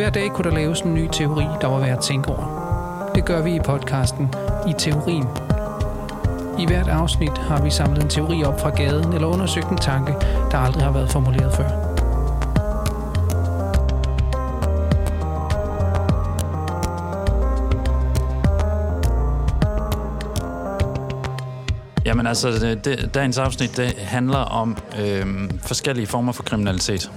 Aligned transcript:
Hver 0.00 0.10
dag 0.10 0.30
kunne 0.30 0.50
der 0.50 0.56
laves 0.56 0.80
en 0.80 0.94
ny 0.94 1.08
teori, 1.12 1.44
der 1.60 1.66
var 1.66 1.78
værd 1.78 1.98
at 1.98 2.04
tænke 2.04 2.28
over. 2.28 3.10
Det 3.14 3.24
gør 3.24 3.42
vi 3.42 3.54
i 3.54 3.60
podcasten 3.64 4.34
I 4.68 4.72
Teorien. 4.78 5.26
I 6.58 6.66
hvert 6.66 6.88
afsnit 6.88 7.38
har 7.38 7.62
vi 7.62 7.70
samlet 7.70 8.02
en 8.02 8.08
teori 8.08 8.44
op 8.44 8.60
fra 8.60 8.70
gaden 8.70 9.12
eller 9.12 9.26
undersøgt 9.26 9.70
en 9.70 9.76
tanke, 9.76 10.12
der 10.50 10.58
aldrig 10.58 10.82
har 10.82 10.92
været 10.92 11.10
formuleret 11.10 11.54
før. 11.54 11.68
Jamen 22.04 22.26
altså, 22.26 22.50
det, 22.50 22.84
det, 22.84 23.14
dagens 23.14 23.38
afsnit 23.38 23.76
det 23.76 23.94
handler 23.98 24.38
om 24.38 24.76
øh, 25.00 25.50
forskellige 25.62 26.06
former 26.06 26.32
for 26.32 26.42
kriminalitet. 26.42 27.10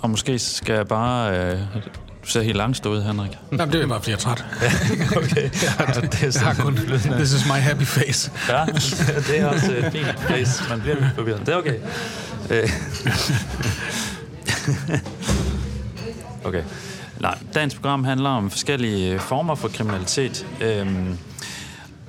Og 0.00 0.10
måske 0.10 0.38
skal 0.38 0.74
jeg 0.74 0.86
bare... 0.86 1.38
Øh, 1.38 1.58
du 2.24 2.28
ser 2.28 2.42
helt 2.42 2.56
langst 2.56 2.86
ud, 2.86 3.02
Henrik. 3.02 3.30
Jamen, 3.52 3.72
det 3.72 3.82
er 3.82 3.86
bare, 3.86 4.00
fordi 4.00 4.10
jeg 4.10 4.16
er 4.16 4.20
træt. 4.20 4.44
okay. 5.22 5.42
Ja, 5.42 6.00
det 6.00 6.22
er 6.22 6.40
Jeg 6.44 6.54
har 6.54 6.62
kun, 6.64 6.76
this 7.16 7.32
is 7.32 7.46
my 7.46 7.52
happy 7.52 7.82
face. 7.84 8.30
Ja, 8.48 8.64
det 9.28 9.40
er 9.40 9.46
også 9.46 9.72
et 9.72 9.92
fint 9.92 10.20
face. 10.20 10.64
Man 10.68 10.80
bliver 10.80 10.96
lidt 11.00 11.14
forvirret. 11.14 11.40
Det 11.46 11.48
er 11.48 11.56
okay. 11.56 11.74
Øh. 12.50 12.68
okay. 16.48 16.62
Nej, 17.20 17.38
dagens 17.54 17.74
program 17.74 18.04
handler 18.04 18.30
om 18.30 18.50
forskellige 18.50 19.18
former 19.18 19.54
for 19.54 19.68
kriminalitet. 19.68 20.46
Øhm, 20.60 21.18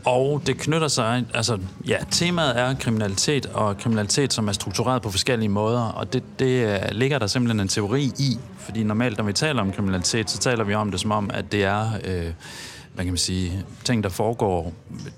og 0.05 0.41
det 0.45 0.57
knytter 0.57 0.87
sig, 0.87 1.25
altså 1.33 1.59
ja, 1.87 1.97
temaet 2.11 2.59
er 2.59 2.75
kriminalitet, 2.75 3.45
og 3.45 3.77
kriminalitet, 3.77 4.33
som 4.33 4.47
er 4.47 4.51
struktureret 4.51 5.01
på 5.01 5.11
forskellige 5.11 5.49
måder, 5.49 5.81
og 5.81 6.13
det, 6.13 6.23
det 6.39 6.67
øh, 6.67 6.79
ligger 6.91 7.19
der 7.19 7.27
simpelthen 7.27 7.59
en 7.59 7.67
teori 7.67 8.03
i, 8.03 8.37
fordi 8.57 8.83
normalt, 8.83 9.17
når 9.17 9.25
vi 9.25 9.33
taler 9.33 9.61
om 9.61 9.71
kriminalitet, 9.71 10.29
så 10.29 10.39
taler 10.39 10.63
vi 10.63 10.73
om 10.73 10.91
det 10.91 10.99
som 10.99 11.11
om, 11.11 11.29
at 11.33 11.51
det 11.51 11.63
er, 11.63 11.91
øh, 12.03 12.31
hvad 12.93 13.05
kan 13.05 13.11
man 13.11 13.17
sige, 13.17 13.65
ting, 13.83 14.03
der 14.03 14.09
foregår 14.09 14.73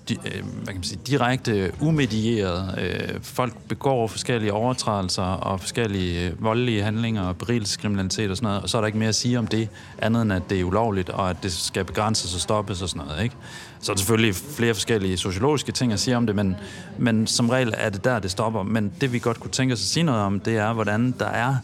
di, 0.10 0.14
øh, 0.26 0.32
hvad 0.32 0.66
kan 0.66 0.76
man 0.76 0.84
sige, 0.84 1.00
direkte 1.08 1.72
umedieret. 1.82 2.76
Øh, 2.78 3.22
folk 3.22 3.54
begår 3.68 4.08
forskellige 4.08 4.54
overtrædelser 4.54 5.24
og 5.24 5.60
forskellige 5.60 6.28
øh, 6.28 6.44
voldelige 6.44 6.84
handlinger 6.84 7.22
og 7.22 7.38
berigelseskriminalitet 7.38 8.32
og 8.32 8.38
sådan 8.38 8.48
noget, 8.48 8.62
og 8.62 8.70
så 8.70 8.78
er 8.78 8.82
der 8.82 8.86
ikke 8.86 8.98
mere 9.00 9.10
at 9.10 9.16
sige 9.16 9.40
om 9.40 9.48
det, 9.48 9.70
andet 9.98 10.22
end 10.22 10.34
at 10.34 10.42
det 10.50 10.60
er 10.60 10.64
ulovligt, 10.64 11.10
og 11.10 11.30
at 11.30 11.38
det 11.44 11.54
skal 11.54 11.86
begrænses 11.86 12.36
og 12.36 12.42
stoppes 12.42 12.82
og 12.82 12.90
sådan 12.90 13.08
noget, 13.08 13.24
ikke? 13.24 13.36
Så 13.80 13.92
er 13.92 13.96
der 13.96 14.00
selvfølgelig 14.00 14.36
flere 14.36 14.74
forskellige 14.74 15.18
sociologiske 15.18 15.72
ting 15.72 15.94
at 15.94 16.00
sige 16.00 16.18
om 16.18 16.26
det, 16.26 16.36
men, 16.36 16.56
men 16.98 17.28
som 17.28 17.50
regel 17.50 17.74
er 17.78 17.90
det 17.90 18.04
der, 18.04 18.20
det 18.20 18.32
stopper. 18.32 18.64
Men 18.64 18.92
det 19.02 19.14
vi 19.14 19.20
godt 19.20 19.40
kunne 19.40 19.52
tænke 19.52 19.74
os 19.74 19.82
at 19.82 19.88
sige 19.88 20.04
noget 20.04 20.22
om, 20.22 20.40
det 20.40 20.58
er, 20.58 20.74
hvordan 20.74 21.16
der 21.20 21.26
er 21.26 21.56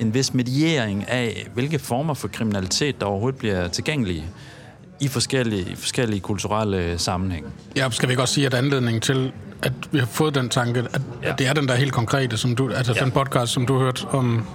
en 0.00 0.14
vis 0.14 0.34
mediering 0.34 1.08
af, 1.08 1.46
hvilke 1.54 1.78
former 1.78 2.14
for 2.14 2.28
kriminalitet, 2.28 3.00
der 3.00 3.06
overhovedet 3.06 3.38
bliver 3.38 3.68
tilgængelige 3.68 4.24
i 5.00 5.08
forskellige, 5.08 5.76
forskellige 5.76 6.20
kulturelle 6.20 6.98
sammenhæng. 6.98 7.46
Ja, 7.76 7.90
skal 7.90 8.08
vi 8.08 8.12
ikke 8.12 8.22
også 8.22 8.34
sige, 8.34 8.46
at 8.46 8.54
anledningen 8.54 9.00
til, 9.00 9.32
at 9.62 9.72
vi 9.90 9.98
har 9.98 10.06
fået 10.06 10.34
den 10.34 10.48
tanke, 10.48 10.80
at, 10.80 11.02
ja. 11.22 11.28
at 11.28 11.38
det 11.38 11.46
er 11.46 11.52
den 11.52 11.68
der 11.68 11.74
helt 11.74 11.92
konkrete, 11.92 12.36
som 12.36 12.56
du, 12.56 12.70
altså 12.70 12.92
ja. 12.96 13.04
den 13.04 13.10
podcast, 13.10 13.52
som 13.52 13.66
du 13.66 13.72
har 13.78 13.84
hørt 13.84 14.08
om 14.10 14.46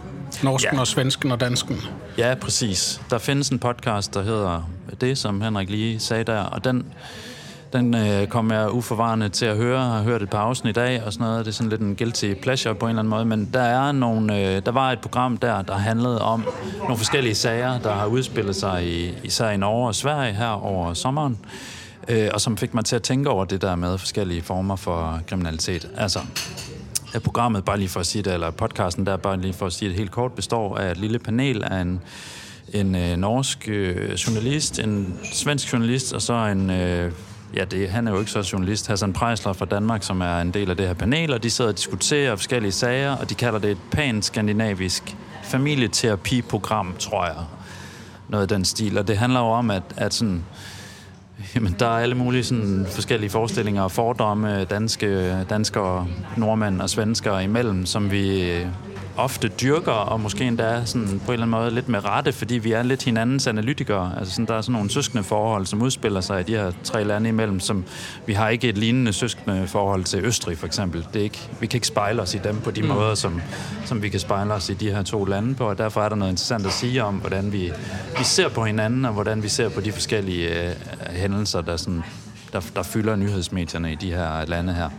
norsken 0.43 0.73
ja. 0.73 0.79
og 0.79 0.88
svensken 0.88 1.31
og 1.31 1.39
dansken. 1.39 1.81
Ja, 2.17 2.35
præcis. 2.41 3.01
Der 3.09 3.17
findes 3.17 3.49
en 3.49 3.59
podcast, 3.59 4.13
der 4.13 4.23
hedder 4.23 4.69
det, 5.01 5.17
som 5.17 5.41
Henrik 5.41 5.69
lige 5.69 5.99
sagde 5.99 6.23
der, 6.23 6.39
og 6.39 6.63
den, 6.63 6.85
den 7.76 7.95
øh, 7.95 8.28
kom 8.28 8.52
jeg 8.52 8.72
uforvarende 8.72 9.30
til 9.30 9.45
at 9.45 9.58
høre. 9.58 9.81
Jeg 9.81 9.92
har 9.92 10.04
hørt 10.04 10.22
et 10.22 10.30
par 10.30 10.40
afsnit 10.40 10.70
i 10.70 10.80
dag 10.80 11.04
og 11.04 11.14
sådan 11.14 11.28
noget. 11.28 11.45
Det 11.45 11.52
er 11.52 11.56
sådan 11.56 11.70
lidt 11.70 11.81
en 11.81 11.95
guilty 11.95 12.34
pleasure 12.42 12.76
på 12.76 12.86
en 12.86 12.90
eller 12.90 13.00
anden 13.00 13.09
måde. 13.09 13.26
Men 13.26 13.50
der, 13.54 13.62
er 13.62 13.92
nogle, 13.92 14.40
øh, 14.40 14.62
der 14.66 14.72
var 14.72 14.92
et 14.92 15.00
program 15.00 15.38
der, 15.38 15.62
der 15.62 15.73
handlede 15.73 16.22
om 16.22 16.46
nogle 16.80 16.98
forskellige 16.98 17.36
sager, 17.36 17.80
der 17.80 17.94
har 17.94 18.06
udspillet 18.06 18.56
sig 18.56 18.88
i, 18.88 19.14
især 19.24 19.50
i 19.50 19.58
Norge 19.58 19.88
og 19.88 19.96
Sverige 19.96 20.34
her 20.34 20.47
over 20.47 20.94
sommeren. 20.94 21.38
Øh, 22.08 22.30
og 22.34 22.41
som 22.41 22.58
fik 22.58 22.74
mig 22.74 22.85
til 22.85 22.96
at 22.96 23.03
tænke 23.03 23.30
over 23.30 23.46
det 23.46 23.62
der 23.62 23.75
med 23.75 23.97
forskellige 23.97 24.41
former 24.41 24.75
for 24.75 25.19
kriminalitet. 25.28 25.88
Altså, 25.97 26.19
at 27.14 27.24
programmet, 27.24 27.66
bare 27.66 27.78
lige 27.78 27.90
for 27.90 28.00
at 28.00 28.06
sige 28.06 28.22
det, 28.22 28.34
eller 28.34 28.52
podcasten 28.52 29.06
der, 29.06 29.18
bare 29.18 29.41
lige 29.41 29.53
for 29.53 29.66
at 29.66 29.74
sige 29.74 29.90
det 29.90 29.97
helt 29.97 30.12
kort, 30.12 30.31
består 30.31 30.78
af 30.78 30.91
et 30.91 30.97
lille 30.97 31.19
panel 31.19 31.64
af 31.64 31.81
en, 31.81 32.02
en 32.74 32.96
øh, 32.96 33.18
norsk 33.18 33.69
øh, 33.69 34.14
journalist, 34.14 34.80
en 34.80 35.19
svensk 35.34 35.74
journalist, 35.74 36.14
og 36.14 36.22
så 36.22 36.34
en... 36.34 36.69
Øh, 36.69 37.12
ja, 37.55 37.66
det, 37.66 37.89
han 37.89 38.07
er 38.07 38.11
jo 38.11 38.19
ikke 38.19 38.31
så 38.31 38.49
journalist, 38.53 38.88
Hassan 38.88 39.13
Prejsler 39.13 39.53
fra 39.53 39.66
Danmark, 39.66 40.03
som 40.03 40.21
er 40.21 40.41
en 40.41 40.51
del 40.51 40.69
af 40.69 40.77
det 40.77 40.88
her 40.88 40.93
panel, 40.93 41.33
og 41.33 41.43
de 41.43 41.49
sidder 41.49 41.71
og 41.71 41.77
diskuterer 41.77 42.35
forskellige 42.35 42.71
sager, 42.71 43.11
og 43.11 43.29
de 43.29 43.35
kalder 43.35 43.59
det 43.59 43.71
et 43.71 43.77
pan-skandinavisk 43.91 45.16
familieterapiprogram, 45.43 46.95
tror 46.99 47.25
jeg. 47.25 47.35
Noget 48.29 48.41
af 48.41 48.47
den 48.47 48.66
stil, 48.66 48.97
og 48.97 49.07
det 49.07 49.17
handler 49.17 49.39
jo 49.39 49.45
om, 49.45 49.71
at, 49.71 49.83
at 49.97 50.13
sådan, 50.13 50.43
Jamen, 51.55 51.75
der 51.79 51.85
er 51.85 51.99
alle 51.99 52.16
mulige 52.16 52.43
sådan, 52.43 52.85
forskellige 52.89 53.29
forestillinger 53.29 53.81
og 53.81 53.91
fordomme, 53.91 54.63
danske, 54.63 55.41
danskere, 55.49 56.07
nordmænd 56.37 56.81
og 56.81 56.89
svenskere 56.89 57.43
imellem, 57.43 57.85
som 57.85 58.11
vi 58.11 58.51
ofte 59.18 59.48
dyrker, 59.48 59.92
og 59.92 60.20
måske 60.20 60.44
endda 60.44 60.86
sådan 60.86 61.08
på 61.08 61.31
en 61.31 61.34
eller 61.34 61.46
anden 61.46 61.50
måde 61.50 61.72
lidt 61.72 61.90
med 61.90 62.06
rette, 62.06 62.31
fordi 62.31 62.56
vi 62.56 62.72
er 62.72 62.84
lidt 62.84 63.03
hinandens 63.03 63.48
analytikere. 63.48 64.12
Altså 64.20 64.34
sådan, 64.34 64.46
der 64.46 64.53
er 64.53 64.62
sådan 64.62 64.74
nogle 64.74 64.90
søskende 64.90 65.24
forhold, 65.24 65.66
som 65.66 65.81
udspiller 65.81 66.22
sig 66.22 66.40
i 66.40 66.44
de 66.44 66.52
her 66.52 66.72
tre 66.84 67.03
lande 67.03 67.30
imellem, 67.30 67.59
som 67.59 67.86
vi 68.26 68.34
har 68.34 68.50
ikke 68.50 68.70
et 68.70 68.78
lignende 68.78 69.14
søskende 69.14 69.68
forhold 69.68 70.03
til 70.03 70.26
Østrig 70.26 70.58
for 70.58 70.66
eksempel. 70.66 71.08
Det 71.14 71.20
er 71.20 71.24
ikke, 71.24 71.50
vi 71.59 71.68
kan 71.68 71.78
ikke 71.78 71.88
spejle 71.88 72.22
os 72.22 72.34
i 72.34 72.38
dem 72.38 72.62
på 72.62 72.72
de 72.72 72.81
mm. 72.81 72.88
måder, 72.88 73.16
som, 73.16 73.42
som 73.86 74.02
vi 74.02 74.09
kan 74.09 74.20
spejle 74.20 74.53
os 74.53 74.70
i 74.70 74.74
de 74.74 74.92
her 74.92 75.03
to 75.03 75.26
lande 75.26 75.56
på, 75.56 75.70
og 75.70 75.78
derfor 75.78 76.02
er 76.02 76.09
der 76.09 76.16
noget 76.16 76.32
interessant 76.32 76.66
at 76.66 76.72
sige 76.72 77.03
om, 77.03 77.16
hvordan 77.16 77.52
vi, 77.52 77.72
vi 78.18 78.24
ser 78.24 78.50
på 78.50 78.66
hinanden, 78.66 79.06
og 79.06 79.14
hvordan 79.14 79.44
vi 79.44 79.50
ser 79.50 79.70
på 79.70 79.82
de 79.82 79.92
forskellige 79.92 80.64
øh, 80.64 80.72
hændelser, 81.09 81.62
der, 81.62 81.78
sådan, 81.78 82.03
der, 82.53 82.62
der 82.76 82.84
fylder 82.84 83.16
nyhedsmedierne 83.16 83.92
i 83.92 83.96
de 83.96 84.14
her 84.14 84.46
lande 84.46 84.74
her. 84.74 84.90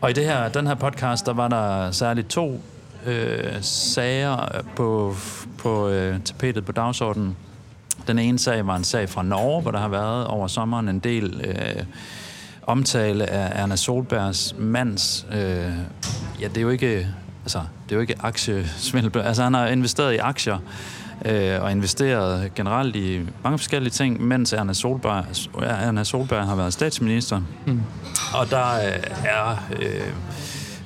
Og 0.00 0.10
i 0.10 0.12
det 0.12 0.24
her, 0.24 0.48
den 0.48 0.66
her 0.66 0.74
podcast, 0.74 1.26
der 1.26 1.32
var 1.32 1.48
der 1.48 1.90
særligt 1.90 2.28
to 2.28 2.62
øh, 3.06 3.56
sager 3.60 4.62
på, 4.76 5.14
på 5.58 5.88
øh, 5.88 6.20
tapetet 6.24 6.64
på 6.64 6.72
dagsordenen. 6.72 7.36
Den 8.06 8.18
ene 8.18 8.38
sag 8.38 8.66
var 8.66 8.76
en 8.76 8.84
sag 8.84 9.08
fra 9.08 9.22
Norge, 9.22 9.62
hvor 9.62 9.70
der 9.70 9.78
har 9.78 9.88
været 9.88 10.26
over 10.26 10.46
sommeren 10.46 10.88
en 10.88 10.98
del 10.98 11.40
øh, 11.44 11.82
omtale 12.62 13.30
af 13.30 13.62
Erna 13.62 13.76
Solbergs 13.76 14.54
mands... 14.58 15.26
Øh, 15.32 15.38
ja, 16.40 16.48
det 16.48 16.56
er 16.56 16.60
jo 16.60 16.68
ikke... 16.70 17.06
Altså, 17.44 17.58
det 17.84 17.92
er 17.92 17.96
jo 17.96 18.00
ikke 18.00 18.14
aktiesvindel. 18.20 19.20
Altså, 19.20 19.42
han 19.42 19.54
har 19.54 19.66
investeret 19.66 20.14
i 20.14 20.16
aktier 20.16 20.58
øh, 21.24 21.62
og 21.62 21.72
investeret 21.72 22.54
generelt 22.54 22.96
i 22.96 23.20
mange 23.42 23.58
forskellige 23.58 23.90
ting, 23.90 24.22
mens 24.22 24.52
Erna 24.52 24.72
Solberg, 24.72 25.24
Erna 25.62 26.04
Solberg 26.04 26.46
har 26.46 26.56
været 26.56 26.72
statsminister. 26.72 27.40
Mm. 27.66 27.82
Og 28.34 28.50
der 28.50 28.74
øh, 28.74 29.24
er... 29.24 29.64
Øh, 29.80 30.12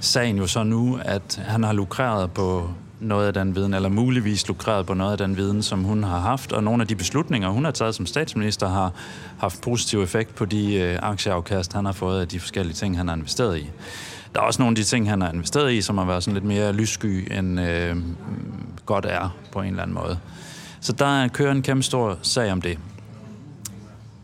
sagen 0.05 0.37
jo 0.37 0.47
så 0.47 0.63
nu, 0.63 0.99
at 1.03 1.43
han 1.47 1.63
har 1.63 1.73
lukreret 1.73 2.31
på 2.31 2.71
noget 3.01 3.27
af 3.27 3.35
den 3.35 3.57
viden, 3.57 3.75
eller 3.75 3.89
muligvis 3.89 4.49
lukreret 4.49 4.87
på 4.87 4.95
noget 4.95 5.13
af 5.13 5.19
den 5.19 5.37
viden, 5.37 5.63
som 5.63 5.85
hun 5.85 6.05
har 6.05 6.19
haft, 6.19 6.53
og 6.53 6.65
nogle 6.65 6.83
af 6.83 6.89
de 6.89 6.97
beslutninger, 6.97 7.49
hun 7.49 7.65
har 7.65 7.71
taget 7.71 7.95
som 7.95 8.07
statsminister, 8.07 8.69
har 8.69 8.93
haft 9.39 9.61
positiv 9.61 10.03
effekt 10.03 10.35
på 10.35 10.45
de 10.45 10.75
øh, 10.75 10.99
aktieafkast, 11.03 11.73
han 11.73 11.85
har 11.85 11.93
fået 11.93 12.21
af 12.21 12.29
de 12.29 12.41
forskellige 12.41 12.75
ting, 12.75 12.97
han 12.97 13.09
har 13.09 13.17
investeret 13.17 13.59
i. 13.59 13.71
Der 14.35 14.41
er 14.41 14.45
også 14.45 14.63
nogle 14.63 14.73
af 14.73 14.77
de 14.77 14.85
ting, 14.85 15.11
han 15.11 15.21
har 15.21 15.33
investeret 15.33 15.73
i, 15.73 15.83
som 15.83 15.99
har 15.99 16.05
været 16.05 16.23
sådan 16.25 16.35
lidt 16.35 16.45
mere 16.45 16.73
lyssky, 16.73 17.39
end 17.39 17.61
øh, 17.61 17.97
godt 18.87 19.07
er 19.09 19.37
på 19.53 19.61
en 19.61 19.67
eller 19.67 19.83
anden 19.83 19.95
måde. 19.95 20.19
Så 20.81 20.93
der 20.93 21.29
kører 21.29 21.53
en 21.53 21.63
kæmpe 21.63 21.83
stor 21.83 22.19
sag 22.23 22.53
om 22.53 22.63
det. 22.63 22.79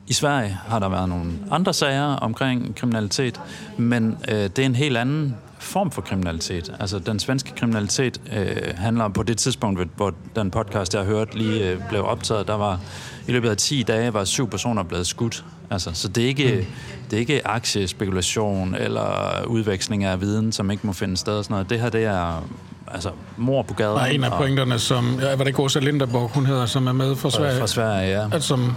I 0.07 0.13
Sverige 0.13 0.59
har 0.67 0.79
der 0.79 0.89
været 0.89 1.09
nogle 1.09 1.33
andre 1.51 1.75
sager 1.75 2.05
omkring 2.05 2.77
kriminalitet, 2.77 3.41
men 3.77 4.19
øh, 4.29 4.35
det 4.35 4.59
er 4.59 4.67
en 4.67 4.75
helt 4.75 4.97
anden 4.97 5.37
form 5.61 5.91
for 5.91 6.03
kriminalitet. 6.03 6.73
Altså, 6.81 6.99
den 6.99 7.19
svenske 7.19 7.53
kriminalitet 7.57 8.21
øh, 8.37 8.57
handler 8.77 9.09
på 9.09 9.23
det 9.23 9.39
tidspunkt, 9.39 9.89
hvor 9.97 10.15
den 10.37 10.51
podcast, 10.51 10.95
jeg 10.95 11.03
har 11.03 11.09
hørt, 11.09 11.35
lige 11.35 11.71
øh, 11.71 11.79
blev 11.89 12.05
optaget, 12.05 12.47
der 12.47 12.55
var 12.55 12.81
i 13.27 13.33
løbet 13.33 13.51
af 13.51 13.57
10 13.57 13.83
dage 13.83 14.15
var 14.15 14.25
syv 14.25 14.51
personer 14.51 14.83
blevet 14.83 15.07
skudt. 15.07 15.45
Altså, 15.71 15.91
så 15.95 16.09
det 16.09 16.25
er, 16.25 16.29
ikke, 16.29 16.55
mm. 16.57 16.67
det 17.11 17.17
er 17.17 17.21
ikke 17.21 17.47
aktiespekulation 17.47 18.75
eller 18.75 19.43
udveksling 19.47 20.05
af 20.05 20.21
viden, 20.21 20.53
som 20.53 20.71
ikke 20.71 20.87
må 20.87 20.93
finde 20.93 21.17
sted 21.17 21.33
og 21.33 21.45
sådan 21.45 21.55
noget. 21.55 21.71
Det 21.71 21.81
her, 21.81 21.89
det 21.89 22.05
er 22.05 22.49
altså 22.89 23.11
mor 23.37 23.63
på 23.63 23.75
gaden. 23.75 23.99
Er 23.99 24.05
en 24.05 24.25
af 24.25 24.33
pointerne, 24.33 24.79
som, 24.79 25.19
ja, 25.21 25.37
var 25.37 25.45
det 25.45 25.59
Åsa 25.59 25.79
Linderborg, 25.81 26.31
hun 26.35 26.47
hedder, 26.47 26.67
som 26.67 26.87
er 26.87 26.93
med 26.93 27.17
fra 27.17 27.31
Sverige? 27.31 27.61
Fra 27.61 27.67
Sverige, 27.67 28.21
ja. 28.21 28.29
At, 28.33 28.43
som, 28.43 28.77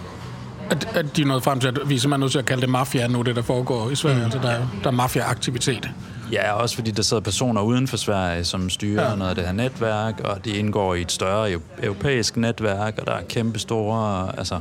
at, 0.69 0.87
at 0.95 1.17
de 1.17 1.21
er 1.21 1.25
nået 1.25 1.43
frem 1.43 1.59
til, 1.59 1.67
at 1.67 1.79
vi 1.85 1.95
er 1.95 1.99
simpelthen 1.99 2.19
nødt 2.19 2.31
til 2.31 2.39
at 2.39 2.45
kalde 2.45 2.61
det 2.61 2.69
mafia 2.69 3.07
nu, 3.07 3.21
det 3.21 3.35
der 3.35 3.41
foregår 3.41 3.89
i 3.89 3.95
Sverige. 3.95 4.17
Mm. 4.17 4.23
Altså, 4.23 4.39
der, 4.39 4.53
der 4.83 4.87
er 4.87 4.91
mafia-aktivitet. 4.91 5.89
Ja, 6.31 6.53
også 6.53 6.75
fordi 6.75 6.91
der 6.91 7.03
sidder 7.03 7.21
personer 7.21 7.61
uden 7.61 7.87
for 7.87 7.97
Sverige, 7.97 8.43
som 8.43 8.69
styrer 8.69 9.09
ja. 9.09 9.15
noget 9.15 9.29
af 9.29 9.35
det 9.35 9.45
her 9.45 9.51
netværk, 9.51 10.19
og 10.23 10.45
de 10.45 10.49
indgår 10.49 10.95
i 10.95 11.01
et 11.01 11.11
større 11.11 11.51
europæisk 11.83 12.37
netværk, 12.37 12.97
og 12.97 13.07
der 13.07 13.13
er 13.13 13.23
kæmpe 13.23 13.59
store 13.59 14.31
altså, 14.37 14.59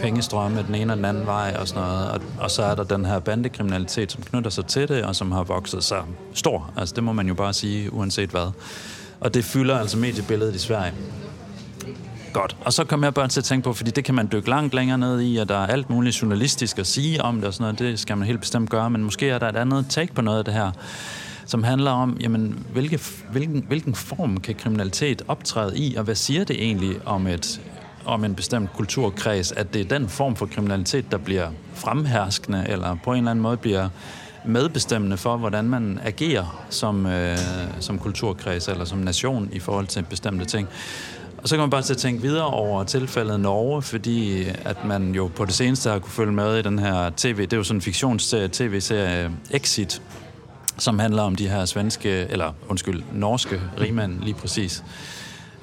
pengestrømme 0.00 0.62
den 0.62 0.74
ene 0.74 0.92
og 0.92 0.96
den 0.96 1.04
anden 1.04 1.26
vej 1.26 1.56
og 1.58 1.68
sådan 1.68 1.82
noget. 1.82 2.10
Og, 2.10 2.20
og 2.40 2.50
så 2.50 2.62
er 2.62 2.74
der 2.74 2.84
den 2.84 3.04
her 3.04 3.18
bandekriminalitet, 3.18 4.12
som 4.12 4.22
knytter 4.22 4.50
sig 4.50 4.66
til 4.66 4.88
det, 4.88 5.04
og 5.04 5.16
som 5.16 5.32
har 5.32 5.42
vokset 5.42 5.84
sig 5.84 6.02
stor. 6.34 6.70
Altså 6.76 6.94
det 6.94 7.04
må 7.04 7.12
man 7.12 7.28
jo 7.28 7.34
bare 7.34 7.52
sige, 7.52 7.92
uanset 7.92 8.30
hvad. 8.30 8.50
Og 9.20 9.34
det 9.34 9.44
fylder 9.44 9.78
altså 9.78 9.98
mediebilledet 9.98 10.54
i 10.54 10.58
Sverige. 10.58 10.92
Godt. 12.36 12.56
Og 12.64 12.72
så 12.72 12.84
kom 12.84 13.04
jeg 13.04 13.14
bare 13.14 13.28
til 13.28 13.40
at 13.40 13.44
tænke 13.44 13.64
på, 13.64 13.72
fordi 13.72 13.90
det 13.90 14.04
kan 14.04 14.14
man 14.14 14.28
dykke 14.32 14.50
langt 14.50 14.74
længere 14.74 14.98
ned 14.98 15.20
i, 15.20 15.36
og 15.36 15.48
der 15.48 15.56
er 15.56 15.66
alt 15.66 15.90
muligt 15.90 16.22
journalistisk 16.22 16.78
at 16.78 16.86
sige 16.86 17.22
om 17.22 17.36
det 17.36 17.44
og 17.44 17.54
sådan 17.54 17.62
noget. 17.62 17.78
Det 17.78 17.98
skal 17.98 18.16
man 18.16 18.26
helt 18.26 18.40
bestemt 18.40 18.70
gøre, 18.70 18.90
men 18.90 19.04
måske 19.04 19.28
er 19.28 19.38
der 19.38 19.48
et 19.48 19.56
andet 19.56 19.86
take 19.88 20.14
på 20.14 20.22
noget 20.22 20.38
af 20.38 20.44
det 20.44 20.54
her 20.54 20.70
som 21.46 21.62
handler 21.62 21.90
om, 21.90 22.16
jamen, 22.20 22.66
hvilke, 22.72 23.00
hvilken, 23.30 23.64
hvilken 23.68 23.94
form 23.94 24.36
kan 24.36 24.54
kriminalitet 24.54 25.22
optræde 25.28 25.78
i, 25.78 25.94
og 25.94 26.04
hvad 26.04 26.14
siger 26.14 26.44
det 26.44 26.56
egentlig 26.64 26.96
om, 27.04 27.26
et, 27.26 27.60
om 28.04 28.24
en 28.24 28.34
bestemt 28.34 28.72
kulturkreds, 28.72 29.52
at 29.52 29.74
det 29.74 29.80
er 29.80 29.98
den 29.98 30.08
form 30.08 30.36
for 30.36 30.46
kriminalitet, 30.46 31.12
der 31.12 31.18
bliver 31.18 31.48
fremherskende, 31.74 32.64
eller 32.68 32.96
på 33.04 33.12
en 33.12 33.18
eller 33.18 33.30
anden 33.30 33.42
måde 33.42 33.56
bliver 33.56 33.88
medbestemmende 34.44 35.16
for, 35.16 35.36
hvordan 35.36 35.64
man 35.64 36.00
agerer 36.04 36.66
som, 36.70 37.06
øh, 37.06 37.38
som 37.80 37.98
kulturkreds 37.98 38.68
eller 38.68 38.84
som 38.84 38.98
nation 38.98 39.48
i 39.52 39.58
forhold 39.58 39.86
til 39.86 40.02
bestemte 40.02 40.44
ting. 40.44 40.68
Og 41.42 41.48
så 41.48 41.56
kan 41.56 41.60
man 41.60 41.70
bare 41.70 41.82
til 41.82 41.92
at 41.92 41.98
tænke 41.98 42.22
videre 42.22 42.46
over 42.46 42.84
tilfældet 42.84 43.40
Norge, 43.40 43.82
fordi 43.82 44.44
at 44.64 44.84
man 44.84 45.14
jo 45.14 45.30
på 45.36 45.44
det 45.44 45.54
seneste 45.54 45.90
har 45.90 45.98
kunne 45.98 46.12
følge 46.12 46.32
med 46.32 46.58
i 46.58 46.62
den 46.62 46.78
her 46.78 47.10
tv, 47.16 47.42
det 47.42 47.52
er 47.52 47.56
jo 47.56 47.64
sådan 47.64 47.76
en 47.76 47.82
fiktionsserie, 47.82 48.48
tv-serie 48.52 49.30
Exit, 49.50 50.02
som 50.78 50.98
handler 50.98 51.22
om 51.22 51.36
de 51.36 51.48
her 51.48 51.64
svenske, 51.64 52.10
eller 52.10 52.52
undskyld, 52.68 53.02
norske 53.12 53.60
rigmænd 53.80 54.20
lige 54.20 54.34
præcis, 54.34 54.84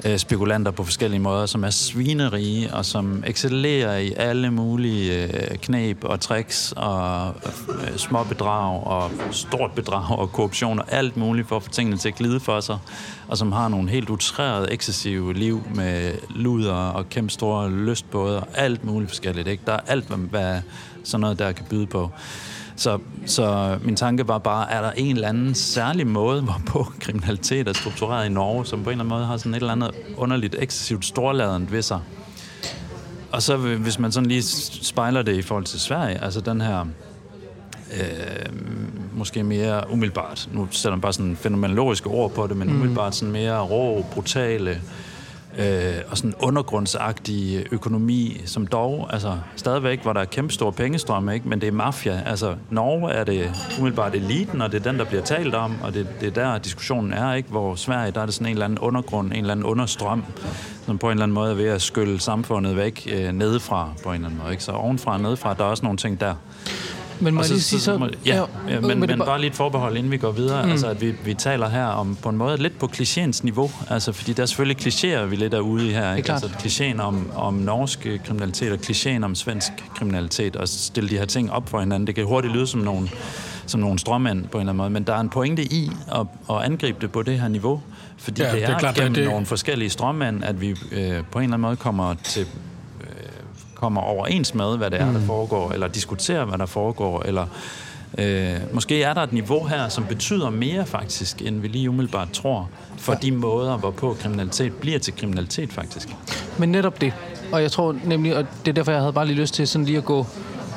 øh, 0.05 0.17
spekulanter 0.17 0.71
på 0.71 0.83
forskellige 0.83 1.19
måder, 1.19 1.45
som 1.45 1.63
er 1.63 1.69
svinerige 1.69 2.73
og 2.73 2.85
som 2.85 3.23
excellerer 3.27 3.97
i 3.97 4.13
alle 4.17 4.51
mulige 4.51 5.23
øh, 5.23 5.57
knæb 5.57 6.03
og 6.03 6.19
tricks 6.19 6.73
og 6.77 7.35
øh, 7.69 7.97
små 7.97 8.23
bedrag 8.23 8.87
og 8.87 9.11
stort 9.31 9.71
bedrag 9.71 10.19
og 10.19 10.31
korruption 10.31 10.79
og 10.79 10.85
alt 10.91 11.17
muligt 11.17 11.47
for 11.47 11.55
at 11.55 11.63
få 11.63 11.69
tingene 11.69 11.97
til 11.97 12.07
at 12.09 12.15
glide 12.15 12.39
for 12.39 12.59
sig, 12.59 12.77
og 13.27 13.37
som 13.37 13.51
har 13.51 13.67
nogle 13.67 13.89
helt 13.89 14.09
utrærede, 14.09 14.71
ekscessive 14.71 15.33
liv 15.33 15.63
med 15.75 16.13
luder 16.29 16.73
og 16.73 17.09
kæmpe 17.09 17.31
store 17.31 17.71
lystbåde 17.71 18.39
og 18.39 18.47
alt 18.55 18.83
muligt 18.83 19.11
forskelligt. 19.11 19.47
Ikke? 19.47 19.63
Der 19.65 19.73
er 19.73 19.79
alt, 19.87 20.05
hvad 20.05 20.61
sådan 21.03 21.21
noget 21.21 21.39
der 21.39 21.51
kan 21.51 21.65
byde 21.69 21.85
på. 21.87 22.11
Så, 22.75 22.99
så 23.25 23.77
min 23.83 23.95
tanke 23.95 24.27
var 24.27 24.37
bare, 24.37 24.71
er 24.71 24.81
der 24.81 24.91
en 24.91 25.15
eller 25.15 25.27
anden 25.27 25.55
særlig 25.55 26.07
måde, 26.07 26.41
hvorpå 26.41 26.87
kriminalitet 27.03 27.67
er 27.67 27.73
struktureret 27.73 28.25
i 28.25 28.29
Norge, 28.29 28.65
som 28.65 28.83
på 28.83 28.89
en 28.89 28.91
eller 28.91 29.03
anden 29.03 29.17
måde 29.17 29.25
har 29.25 29.37
sådan 29.37 29.53
et 29.53 29.59
eller 29.59 29.71
andet 29.71 29.91
underligt, 30.17 30.55
ekscessivt 30.59 31.05
storladent 31.05 31.71
ved 31.71 31.81
sig? 31.81 31.99
Og 33.31 33.41
så 33.41 33.57
hvis 33.57 33.99
man 33.99 34.11
sådan 34.11 34.29
lige 34.29 34.43
spejler 34.81 35.21
det 35.21 35.35
i 35.35 35.41
forhold 35.41 35.65
til 35.65 35.79
Sverige, 35.79 36.23
altså 36.23 36.41
den 36.41 36.61
her 36.61 36.85
øh, 37.99 38.53
måske 39.13 39.43
mere 39.43 39.83
umiddelbart, 39.91 40.49
nu 40.51 40.67
sætter 40.71 40.95
man 40.95 41.01
bare 41.01 41.13
sådan 41.13 41.35
fænomenologiske 41.35 42.07
ord 42.09 42.31
på 42.31 42.47
det, 42.47 42.57
men 42.57 42.69
mm. 42.69 42.75
umiddelbart 42.75 43.15
sådan 43.15 43.31
mere 43.31 43.59
rå, 43.59 44.05
brutale, 44.11 44.71
øh, 44.71 44.77
Øh, 45.57 45.95
og 46.09 46.17
sådan 46.17 46.33
undergrundsagtig 46.39 47.65
økonomi, 47.71 48.41
som 48.45 48.67
dog, 48.67 49.09
altså 49.13 49.37
stadigvæk, 49.55 50.01
hvor 50.01 50.13
der 50.13 50.21
er 50.21 50.25
kæmpe 50.25 50.53
store 50.53 50.71
pengestrømme, 50.71 51.33
ikke? 51.33 51.49
men 51.49 51.61
det 51.61 51.67
er 51.67 51.71
mafia. 51.71 52.23
Altså 52.25 52.55
Norge 52.69 53.11
er 53.11 53.23
det 53.23 53.51
umiddelbart 53.79 54.15
eliten, 54.15 54.61
og 54.61 54.71
det 54.71 54.79
er 54.79 54.91
den, 54.91 54.99
der 54.99 55.05
bliver 55.05 55.23
talt 55.23 55.55
om, 55.55 55.75
og 55.83 55.93
det, 55.93 56.07
det 56.19 56.37
er 56.37 56.43
der 56.43 56.57
diskussionen 56.57 57.13
er, 57.13 57.33
ikke? 57.33 57.49
hvor 57.49 57.75
Sverige, 57.75 58.11
der 58.11 58.21
er 58.21 58.25
det 58.25 58.33
sådan 58.33 58.47
en 58.47 58.51
eller 58.51 58.65
anden 58.65 58.79
undergrund, 58.79 59.27
en 59.27 59.37
eller 59.37 59.51
anden 59.51 59.65
understrøm, 59.65 60.23
som 60.85 60.97
på 60.97 61.07
en 61.07 61.11
eller 61.11 61.23
anden 61.23 61.35
måde 61.35 61.51
er 61.51 61.55
ved 61.55 61.67
at 61.67 61.81
skylle 61.81 62.19
samfundet 62.19 62.75
væk 62.75 63.07
øh, 63.13 63.31
nedefra 63.31 63.89
på 64.03 64.09
en 64.09 64.15
eller 64.15 64.27
anden 64.27 64.39
måde. 64.41 64.51
Ikke? 64.51 64.63
Så 64.63 64.71
ovenfra 64.71 65.13
og 65.13 65.21
nedefra, 65.21 65.53
der 65.53 65.63
er 65.63 65.67
også 65.67 65.83
nogle 65.83 65.97
ting 65.97 66.19
der. 66.19 66.35
Men 67.19 67.33
må 67.33 67.41
jeg 67.41 67.49
lige 67.49 67.61
sige 67.61 67.79
så... 67.79 67.97
så 67.97 68.09
ja, 68.25 68.35
ja, 68.35 68.79
men, 68.79 68.99
men, 68.99 68.99
men 68.99 69.19
bare 69.19 69.39
lige 69.39 69.49
et 69.49 69.55
forbehold, 69.55 69.97
inden 69.97 70.11
vi 70.11 70.17
går 70.17 70.31
videre. 70.31 70.65
Mm. 70.65 70.71
Altså, 70.71 70.87
at 70.87 71.01
vi, 71.01 71.15
vi 71.25 71.33
taler 71.33 71.69
her 71.69 71.85
om 71.85 72.17
på 72.21 72.29
en 72.29 72.37
måde 72.37 72.57
lidt 72.57 72.79
på 72.79 72.89
klichéens 72.95 73.39
niveau. 73.43 73.71
Altså, 73.89 74.11
fordi 74.11 74.33
der 74.33 74.41
er 74.41 74.45
selvfølgelig 74.45 74.87
klichéer, 74.87 75.25
vi 75.25 75.35
lidt 75.35 75.53
er 75.53 75.59
ude 75.59 75.89
i 75.89 75.91
her. 75.91 76.15
Ikke? 76.15 76.31
Altså, 76.31 76.47
klichéen 76.47 77.01
om, 77.01 77.31
om 77.35 77.53
norsk 77.53 78.07
kriminalitet 78.25 78.71
og 78.71 78.79
klichéen 78.85 79.23
om 79.23 79.35
svensk 79.35 79.71
kriminalitet, 79.95 80.55
og 80.55 80.67
stille 80.67 81.09
de 81.09 81.17
her 81.17 81.25
ting 81.25 81.51
op 81.51 81.69
for 81.69 81.79
hinanden. 81.79 82.07
Det 82.07 82.15
kan 82.15 82.25
hurtigt 82.25 82.53
lyde 82.53 82.67
som 82.67 82.81
nogle, 82.81 83.09
som 83.65 83.79
nogle 83.79 83.99
strømmænd 83.99 84.47
på 84.47 84.57
en 84.57 84.61
eller 84.61 84.71
anden 84.71 84.77
måde, 84.77 84.89
men 84.89 85.03
der 85.03 85.13
er 85.13 85.19
en 85.19 85.29
pointe 85.29 85.63
i 85.63 85.91
at, 86.15 86.27
at 86.49 86.55
angribe 86.55 86.97
det 87.01 87.11
på 87.11 87.23
det 87.23 87.39
her 87.39 87.47
niveau, 87.47 87.81
fordi 88.17 88.41
ja, 88.41 88.51
det 88.51 88.63
er, 88.63 88.65
det 88.65 88.75
er 88.75 88.79
klart, 88.79 88.95
gennem 88.95 89.13
det... 89.13 89.25
nogle 89.25 89.45
forskellige 89.45 89.89
strømmænd, 89.89 90.43
at 90.43 90.61
vi 90.61 90.69
øh, 90.69 90.75
på 90.75 90.99
en 90.99 90.99
eller 90.99 91.23
anden 91.39 91.61
måde 91.61 91.75
kommer 91.75 92.15
til 92.23 92.47
kommer 93.83 94.01
overens 94.01 94.55
med, 94.55 94.77
hvad 94.77 94.91
det 94.91 95.01
er, 95.01 95.11
der 95.11 95.19
mm. 95.19 95.25
foregår, 95.25 95.71
eller 95.71 95.87
diskuterer, 95.87 96.45
hvad 96.45 96.57
der 96.57 96.65
foregår, 96.65 97.23
eller 97.25 97.45
øh, 98.17 98.55
måske 98.73 99.03
er 99.03 99.13
der 99.13 99.21
et 99.21 99.33
niveau 99.33 99.65
her, 99.65 99.89
som 99.89 100.05
betyder 100.05 100.49
mere 100.49 100.85
faktisk, 100.85 101.41
end 101.41 101.59
vi 101.59 101.67
lige 101.67 101.89
umiddelbart 101.89 102.31
tror, 102.31 102.69
for 102.97 103.13
de 103.13 103.31
måder, 103.31 103.77
hvorpå 103.77 104.17
kriminalitet 104.21 104.73
bliver 104.73 104.99
til 104.99 105.15
kriminalitet 105.15 105.73
faktisk. 105.73 106.07
Men 106.57 106.69
netop 106.69 107.01
det, 107.01 107.13
og 107.51 107.61
jeg 107.61 107.71
tror 107.71 107.95
nemlig, 108.03 108.35
og 108.35 108.45
det 108.65 108.71
er 108.71 108.73
derfor, 108.73 108.91
jeg 108.91 109.01
havde 109.01 109.13
bare 109.13 109.27
lige 109.27 109.37
lyst 109.37 109.53
til 109.53 109.67
sådan 109.67 109.85
lige 109.85 109.97
at 109.97 110.05
gå, 110.05 110.25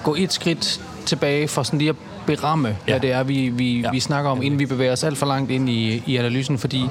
gå 0.04 0.14
et 0.14 0.32
skridt 0.32 0.80
tilbage 1.06 1.48
for 1.48 1.62
sådan 1.62 1.78
lige 1.78 1.88
at 1.88 1.96
beramme, 2.26 2.68
ja. 2.68 2.74
hvad 2.92 3.00
det 3.00 3.12
er, 3.12 3.22
vi, 3.22 3.48
vi, 3.48 3.80
ja. 3.80 3.90
vi 3.90 4.00
snakker 4.00 4.30
om, 4.30 4.42
inden 4.42 4.58
vi 4.58 4.66
bevæger 4.66 4.92
os 4.92 5.04
alt 5.04 5.18
for 5.18 5.26
langt 5.26 5.50
ind 5.50 5.68
i, 5.68 6.02
i 6.06 6.16
analysen, 6.16 6.58
fordi 6.58 6.82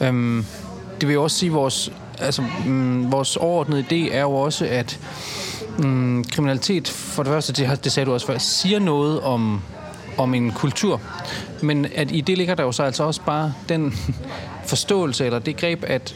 øhm, 0.00 0.44
det 1.00 1.08
vil 1.08 1.14
jo 1.14 1.22
også 1.22 1.38
sige, 1.38 1.50
at 1.50 1.54
vores, 1.54 1.92
altså, 2.18 2.42
mm, 2.66 3.12
vores 3.12 3.36
overordnede 3.36 3.84
idé 3.90 4.14
er 4.14 4.20
jo 4.20 4.32
også, 4.32 4.66
at 4.70 4.98
Mm, 5.78 6.24
kriminalitet, 6.24 6.88
for 6.88 7.22
det 7.22 7.32
første, 7.32 7.52
det, 7.52 7.84
det 7.84 7.92
sagde 7.92 8.06
du 8.06 8.12
også 8.12 8.26
før, 8.26 8.38
siger 8.38 8.78
noget 8.78 9.20
om, 9.20 9.60
om 10.18 10.34
en 10.34 10.52
kultur. 10.52 11.00
Men 11.62 11.86
at 11.94 12.12
i 12.12 12.20
det 12.20 12.38
ligger 12.38 12.54
der 12.54 12.62
jo 12.62 12.72
så 12.72 12.82
altså 12.82 13.04
også 13.04 13.20
bare 13.26 13.54
den 13.68 13.94
forståelse, 14.66 15.26
eller 15.26 15.38
det 15.38 15.56
greb, 15.56 15.84
at 15.86 16.14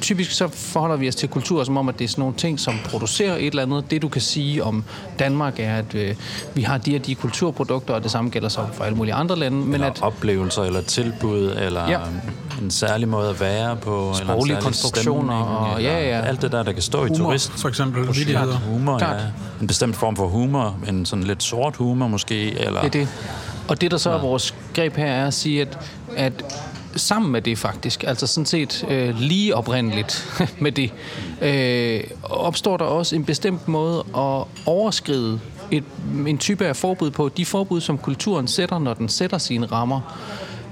typisk 0.00 0.30
så 0.30 0.48
forholder 0.48 0.96
vi 0.96 1.08
os 1.08 1.14
til 1.14 1.28
kultur 1.28 1.64
som 1.64 1.76
om, 1.76 1.88
at 1.88 1.98
det 1.98 2.04
er 2.04 2.08
sådan 2.08 2.22
nogle 2.22 2.36
ting, 2.36 2.60
som 2.60 2.74
producerer 2.84 3.36
et 3.36 3.46
eller 3.46 3.62
andet. 3.62 3.90
Det 3.90 4.02
du 4.02 4.08
kan 4.08 4.20
sige 4.20 4.64
om 4.64 4.84
Danmark 5.18 5.54
er, 5.58 5.76
at 5.76 5.94
øh, 5.94 6.14
vi 6.54 6.62
har 6.62 6.78
de 6.78 6.96
og 6.96 7.06
de 7.06 7.14
kulturprodukter, 7.14 7.94
og 7.94 8.02
det 8.02 8.10
samme 8.10 8.30
gælder 8.30 8.48
så 8.48 8.66
for 8.72 8.84
alle 8.84 8.96
mulige 8.96 9.14
andre 9.14 9.36
lande. 9.36 9.58
Men 9.58 9.74
eller 9.74 9.86
at, 9.86 10.02
oplevelser, 10.02 10.62
eller 10.62 10.82
tilbud, 10.82 11.56
eller 11.58 11.90
ja. 11.90 11.98
en 12.62 12.70
særlig 12.70 13.08
måde 13.08 13.30
at 13.30 13.40
være 13.40 13.76
på. 13.76 14.14
Sproglige 14.14 14.56
eller 14.56 14.62
konstruktioner. 14.62 15.34
Og, 15.34 15.82
ja, 15.82 16.08
ja. 16.08 16.20
Alt 16.20 16.42
det 16.42 16.52
der, 16.52 16.62
der 16.62 16.72
kan 16.72 16.82
stå 16.82 16.98
humor, 16.98 17.14
i 17.14 17.18
turist. 17.18 17.50
for 17.50 17.68
eksempel. 17.68 18.06
Humor, 18.68 18.98
ja. 19.00 19.14
En 19.60 19.66
bestemt 19.66 19.96
form 19.96 20.16
for 20.16 20.26
humor. 20.26 20.78
En 20.88 21.06
sådan 21.06 21.24
lidt 21.24 21.42
sort 21.42 21.76
humor 21.76 22.08
måske. 22.08 22.60
Eller, 22.60 22.80
det 22.80 22.86
er 22.86 22.90
det. 22.90 23.08
Og 23.68 23.80
det, 23.80 23.90
der 23.90 23.96
så 23.96 24.10
er 24.10 24.18
vores 24.18 24.54
greb 24.74 24.96
her, 24.96 25.06
er 25.06 25.26
at 25.26 25.34
sige, 25.34 25.60
at, 25.60 25.78
at 26.16 26.44
sammen 26.96 27.32
med 27.32 27.42
det 27.42 27.58
faktisk, 27.58 28.04
altså 28.04 28.26
sådan 28.26 28.46
set 28.46 28.86
øh, 28.88 29.18
lige 29.18 29.56
oprindeligt 29.56 30.28
med 30.60 30.72
det, 30.72 30.92
øh, 31.42 32.04
opstår 32.22 32.76
der 32.76 32.84
også 32.84 33.16
en 33.16 33.24
bestemt 33.24 33.68
måde 33.68 33.98
at 33.98 34.44
overskride 34.66 35.40
et, 35.70 35.84
en 36.26 36.38
type 36.38 36.66
af 36.66 36.76
forbud 36.76 37.10
på. 37.10 37.28
De 37.28 37.46
forbud, 37.46 37.80
som 37.80 37.98
kulturen 37.98 38.48
sætter, 38.48 38.78
når 38.78 38.94
den 38.94 39.08
sætter 39.08 39.38
sine 39.38 39.66
rammer, 39.66 40.00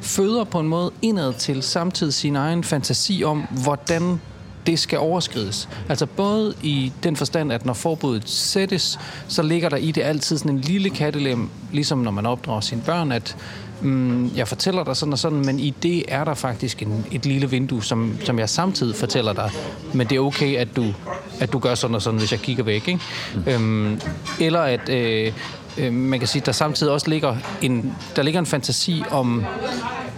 føder 0.00 0.44
på 0.44 0.60
en 0.60 0.68
måde 0.68 0.90
indad 1.02 1.32
til 1.32 1.62
samtidig 1.62 2.14
sin 2.14 2.36
egen 2.36 2.64
fantasi 2.64 3.22
om, 3.24 3.46
hvordan 3.62 4.20
det 4.66 4.78
skal 4.78 4.98
overskrides. 4.98 5.68
Altså 5.88 6.06
både 6.06 6.54
i 6.62 6.92
den 7.02 7.16
forstand, 7.16 7.52
at 7.52 7.66
når 7.66 7.72
forbuddet 7.72 8.28
sættes, 8.28 8.98
så 9.28 9.42
ligger 9.42 9.68
der 9.68 9.76
i 9.76 9.90
det 9.90 10.02
altid 10.02 10.38
sådan 10.38 10.52
en 10.52 10.60
lille 10.60 10.90
kattelem, 10.90 11.50
ligesom 11.72 11.98
når 11.98 12.10
man 12.10 12.26
opdrager 12.26 12.60
sine 12.60 12.82
børn, 12.86 13.12
at 13.12 13.36
mm, 13.80 14.30
jeg 14.36 14.48
fortæller 14.48 14.84
dig 14.84 14.96
sådan 14.96 15.12
og 15.12 15.18
sådan, 15.18 15.38
men 15.38 15.60
i 15.60 15.74
det 15.82 16.04
er 16.08 16.24
der 16.24 16.34
faktisk 16.34 16.82
en, 16.82 17.06
et 17.12 17.26
lille 17.26 17.50
vindue, 17.50 17.84
som, 17.84 18.18
som 18.24 18.38
jeg 18.38 18.48
samtidig 18.48 18.96
fortæller 18.96 19.32
dig, 19.32 19.50
men 19.94 20.06
det 20.06 20.16
er 20.16 20.20
okay, 20.20 20.56
at 20.56 20.68
du, 20.76 20.94
at 21.40 21.52
du 21.52 21.58
gør 21.58 21.74
sådan 21.74 21.94
og 21.94 22.02
sådan, 22.02 22.18
hvis 22.18 22.32
jeg 22.32 22.40
kigger 22.40 22.64
væk. 22.64 22.88
Ikke? 22.88 23.00
Mm. 23.34 23.42
Øhm, 23.46 24.00
eller 24.40 24.60
at 24.60 24.88
øh, 24.88 25.32
øh, 25.78 25.92
man 25.92 26.18
kan 26.18 26.28
sige, 26.28 26.42
der 26.46 26.52
samtidig 26.52 26.92
også 26.92 27.10
ligger 27.10 27.36
en, 27.62 27.94
der 28.16 28.22
ligger 28.22 28.40
en 28.40 28.46
fantasi 28.46 29.02
om, 29.10 29.44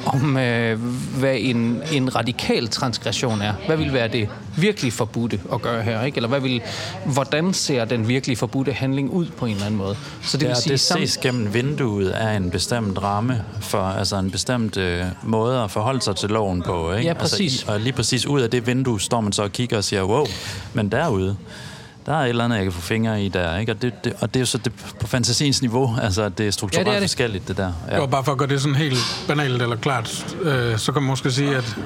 om 0.07 0.37
øh, 0.37 0.79
hvad 1.19 1.37
en, 1.39 1.83
en 1.93 2.17
radikal 2.17 2.69
transgression 2.69 3.41
er. 3.43 3.53
Hvad 3.67 3.77
vil 3.77 3.93
være 3.93 4.09
det 4.09 4.29
virkelig 4.57 4.93
forbudte 4.93 5.41
at 5.53 5.63
gøre 5.63 5.83
her? 5.83 6.03
Ikke? 6.05 6.17
Eller 6.17 6.29
hvad 6.29 6.41
vil, 6.41 6.63
hvordan 7.05 7.55
ser 7.55 7.85
den 7.85 8.09
virkelig 8.09 8.39
forbudte 8.39 8.73
handling 8.73 9.11
ud 9.11 9.27
på 9.37 9.47
en 9.47 9.53
eller 9.53 9.67
anden 9.67 9.79
måde? 9.79 9.97
Så 10.23 10.37
det, 10.37 10.43
ja, 10.43 10.49
vil 10.49 10.57
sige, 10.57 10.73
det 10.73 10.81
ses 10.81 11.17
sam- 11.17 11.23
gennem 11.23 11.55
vinduet 11.55 12.11
af 12.11 12.37
en 12.37 12.51
bestemt 12.51 13.03
ramme 13.03 13.45
for 13.61 13.83
altså 13.83 14.17
en 14.17 14.31
bestemt 14.31 14.77
øh, 14.77 15.05
måde 15.23 15.63
at 15.63 15.71
forholde 15.71 16.03
sig 16.03 16.17
til 16.17 16.29
loven 16.29 16.63
på. 16.63 16.93
Ikke? 16.93 17.07
Ja, 17.09 17.15
præcis. 17.15 17.41
Altså, 17.41 17.67
i, 17.67 17.75
og 17.75 17.81
lige 17.81 17.93
præcis 17.93 18.27
ud 18.27 18.41
af 18.41 18.51
det 18.51 18.67
vindue 18.67 19.01
står 19.01 19.21
man 19.21 19.33
så 19.33 19.43
og 19.43 19.53
kigger 19.53 19.77
og 19.77 19.85
siger, 19.85 20.03
wow, 20.03 20.27
men 20.75 20.89
derude, 20.89 21.37
der 22.07 22.13
er 22.13 22.23
et 22.23 22.29
eller 22.29 22.45
andet, 22.45 22.57
jeg 22.57 22.65
kan 22.65 22.73
få 22.73 22.81
fingre 22.81 23.23
i 23.23 23.29
der, 23.29 23.59
ikke? 23.59 23.73
Og 23.73 23.83
det, 23.83 24.05
det, 24.05 24.13
og 24.21 24.29
det 24.29 24.37
er 24.37 24.41
jo 24.41 24.47
så 24.47 24.59
det, 24.59 24.73
på 25.01 25.07
fantasiens 25.07 25.63
niveau, 25.63 25.97
altså 26.03 26.29
det 26.29 26.47
er 26.47 26.51
strukturelt 26.51 26.87
ja, 26.87 26.91
det 26.91 26.97
er 26.97 27.01
det. 27.01 27.09
forskelligt, 27.09 27.49
det 27.49 27.57
der. 27.57 27.73
Ja. 27.91 27.97
Jo, 27.97 28.07
bare 28.07 28.25
for 28.25 28.33
at 28.33 28.39
gøre 28.39 28.49
det 28.49 28.61
sådan 28.61 28.75
helt 28.75 29.25
banalt 29.29 29.63
eller 29.63 29.77
klart, 29.77 30.37
øh, 30.43 30.79
så 30.79 30.93
kan 30.93 31.03
man 31.03 31.11
måske 31.11 31.31
sige, 31.31 31.57
at 31.57 31.77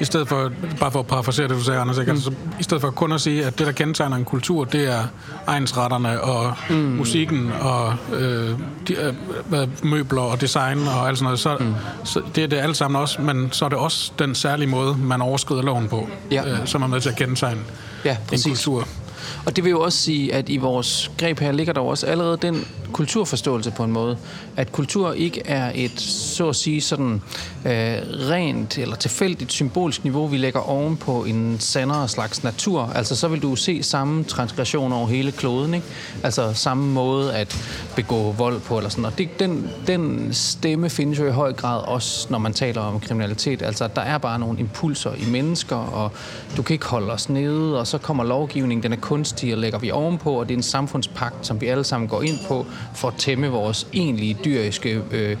i 0.00 0.04
stedet 0.04 0.28
for, 0.28 0.52
bare 0.80 0.92
for 0.92 1.00
at 1.00 1.06
parafrasere 1.06 1.48
det, 1.48 1.56
du 1.56 1.62
sagde, 1.62 1.80
Anders, 1.80 1.98
ikke? 1.98 2.12
Mm. 2.12 2.16
Altså, 2.16 2.32
i 2.60 2.62
stedet 2.62 2.80
for 2.80 2.90
kun 2.90 3.12
at 3.12 3.20
sige, 3.20 3.44
at 3.46 3.58
det, 3.58 3.66
der 3.66 3.72
kendetegner 3.72 4.16
en 4.16 4.24
kultur, 4.24 4.64
det 4.64 4.92
er 4.92 5.04
egensretterne 5.46 6.20
og 6.20 6.54
mm. 6.70 6.76
musikken 6.76 7.52
og 7.60 7.94
øh, 8.12 8.50
de, 8.88 8.94
øh, 9.52 9.68
møbler 9.82 10.22
og 10.22 10.40
design 10.40 10.78
og 10.78 11.08
alt 11.08 11.18
sådan 11.18 11.24
noget, 11.24 11.40
så, 11.40 11.56
mm. 11.60 11.74
så 12.04 12.22
det 12.34 12.44
er 12.44 12.48
det 12.48 12.56
alt 12.56 12.76
sammen 12.76 13.00
også, 13.00 13.22
men 13.22 13.52
så 13.52 13.64
er 13.64 13.68
det 13.68 13.78
også 13.78 14.12
den 14.18 14.34
særlige 14.34 14.68
måde, 14.68 14.96
man 14.96 15.22
overskrider 15.22 15.62
loven 15.62 15.88
på, 15.88 16.08
ja. 16.30 16.48
øh, 16.48 16.58
som 16.64 16.82
er 16.82 16.86
med 16.86 17.00
til 17.00 17.08
at 17.08 17.16
kendetegne 17.16 17.60
ja, 18.04 18.16
en 18.32 18.42
kultur. 18.44 18.88
Og 19.46 19.56
det 19.56 19.64
vil 19.64 19.70
jo 19.70 19.80
også 19.80 19.98
sige, 19.98 20.34
at 20.34 20.48
i 20.48 20.56
vores 20.56 21.10
greb 21.18 21.38
her 21.38 21.52
ligger 21.52 21.72
der 21.72 21.80
også 21.80 22.06
allerede 22.06 22.36
den 22.36 22.64
kulturforståelse 22.92 23.70
på 23.70 23.84
en 23.84 23.92
måde, 23.92 24.18
at 24.56 24.72
kultur 24.72 25.12
ikke 25.12 25.42
er 25.44 25.72
et, 25.74 26.00
så 26.00 26.48
at 26.48 26.56
sige, 26.56 26.80
sådan 26.80 27.22
øh, 27.64 27.72
rent 28.30 28.78
eller 28.78 28.96
tilfældigt 28.96 29.52
symbolsk 29.52 30.04
niveau, 30.04 30.26
vi 30.26 30.36
lægger 30.36 30.60
oven 30.60 30.96
på 30.96 31.24
en 31.24 31.56
sandere 31.60 32.08
slags 32.08 32.44
natur. 32.44 32.92
Altså 32.94 33.16
så 33.16 33.28
vil 33.28 33.42
du 33.42 33.56
se 33.56 33.82
samme 33.82 34.24
transgression 34.24 34.92
over 34.92 35.06
hele 35.06 35.32
kloden, 35.32 35.74
ikke? 35.74 35.86
Altså 36.22 36.52
samme 36.54 36.92
måde 36.92 37.34
at 37.34 37.56
begå 37.96 38.32
vold 38.32 38.60
på 38.60 38.76
eller 38.76 38.90
sådan. 38.90 39.04
Og 39.04 39.18
det, 39.18 39.40
den, 39.40 39.70
den 39.86 40.28
stemme 40.32 40.90
findes 40.90 41.18
jo 41.18 41.26
i 41.26 41.30
høj 41.30 41.52
grad 41.52 41.80
også, 41.80 42.26
når 42.30 42.38
man 42.38 42.52
taler 42.52 42.80
om 42.80 43.00
kriminalitet. 43.00 43.62
Altså 43.62 43.88
der 43.94 44.02
er 44.02 44.18
bare 44.18 44.38
nogle 44.38 44.58
impulser 44.58 45.12
i 45.14 45.30
mennesker, 45.30 45.76
og 45.76 46.12
du 46.56 46.62
kan 46.62 46.74
ikke 46.74 46.86
holde 46.86 47.12
os 47.12 47.28
nede, 47.28 47.80
og 47.80 47.86
så 47.86 47.98
kommer 47.98 48.24
lovgivningen, 48.24 48.82
den 48.82 48.92
er 48.92 48.96
kunstig, 48.96 49.52
og 49.52 49.58
lægger 49.58 49.78
vi 49.78 49.90
ovenpå, 49.90 50.30
og 50.30 50.48
det 50.48 50.54
er 50.54 50.58
en 50.58 50.62
samfundspagt, 50.62 51.46
som 51.46 51.60
vi 51.60 51.66
alle 51.66 51.84
sammen 51.84 52.08
går 52.08 52.22
ind 52.22 52.38
på, 52.48 52.66
for 52.94 53.08
at 53.08 53.14
tæmme 53.18 53.48
vores 53.48 53.86
egentlige 53.92 54.36
dyriske 54.46 55.02
øh, 55.10 55.36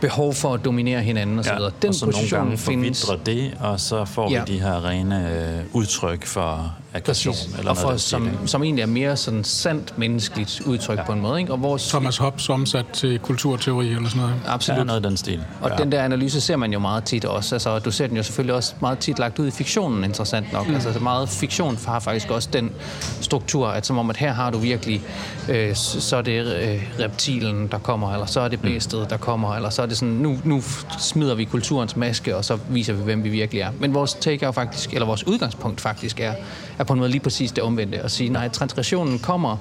behov 0.00 0.34
for 0.34 0.54
at 0.54 0.64
dominere 0.64 1.02
hinanden 1.02 1.38
osv. 1.38 1.48
Ja, 1.48 1.68
Den 1.82 1.88
og 1.88 1.94
så 1.94 2.06
position 2.06 2.38
nogle 2.38 2.50
gange 2.50 2.58
findes... 2.58 3.10
det, 3.26 3.56
og 3.60 3.80
så 3.80 4.04
får 4.04 4.30
ja. 4.30 4.44
vi 4.44 4.54
de 4.54 4.60
her 4.60 4.88
rene 4.88 5.30
øh, 5.30 5.64
udtryk 5.72 6.26
for 6.26 6.76
aggression. 6.94 7.34
Præcis. 7.34 7.58
Eller 7.58 7.70
og 7.70 7.76
for, 7.76 7.96
som, 7.96 8.46
som 8.46 8.62
egentlig 8.62 8.82
er 8.82 8.86
mere 8.86 9.16
sådan 9.16 9.44
sandt 9.44 9.98
menneskeligt 9.98 10.60
udtryk 10.66 10.98
ja. 10.98 11.04
på 11.04 11.12
en 11.12 11.20
måde. 11.20 11.40
Ikke? 11.40 11.52
Og 11.52 11.62
vores, 11.62 11.88
Thomas 11.88 12.16
Hobbes 12.16 12.48
omsat 12.48 12.86
til 12.92 13.18
kulturteori 13.18 13.88
eller 13.88 14.08
sådan 14.08 14.22
noget. 14.22 14.34
Absolut. 14.46 14.78
Ja, 14.78 14.84
noget 14.84 15.04
den 15.04 15.16
stil. 15.16 15.44
Og 15.60 15.70
ja. 15.70 15.76
den 15.76 15.92
der 15.92 16.02
analyse 16.02 16.40
ser 16.40 16.56
man 16.56 16.72
jo 16.72 16.78
meget 16.78 17.04
tit 17.04 17.24
også. 17.24 17.54
Altså, 17.54 17.78
du 17.78 17.90
ser 17.90 18.06
den 18.06 18.16
jo 18.16 18.22
selvfølgelig 18.22 18.54
også 18.54 18.74
meget 18.80 18.98
tit 18.98 19.18
lagt 19.18 19.38
ud 19.38 19.46
i 19.46 19.50
fiktionen, 19.50 20.04
interessant 20.04 20.52
nok. 20.52 20.68
Mm. 20.68 20.74
Altså 20.74 20.98
meget 21.00 21.28
fiktion 21.28 21.78
har 21.86 22.00
faktisk 22.00 22.30
også 22.30 22.48
den 22.52 22.72
struktur, 23.20 23.68
at 23.68 23.86
som 23.86 23.98
om, 23.98 24.10
at 24.10 24.16
her 24.16 24.32
har 24.32 24.50
du 24.50 24.58
virkelig, 24.58 25.02
øh, 25.48 25.74
så 25.74 26.16
er 26.16 26.22
det 26.22 26.46
øh, 26.46 26.90
reptilen, 27.00 27.66
der 27.66 27.78
kommer, 27.78 28.12
eller 28.12 28.26
så 28.26 28.40
er 28.40 28.48
det 28.48 28.62
mm. 28.62 28.70
bæstet, 28.70 29.10
der 29.10 29.16
kommer, 29.16 29.54
eller 29.54 29.70
så 29.70 29.82
er 29.82 29.86
det 29.86 29.96
sådan, 29.96 30.14
nu, 30.14 30.38
nu 30.44 30.62
smider 30.98 31.34
vi 31.34 31.44
kulturens 31.44 31.96
maske, 31.96 32.36
og 32.36 32.44
så 32.44 32.58
viser 32.68 32.92
vi, 32.92 33.02
hvem 33.02 33.24
vi 33.24 33.28
virkelig 33.28 33.60
er. 33.60 33.70
Men 33.80 33.94
vores 33.94 34.14
take 34.14 34.46
er 34.46 34.52
faktisk, 34.52 34.92
eller 34.92 35.06
vores 35.06 35.26
udgangspunkt 35.26 35.80
faktisk 35.80 36.20
er, 36.20 36.34
er 36.82 36.86
på 36.86 36.92
en 36.92 36.98
måde 36.98 37.10
lige 37.10 37.20
præcis 37.20 37.52
det 37.52 37.64
omvendte, 37.64 37.98
at 37.98 38.10
sige, 38.10 38.30
nej, 38.30 38.48
transgressionen 38.48 39.18
kommer 39.18 39.56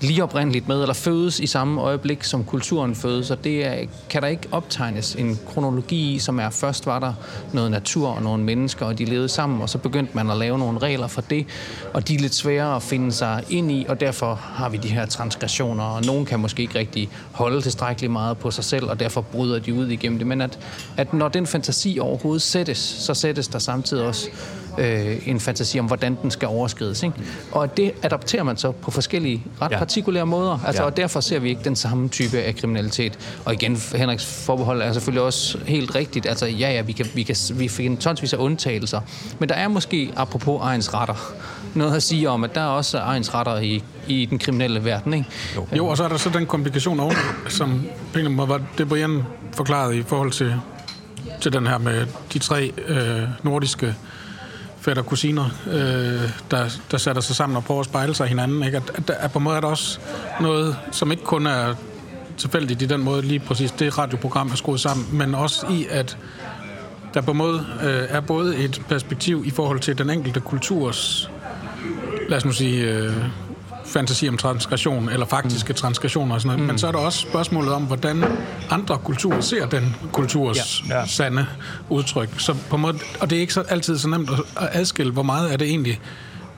lige 0.00 0.22
oprindeligt 0.22 0.68
med, 0.68 0.80
eller 0.80 0.94
fødes 0.94 1.40
i 1.40 1.46
samme 1.46 1.80
øjeblik, 1.80 2.24
som 2.24 2.44
kulturen 2.44 2.94
fødes, 2.94 3.30
og 3.30 3.44
det 3.44 3.66
er, 3.66 3.86
kan 4.10 4.22
der 4.22 4.28
ikke 4.28 4.48
optegnes 4.52 5.14
en 5.14 5.38
kronologi 5.54 6.18
som 6.18 6.40
er, 6.40 6.50
først 6.50 6.86
var 6.86 6.98
der 6.98 7.12
noget 7.52 7.70
natur 7.70 8.08
og 8.08 8.22
nogle 8.22 8.44
mennesker, 8.44 8.86
og 8.86 8.98
de 8.98 9.04
levede 9.04 9.28
sammen, 9.28 9.62
og 9.62 9.68
så 9.68 9.78
begyndte 9.78 10.12
man 10.14 10.30
at 10.30 10.36
lave 10.36 10.58
nogle 10.58 10.78
regler 10.78 11.06
for 11.06 11.20
det, 11.20 11.46
og 11.94 12.08
de 12.08 12.14
er 12.14 12.18
lidt 12.18 12.34
sværere 12.34 12.76
at 12.76 12.82
finde 12.82 13.12
sig 13.12 13.44
ind 13.50 13.72
i, 13.72 13.86
og 13.88 14.00
derfor 14.00 14.34
har 14.34 14.68
vi 14.68 14.76
de 14.76 14.88
her 14.88 15.06
transgressioner, 15.06 15.84
og 15.84 16.04
nogen 16.04 16.24
kan 16.24 16.40
måske 16.40 16.62
ikke 16.62 16.78
rigtig 16.78 17.08
holde 17.32 17.60
tilstrækkeligt 17.60 18.12
meget 18.12 18.38
på 18.38 18.50
sig 18.50 18.64
selv, 18.64 18.84
og 18.84 19.00
derfor 19.00 19.20
bryder 19.20 19.58
de 19.58 19.74
ud 19.74 19.88
igennem 19.88 20.18
det, 20.18 20.26
men 20.26 20.40
at, 20.40 20.58
at 20.96 21.14
når 21.14 21.28
den 21.28 21.46
fantasi 21.46 21.98
overhovedet 22.00 22.42
sættes, 22.42 22.78
så 22.78 23.14
sættes 23.14 23.48
der 23.48 23.58
samtidig 23.58 24.04
også 24.04 24.28
øh, 24.78 25.28
en 25.28 25.40
fantasi 25.40 25.78
om, 25.78 25.86
hvordan 25.86 26.18
den 26.22 26.30
skal 26.30 26.48
overskrides. 26.48 27.02
Ikke? 27.02 27.16
Og 27.52 27.76
det 27.76 27.92
adapterer 28.02 28.42
man 28.42 28.56
så 28.56 28.70
på 28.70 28.90
forskellige 28.90 29.42
ret 29.62 29.72
ja. 29.72 29.78
partikulære 29.78 30.26
måder. 30.26 30.58
Altså, 30.66 30.82
ja. 30.82 30.86
Og 30.86 30.96
derfor 30.96 31.20
ser 31.20 31.38
vi 31.38 31.48
ikke 31.48 31.64
den 31.64 31.76
samme 31.76 32.08
type 32.08 32.38
af 32.38 32.56
kriminalitet. 32.56 33.18
Og 33.44 33.54
igen, 33.54 33.76
Henriks 33.94 34.44
forbehold 34.44 34.82
er 34.82 34.92
selvfølgelig 34.92 35.22
også 35.22 35.58
helt 35.66 35.94
rigtigt. 35.94 36.26
Altså, 36.26 36.46
ja, 36.46 36.72
ja, 36.72 36.80
vi 36.80 36.92
kan, 36.92 37.06
vi 37.14 37.22
kan 37.22 37.36
vi 37.54 37.68
fik 37.68 37.86
en 37.86 37.96
tonsvis 37.96 38.32
af 38.32 38.38
undtagelser. 38.38 39.00
Men 39.38 39.48
der 39.48 39.54
er 39.54 39.68
måske, 39.68 40.12
apropos 40.16 40.60
ejens 40.62 40.94
retter, 40.94 41.32
noget 41.74 41.96
at 41.96 42.02
sige 42.02 42.30
om, 42.30 42.44
at 42.44 42.54
der 42.54 42.60
er 42.60 42.66
også 42.66 42.98
ejens 42.98 43.34
retter 43.34 43.58
i, 43.58 43.84
i 44.08 44.26
den 44.26 44.38
kriminelle 44.38 44.84
verden, 44.84 45.14
ikke? 45.14 45.26
Jo. 45.56 45.66
jo, 45.76 45.86
og 45.86 45.96
så 45.96 46.04
er 46.04 46.08
der 46.08 46.16
så 46.16 46.30
den 46.30 46.46
komplikation 46.46 47.00
oven, 47.00 47.16
som 47.48 47.82
det 48.78 48.88
Brian 48.88 49.22
forklarede 49.52 49.98
i 49.98 50.02
forhold 50.02 50.30
til, 50.30 50.54
til 51.40 51.52
den 51.52 51.66
her 51.66 51.78
med 51.78 52.06
de 52.32 52.38
tre 52.38 52.72
øh, 52.88 53.22
nordiske 53.42 53.94
fætter 54.86 55.02
og 55.02 55.08
kusiner, 55.08 55.44
øh, 55.66 56.30
der, 56.50 56.78
der 56.90 56.98
sætter 56.98 57.22
sig 57.22 57.36
sammen 57.36 57.56
og 57.56 57.64
prøver 57.64 57.80
at 57.80 57.86
spejle 57.86 58.14
sig 58.14 58.26
hinanden. 58.26 58.62
Ikke? 58.62 58.76
At, 58.76 58.82
at, 58.94 59.10
at 59.10 59.32
på 59.32 59.38
en 59.38 59.44
måde 59.44 59.56
er 59.56 59.60
der 59.60 59.68
også 59.68 59.98
noget, 60.40 60.76
som 60.92 61.10
ikke 61.10 61.24
kun 61.24 61.46
er 61.46 61.74
tilfældigt 62.36 62.82
i 62.82 62.86
den 62.86 63.02
måde, 63.02 63.22
lige 63.22 63.40
præcis 63.40 63.70
det 63.70 63.98
radioprogram 63.98 64.50
er 64.50 64.54
skruet 64.54 64.80
sammen, 64.80 65.06
men 65.12 65.34
også 65.34 65.66
i, 65.70 65.86
at 65.90 66.18
der 67.14 67.20
på 67.20 67.30
en 67.30 67.36
måde 67.36 67.66
øh, 67.82 68.04
er 68.08 68.20
både 68.20 68.56
et 68.56 68.82
perspektiv 68.88 69.42
i 69.46 69.50
forhold 69.50 69.80
til 69.80 69.98
den 69.98 70.10
enkelte 70.10 70.40
kulturs, 70.40 71.30
lad 72.28 72.36
os 72.36 72.44
nu 72.44 72.52
sige, 72.52 72.92
øh, 72.92 73.12
fantasi 73.86 74.28
om 74.28 74.36
transgression, 74.36 75.08
eller 75.08 75.26
faktiske 75.26 75.68
mm. 75.68 75.74
transgressioner 75.74 76.34
og 76.34 76.40
sådan 76.40 76.48
noget. 76.48 76.60
Mm. 76.60 76.66
Men 76.66 76.78
så 76.78 76.86
er 76.86 76.92
der 76.92 76.98
også 76.98 77.18
spørgsmålet 77.18 77.72
om, 77.72 77.82
hvordan 77.82 78.24
andre 78.70 78.98
kulturer 78.98 79.40
ser 79.40 79.66
den 79.66 79.96
kulturs 80.12 80.82
ja. 80.88 80.98
Ja. 80.98 81.06
sande 81.06 81.46
udtryk. 81.88 82.28
Så 82.38 82.54
på 82.70 82.76
måde, 82.76 82.98
og 83.20 83.30
det 83.30 83.36
er 83.36 83.40
ikke 83.40 83.52
så 83.52 83.60
altid 83.60 83.98
så 83.98 84.08
nemt 84.08 84.30
at 84.30 84.68
adskille, 84.72 85.12
hvor 85.12 85.22
meget 85.22 85.52
er 85.52 85.56
det 85.56 85.68
egentlig 85.68 86.00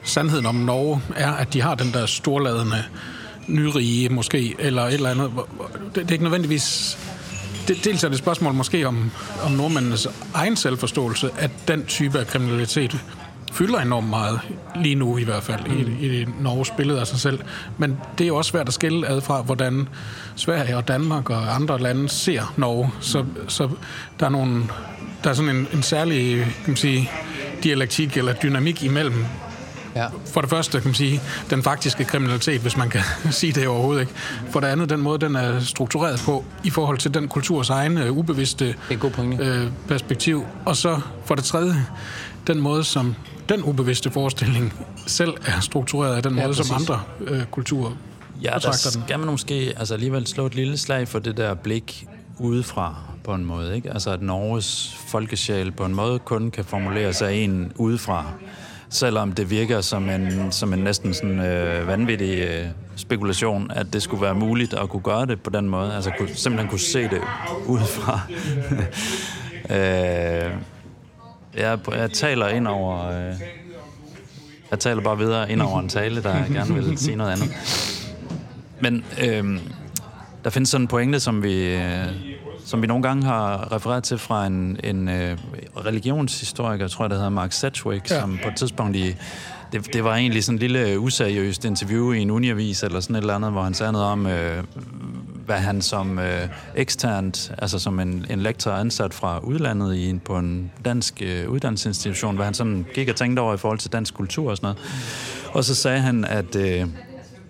sandheden 0.02 0.46
om 0.46 0.54
Norge 0.54 1.02
er, 1.16 1.32
at 1.32 1.52
de 1.52 1.62
har 1.62 1.74
den 1.74 1.92
der 1.92 2.06
storladende 2.06 2.82
nyrige 3.46 4.08
måske, 4.08 4.54
eller 4.58 4.82
et 4.82 4.94
eller 4.94 5.10
andet. 5.10 5.30
Det, 5.84 5.94
det 5.94 6.08
er 6.08 6.12
ikke 6.12 6.24
nødvendigvis... 6.24 6.98
Det, 7.68 7.84
dels 7.84 8.04
er 8.04 8.08
det 8.08 8.14
et 8.14 8.18
spørgsmål 8.18 8.54
måske 8.54 8.88
om, 8.88 9.10
om 9.44 9.52
nordmændenes 9.52 10.08
egen 10.34 10.56
selvforståelse, 10.56 11.30
at 11.38 11.50
den 11.68 11.84
type 11.84 12.18
af 12.18 12.26
kriminalitet 12.26 13.04
fylder 13.52 13.80
enormt 13.80 14.10
meget, 14.10 14.40
lige 14.76 14.94
nu 14.94 15.18
i 15.18 15.24
hvert 15.24 15.42
fald, 15.42 15.60
mm. 15.66 15.96
i, 16.00 16.20
i 16.20 16.26
Norges 16.40 16.70
billede 16.70 17.00
af 17.00 17.06
sig 17.06 17.18
selv. 17.18 17.40
Men 17.78 17.98
det 18.18 18.24
er 18.24 18.28
jo 18.28 18.36
også 18.36 18.50
svært 18.50 18.68
at 18.68 18.74
skille 18.74 19.06
ad 19.06 19.20
fra, 19.20 19.42
hvordan 19.42 19.88
Sverige 20.36 20.76
og 20.76 20.88
Danmark 20.88 21.30
og 21.30 21.54
andre 21.54 21.78
lande 21.78 22.08
ser 22.08 22.54
Norge. 22.56 22.90
Så, 23.00 23.24
så 23.48 23.68
der 24.20 24.26
er 24.26 24.30
nogle, 24.30 24.62
der 25.24 25.30
er 25.30 25.34
sådan 25.34 25.56
en, 25.56 25.68
en 25.72 25.82
særlig, 25.82 26.38
kan 26.40 26.50
man 26.66 26.76
sige, 26.76 27.10
dialektik 27.62 28.16
eller 28.16 28.32
dynamik 28.32 28.82
imellem 28.82 29.24
Ja. 29.96 30.06
For 30.26 30.40
det 30.40 30.50
første, 30.50 30.80
kan 30.80 30.88
man 30.88 30.94
sige, 30.94 31.20
den 31.50 31.62
faktiske 31.62 32.04
kriminalitet, 32.04 32.60
hvis 32.60 32.76
man 32.76 32.90
kan 32.90 33.00
sige 33.30 33.52
det 33.52 33.68
overhovedet 33.68 34.00
ikke. 34.00 34.12
For 34.50 34.60
det 34.60 34.66
andet, 34.66 34.90
den 34.90 35.00
måde, 35.00 35.18
den 35.18 35.36
er 35.36 35.60
struktureret 35.60 36.20
på, 36.24 36.44
i 36.64 36.70
forhold 36.70 36.98
til 36.98 37.14
den 37.14 37.28
kulturs 37.28 37.70
egen 37.70 37.98
uh, 37.98 38.18
ubevidste 38.18 38.74
er 38.90 39.04
uh, 39.04 39.72
perspektiv. 39.88 40.46
Og 40.64 40.76
så 40.76 41.00
for 41.24 41.34
det 41.34 41.44
tredje, 41.44 41.86
den 42.46 42.60
måde, 42.60 42.84
som 42.84 43.14
den 43.48 43.62
ubevidste 43.62 44.10
forestilling 44.10 44.72
selv 45.06 45.34
er 45.46 45.60
struktureret 45.60 46.16
af 46.16 46.22
den 46.22 46.36
ja, 46.36 46.42
måde, 46.42 46.56
præcis. 46.56 46.66
som 46.66 46.76
andre 46.76 47.02
øh, 47.20 47.44
kulturer 47.44 47.92
Ja, 48.42 48.50
der 48.62 48.72
skal 48.72 49.18
man 49.18 49.28
måske 49.28 49.72
altså 49.76 49.94
alligevel 49.94 50.26
slå 50.26 50.46
et 50.46 50.54
lille 50.54 50.76
slag 50.78 51.08
for 51.08 51.18
det 51.18 51.36
der 51.36 51.54
blik 51.54 52.06
udefra 52.38 52.94
på 53.24 53.34
en 53.34 53.44
måde. 53.44 53.76
Ikke? 53.76 53.92
Altså 53.92 54.10
at 54.10 54.22
Norges 54.22 54.96
folkesjæl 55.08 55.72
på 55.72 55.84
en 55.84 55.94
måde 55.94 56.18
kun 56.18 56.50
kan 56.50 56.64
formulere 56.64 57.12
sig 57.12 57.44
en 57.44 57.72
udefra, 57.76 58.26
selvom 58.88 59.32
det 59.32 59.50
virker 59.50 59.80
som 59.80 60.08
en, 60.10 60.52
som 60.52 60.72
en 60.72 60.78
næsten 60.78 61.14
sådan 61.14 61.40
øh, 61.40 61.86
vanvittig 61.86 62.38
øh, 62.38 62.66
spekulation, 62.96 63.70
at 63.70 63.92
det 63.92 64.02
skulle 64.02 64.22
være 64.22 64.34
muligt 64.34 64.74
at 64.74 64.88
kunne 64.88 65.02
gøre 65.02 65.26
det 65.26 65.42
på 65.42 65.50
den 65.50 65.68
måde. 65.68 65.94
Altså 65.94 66.10
kunne, 66.18 66.28
simpelthen 66.34 66.70
kunne 66.70 66.80
se 66.80 67.02
det 67.02 67.20
udefra. 67.66 68.20
øh, 69.76 70.52
jeg, 71.58 71.78
jeg 71.92 72.10
taler 72.10 72.48
ind 72.48 72.68
over... 72.68 73.08
Øh, 73.08 73.34
jeg 74.70 74.78
taler 74.78 75.02
bare 75.02 75.18
videre 75.18 75.52
ind 75.52 75.62
over 75.62 75.80
en 75.80 75.88
tale, 75.88 76.22
der 76.22 76.34
gerne 76.52 76.74
vil 76.74 76.98
sige 76.98 77.16
noget 77.16 77.32
andet. 77.32 77.48
Men 78.80 79.04
øh, 79.22 79.60
der 80.44 80.50
findes 80.50 80.68
sådan 80.68 80.84
en 80.84 80.88
pointe, 80.88 81.20
som 81.20 81.42
vi, 81.42 81.74
øh, 81.74 82.06
som 82.64 82.82
vi 82.82 82.86
nogle 82.86 83.02
gange 83.02 83.24
har 83.24 83.72
refereret 83.72 84.04
til 84.04 84.18
fra 84.18 84.46
en, 84.46 84.80
en 84.84 85.08
øh, 85.08 85.38
religionshistoriker, 85.76 86.88
tror 86.88 87.04
jeg, 87.04 87.10
der 87.10 87.16
hedder 87.16 87.30
Mark 87.30 87.52
Sedgwick, 87.52 88.10
ja. 88.10 88.20
som 88.20 88.38
på 88.42 88.48
et 88.48 88.56
tidspunkt 88.56 88.96
i 88.96 89.16
det, 89.72 89.92
det 89.92 90.04
var 90.04 90.14
egentlig 90.14 90.44
sådan 90.44 90.56
en 90.56 90.58
lille 90.58 90.98
useriøst 90.98 91.64
interview 91.64 92.12
i 92.12 92.20
en 92.20 92.30
uniavis 92.30 92.82
eller 92.82 93.00
sådan 93.00 93.16
et 93.16 93.20
eller 93.20 93.34
andet, 93.34 93.52
hvor 93.52 93.62
han 93.62 93.74
sagde 93.74 93.92
noget 93.92 94.06
om, 94.06 94.26
øh, 94.26 94.64
hvad 95.48 95.58
han 95.58 95.82
som 95.82 96.18
øh, 96.18 96.48
eksternt, 96.74 97.52
altså 97.58 97.78
som 97.78 98.00
en, 98.00 98.26
en 98.30 98.40
lektor 98.40 98.70
ansat 98.70 99.14
fra 99.14 99.38
udlandet 99.38 99.94
i 99.94 100.10
en, 100.10 100.20
på 100.20 100.38
en 100.38 100.70
dansk 100.84 101.22
øh, 101.22 101.50
uddannelsesinstitution, 101.50 102.36
hvad 102.36 102.44
han 102.44 102.54
sådan 102.54 102.86
gik 102.94 103.08
og 103.08 103.16
tænkte 103.16 103.40
over 103.40 103.54
i 103.54 103.56
forhold 103.56 103.78
til 103.78 103.92
dansk 103.92 104.14
kultur 104.14 104.50
og 104.50 104.56
sådan 104.56 104.66
noget. 104.66 104.78
Og 105.52 105.64
så 105.64 105.74
sagde 105.74 106.00
han, 106.00 106.24
at 106.24 106.56
øh, 106.56 106.86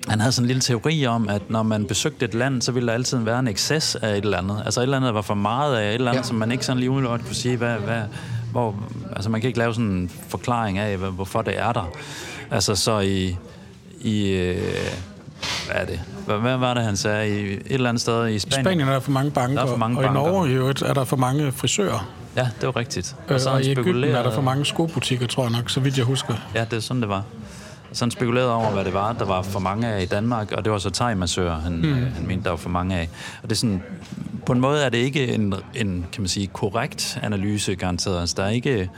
han 0.09 0.21
havde 0.21 0.33
sådan 0.33 0.45
en 0.45 0.47
lille 0.47 0.61
teori 0.61 1.07
om, 1.07 1.29
at 1.29 1.43
når 1.51 1.63
man 1.63 1.85
besøgte 1.85 2.25
et 2.25 2.35
land, 2.35 2.63
så 2.63 2.73
ville 2.73 2.87
der 2.87 2.95
altid 2.95 3.19
være 3.19 3.39
en 3.39 3.49
excess 3.49 3.97
af 3.97 4.11
et 4.17 4.25
eller 4.25 4.39
andet. 4.39 4.63
Altså 4.65 4.81
et 4.81 4.83
eller 4.83 4.97
andet, 4.97 5.09
der 5.09 5.15
var 5.15 5.23
for 5.23 5.35
meget 5.35 5.77
af 5.77 5.89
et 5.89 5.95
eller 5.95 6.11
andet, 6.11 6.23
ja. 6.23 6.27
som 6.27 6.37
man 6.37 6.53
ikke 6.53 6.65
sådan 6.65 6.79
lige 6.79 6.91
umiddelbart 6.91 7.21
kunne 7.21 7.35
sige, 7.35 7.57
hvad, 7.57 7.77
hvad, 7.77 8.03
hvor, 8.53 8.77
altså 9.17 9.31
man 9.31 9.41
kan 9.41 9.49
ikke 9.49 9.59
lave 9.59 9.75
sådan 9.75 9.91
en 9.91 10.11
forklaring 10.29 10.79
af, 10.79 10.97
hvorfor 10.97 11.43
det 11.43 11.59
er 11.59 11.73
der. 11.73 11.91
Altså 12.51 12.75
så 12.75 13.01
i, 13.01 13.37
i 14.01 14.31
øh, 14.31 14.63
hvad 15.67 15.83
er 15.83 15.87
det? 15.87 16.01
Hvad, 16.27 16.57
var 16.57 16.75
det, 16.75 16.83
han 16.83 16.97
sagde? 16.97 17.29
I 17.29 17.53
et 17.53 17.63
eller 17.71 17.89
andet 17.89 18.01
sted 18.01 18.29
i 18.29 18.39
Spanien? 18.39 18.61
I 18.61 18.65
Spanien 18.65 18.89
er 18.89 18.93
der 18.93 19.01
for 19.01 19.11
mange 19.11 19.31
banker, 19.31 19.67
for 19.67 19.77
mange 19.77 19.99
og 19.99 20.05
banker. 20.05 20.21
i 20.21 20.25
Norge 20.25 20.51
i 20.51 20.53
øvrigt 20.53 20.83
er 20.83 20.95
der 20.95 21.05
for 21.05 21.17
mange 21.17 21.53
frisører. 21.53 22.09
Ja, 22.37 22.49
det 22.61 22.67
var 22.67 22.77
rigtigt. 22.77 23.17
Og, 23.29 23.41
så 23.41 23.51
og 23.51 23.63
i 23.63 23.71
Ægypten 23.71 24.05
er 24.05 24.23
der 24.23 24.31
for 24.31 24.43
mange 24.43 24.65
skobutikker, 24.65 25.27
tror 25.27 25.43
jeg 25.43 25.53
nok, 25.53 25.71
så 25.71 25.81
vidt 25.81 25.97
jeg 25.97 26.05
husker. 26.05 26.35
Ja, 26.55 26.65
det 26.65 26.73
er 26.73 26.81
sådan, 26.81 27.01
det 27.01 27.09
var. 27.09 27.23
Så 27.93 28.05
han 28.05 28.11
spekulerede 28.11 28.55
over, 28.55 28.71
hvad 28.71 28.85
det 28.85 28.95
var, 28.95 29.13
der 29.13 29.25
var 29.25 29.43
for 29.43 29.61
mange 29.61 29.89
af 29.89 30.03
i 30.03 30.07
Danmark, 30.07 30.53
og 30.53 30.65
det 30.65 30.73
var 30.73 30.79
så 30.79 30.91
thai 30.91 31.15
han, 31.15 31.73
mm. 31.73 31.93
han 31.93 32.27
mente, 32.27 32.45
der 32.45 32.51
var 32.51 32.57
for 32.57 32.69
mange 32.69 32.97
af. 32.97 33.09
Og 33.43 33.51
det 33.51 33.53
er 33.53 33.59
sådan, 33.59 33.83
på 34.47 34.53
en 34.53 34.61
måde 34.61 34.83
er 34.83 34.89
det 34.89 34.99
ikke 34.99 35.35
en, 35.35 35.55
en 35.75 36.07
kan 36.13 36.23
man 36.23 36.29
sige, 36.29 36.47
korrekt 36.47 37.19
analyse, 37.23 37.75
garanteret. 37.75 38.21
Altså, 38.21 38.35
der 38.39 38.45
er 38.45 38.51
ikke, 38.51 38.91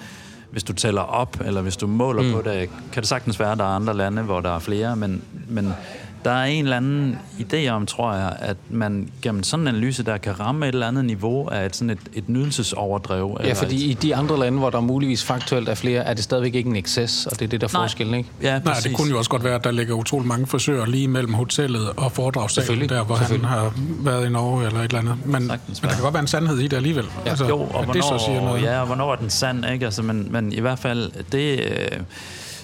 hvis 0.50 0.62
du 0.62 0.72
tæller 0.72 1.02
op, 1.02 1.36
eller 1.44 1.62
hvis 1.62 1.76
du 1.76 1.86
måler 1.86 2.22
mm. 2.22 2.32
på 2.32 2.42
det, 2.44 2.70
kan 2.92 3.02
det 3.02 3.08
sagtens 3.08 3.40
være, 3.40 3.52
at 3.52 3.58
der 3.58 3.64
er 3.64 3.68
andre 3.68 3.94
lande, 3.94 4.22
hvor 4.22 4.40
der 4.40 4.54
er 4.54 4.58
flere, 4.58 4.96
men, 4.96 5.22
men 5.48 5.74
der 6.24 6.30
er 6.30 6.44
en 6.44 6.64
eller 6.64 6.76
anden 6.76 7.18
idé 7.38 7.68
om, 7.68 7.86
tror 7.86 8.14
jeg, 8.14 8.36
at 8.38 8.56
man 8.70 9.08
gennem 9.22 9.42
sådan 9.42 9.60
en 9.60 9.68
analyse, 9.68 10.02
der 10.02 10.18
kan 10.18 10.40
ramme 10.40 10.68
et 10.68 10.72
eller 10.72 10.88
andet 10.88 11.04
niveau 11.04 11.48
af 11.48 11.66
et, 11.66 11.76
sådan 11.76 11.90
et, 11.90 11.98
et 12.12 12.28
nydelsesoverdrev. 12.28 13.40
Ja, 13.44 13.52
fordi 13.52 13.90
et... 13.90 13.90
i 13.90 14.08
de 14.08 14.16
andre 14.16 14.38
lande, 14.38 14.58
hvor 14.58 14.70
der 14.70 14.80
muligvis 14.80 15.24
faktuelt 15.24 15.68
er 15.68 15.74
flere, 15.74 16.04
er 16.04 16.14
det 16.14 16.24
stadigvæk 16.24 16.54
ikke 16.54 16.70
en 16.70 16.76
excess, 16.76 17.26
og 17.26 17.38
det 17.38 17.44
er 17.44 17.48
det, 17.48 17.60
der 17.60 17.66
er 17.66 17.70
forskellen, 17.70 18.14
ikke? 18.14 18.30
Ja, 18.42 18.58
Nej, 18.58 18.74
det 18.84 18.96
kunne 18.96 19.10
jo 19.10 19.18
også 19.18 19.30
godt 19.30 19.44
være, 19.44 19.54
at 19.54 19.64
der 19.64 19.70
ligger 19.70 19.94
utrolig 19.94 20.28
mange 20.28 20.46
frisører 20.46 20.86
lige 20.86 21.08
mellem 21.08 21.34
hotellet 21.34 21.90
og 21.96 22.12
foredragssalen, 22.12 22.88
der 22.88 23.04
hvor 23.04 23.14
han 23.14 23.44
har 23.44 23.72
været 24.00 24.26
i 24.26 24.28
Norge 24.28 24.66
eller 24.66 24.78
et 24.78 24.84
eller 24.84 24.98
andet. 24.98 25.26
Men, 25.26 25.42
men 25.42 25.60
der 25.82 25.88
kan 25.88 26.02
godt 26.02 26.14
være 26.14 26.20
en 26.20 26.26
sandhed 26.26 26.58
i 26.58 26.68
det 26.68 26.76
alligevel. 26.76 27.04
Ja, 27.24 27.30
altså, 27.30 27.46
jo, 27.46 27.60
og 27.60 27.66
hvornår, 27.66 27.92
det 27.92 28.04
så 28.04 28.24
siger 28.26 28.40
noget. 28.40 28.62
Ja, 28.62 28.80
og 28.80 28.86
hvornår 28.86 29.12
er 29.12 29.16
den 29.16 29.30
sand, 29.30 29.64
ikke? 29.72 29.84
Altså, 29.84 30.02
men, 30.02 30.28
men 30.30 30.52
i 30.52 30.60
hvert 30.60 30.78
fald, 30.78 31.10
det... 31.32 31.60
Øh, 31.60 32.00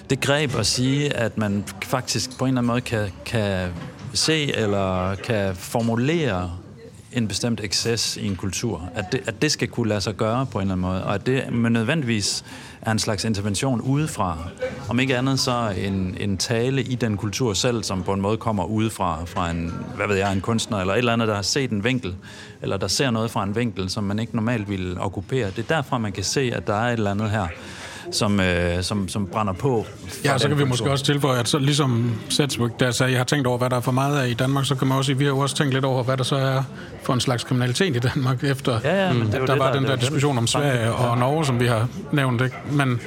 det 0.09 0.21
greb 0.21 0.55
at 0.55 0.65
sige, 0.65 1.13
at 1.13 1.37
man 1.37 1.63
faktisk 1.83 2.37
på 2.37 2.45
en 2.45 2.49
eller 2.49 2.61
anden 2.61 2.67
måde 2.67 2.81
kan, 2.81 3.11
kan 3.25 3.69
se 4.13 4.55
eller 4.55 5.15
kan 5.15 5.55
formulere 5.55 6.51
en 7.13 7.27
bestemt 7.27 7.59
excess 7.63 8.17
i 8.17 8.27
en 8.27 8.35
kultur. 8.35 8.89
At 8.95 9.05
det, 9.11 9.21
at 9.25 9.41
det 9.41 9.51
skal 9.51 9.67
kunne 9.67 9.89
lade 9.89 10.01
sig 10.01 10.15
gøre 10.15 10.45
på 10.45 10.57
en 10.57 10.61
eller 10.61 10.73
anden 10.73 10.87
måde, 10.87 11.03
og 11.03 11.15
at 11.15 11.25
det 11.25 11.53
med 11.53 11.69
nødvendigvis 11.69 12.45
er 12.81 12.91
en 12.91 12.99
slags 12.99 13.23
intervention 13.23 13.81
udefra. 13.81 14.37
Om 14.89 14.99
ikke 14.99 15.17
andet 15.17 15.39
så 15.39 15.73
en, 15.77 16.17
en 16.19 16.37
tale 16.37 16.81
i 16.81 16.95
den 16.95 17.17
kultur 17.17 17.53
selv, 17.53 17.83
som 17.83 18.03
på 18.03 18.13
en 18.13 18.21
måde 18.21 18.37
kommer 18.37 18.65
udefra, 18.65 19.25
fra 19.25 19.49
en, 19.49 19.73
hvad 19.95 20.07
ved 20.07 20.15
jeg, 20.15 20.33
en 20.33 20.41
kunstner, 20.41 20.77
eller 20.77 20.93
et 20.93 20.97
eller 20.97 21.13
andet, 21.13 21.27
der 21.27 21.35
har 21.35 21.41
set 21.41 21.71
en 21.71 21.83
vinkel, 21.83 22.15
eller 22.61 22.77
der 22.77 22.87
ser 22.87 23.11
noget 23.11 23.31
fra 23.31 23.43
en 23.43 23.55
vinkel, 23.55 23.89
som 23.89 24.03
man 24.03 24.19
ikke 24.19 24.35
normalt 24.35 24.69
ville 24.69 25.01
okkupere. 25.01 25.47
Det 25.47 25.59
er 25.59 25.75
derfra, 25.75 25.97
man 25.97 26.11
kan 26.11 26.23
se, 26.23 26.51
at 26.55 26.67
der 26.67 26.73
er 26.73 26.87
et 26.87 26.93
eller 26.93 27.11
andet 27.11 27.31
her, 27.31 27.47
som, 28.11 28.39
øh, 28.39 28.83
som, 28.83 29.07
som 29.07 29.27
brænder 29.27 29.53
på. 29.53 29.85
Ja, 30.25 30.37
så 30.37 30.47
kan 30.47 30.57
vi 30.57 30.63
måske 30.63 30.91
også 30.91 31.05
tilføje, 31.05 31.39
at 31.39 31.47
så, 31.47 31.59
ligesom 31.59 32.13
Sætsvik, 32.29 32.71
der 32.79 32.91
sagde, 32.91 33.11
jeg 33.11 33.19
har 33.19 33.25
tænkt 33.25 33.47
over, 33.47 33.57
hvad 33.57 33.69
der 33.69 33.75
er 33.75 33.81
for 33.81 33.91
meget 33.91 34.19
af 34.19 34.27
i 34.27 34.33
Danmark, 34.33 34.65
så 34.65 34.75
kan 34.75 34.87
man 34.87 34.97
også 34.97 35.07
sige, 35.07 35.17
vi 35.17 35.23
har 35.23 35.31
jo 35.31 35.37
også 35.37 35.55
tænkt 35.55 35.73
lidt 35.73 35.85
over, 35.85 36.03
hvad 36.03 36.17
der 36.17 36.23
så 36.23 36.35
er 36.35 36.63
for 37.03 37.13
en 37.13 37.19
slags 37.19 37.43
kriminalitet 37.43 37.95
i 37.95 37.99
Danmark, 37.99 38.43
efter 38.43 38.79
ja, 38.83 39.07
ja, 39.07 39.13
men 39.13 39.21
det 39.21 39.33
der 39.33 39.45
det, 39.45 39.59
var 39.59 39.65
der, 39.65 39.73
den 39.73 39.83
der, 39.83 39.89
der 39.89 39.95
diskussion 39.95 40.37
om 40.37 40.47
Sverige 40.47 40.93
og 40.93 41.17
Norge, 41.17 41.45
som 41.45 41.59
vi 41.59 41.65
har 41.67 41.87
nævnt. 42.11 42.41
Ikke? 42.41 42.55
Men, 42.71 42.99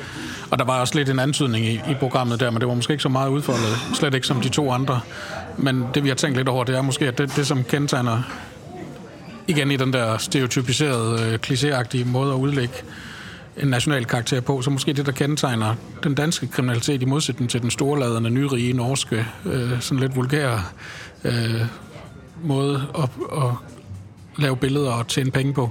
og 0.50 0.59
der 0.59 0.64
var 0.64 0.80
også 0.80 0.95
lidt 0.95 1.09
en 1.09 1.19
antydning 1.19 1.66
i, 1.66 1.75
i 1.75 1.95
programmet 2.00 2.40
der, 2.40 2.50
men 2.50 2.61
det 2.61 2.69
var 2.69 2.75
måske 2.75 2.92
ikke 2.92 3.02
så 3.02 3.09
meget 3.09 3.28
udfoldet, 3.28 3.76
slet 3.95 4.14
ikke 4.14 4.26
som 4.26 4.40
de 4.40 4.49
to 4.49 4.73
andre. 4.73 5.00
Men 5.57 5.85
det, 5.95 6.04
vi 6.04 6.09
har 6.09 6.16
tænkt 6.16 6.37
lidt 6.37 6.49
over, 6.49 6.64
det 6.64 6.76
er 6.76 6.83
måske, 6.83 7.09
at 7.09 7.19
det, 7.19 7.37
det 7.37 7.47
som 7.47 7.64
kendetegner 7.64 8.23
igen 9.47 9.71
i 9.71 9.76
den 9.76 9.92
der 9.92 10.19
stereotypiserede, 10.19 11.23
øh, 11.23 11.38
klichéagtige 11.47 12.04
måde 12.04 12.33
at 12.33 12.37
udlægge 12.37 12.75
en 13.62 13.69
national 13.69 14.05
karakter 14.05 14.40
på, 14.40 14.62
så 14.62 14.71
måske 14.71 14.93
det, 14.93 15.07
der 15.07 15.12
kendetegner 15.12 15.75
den 16.02 16.14
danske 16.14 16.47
kriminalitet 16.47 17.02
i 17.02 17.05
modsætning 17.05 17.50
til 17.50 17.62
den 17.62 17.71
storladende, 17.71 18.31
nyrige, 18.31 18.73
norske, 18.73 19.26
øh, 19.45 19.81
sådan 19.81 20.00
lidt 20.00 20.17
vulgære 20.17 20.62
øh, 21.25 21.61
måde 22.43 22.83
at, 22.99 23.09
at 23.43 23.52
lave 24.38 24.57
billeder 24.57 24.93
og 24.93 25.09
tjene 25.09 25.31
penge 25.31 25.55
på, 25.55 25.71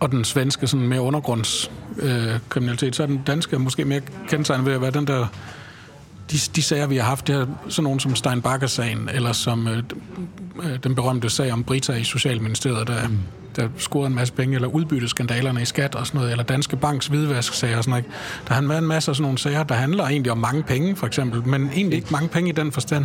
og 0.00 0.10
den 0.10 0.24
svenske 0.24 0.66
sådan 0.66 0.88
mere 0.88 1.00
undergrundskriminalitet, 1.00 2.34
øh, 2.34 2.40
kriminalitet, 2.48 2.96
så 2.96 3.02
er 3.02 3.06
den 3.06 3.22
danske 3.26 3.58
måske 3.58 3.84
mere 3.84 4.00
kendetegnet 4.28 4.66
ved 4.66 4.72
at 4.72 4.80
være 4.80 4.90
den 4.90 5.06
der 5.06 5.26
de, 6.30 6.38
de 6.56 6.62
sager, 6.62 6.86
vi 6.86 6.96
har 6.96 7.04
haft, 7.04 7.26
det 7.26 7.36
er 7.36 7.46
sådan 7.68 7.84
nogen 7.84 8.00
som 8.00 8.14
Stein 8.14 8.42
sagen 8.66 9.08
eller 9.12 9.32
som 9.32 9.68
øh, 9.68 9.82
øh, 10.62 10.78
den 10.82 10.94
berømte 10.94 11.30
sag 11.30 11.52
om 11.52 11.64
Brita 11.64 11.92
i 11.92 12.04
Socialministeriet, 12.04 12.88
der, 12.88 13.08
mm 13.08 13.18
der 13.58 13.68
scorede 13.78 14.06
en 14.06 14.14
masse 14.14 14.34
penge, 14.34 14.54
eller 14.54 14.68
udbytteskandalerne 14.68 15.62
i 15.62 15.64
skat 15.64 15.94
og 15.94 16.06
sådan 16.06 16.18
noget, 16.18 16.30
eller 16.30 16.44
Danske 16.44 16.76
Banks 16.76 17.06
hvidvasksager 17.06 17.76
og 17.76 17.84
sådan 17.84 17.90
noget. 17.90 18.04
Der 18.48 18.54
har 18.54 18.62
været 18.62 18.78
en 18.78 18.86
masse 18.86 19.10
af 19.10 19.16
sådan 19.16 19.22
nogle 19.22 19.38
sager, 19.38 19.62
der 19.62 19.74
handler 19.74 20.04
egentlig 20.04 20.32
om 20.32 20.38
mange 20.38 20.62
penge, 20.62 20.96
for 20.96 21.06
eksempel, 21.06 21.48
men 21.48 21.70
egentlig 21.74 21.96
ikke 21.96 22.08
mange 22.10 22.28
penge 22.28 22.50
i 22.50 22.52
den 22.52 22.72
forstand, 22.72 23.04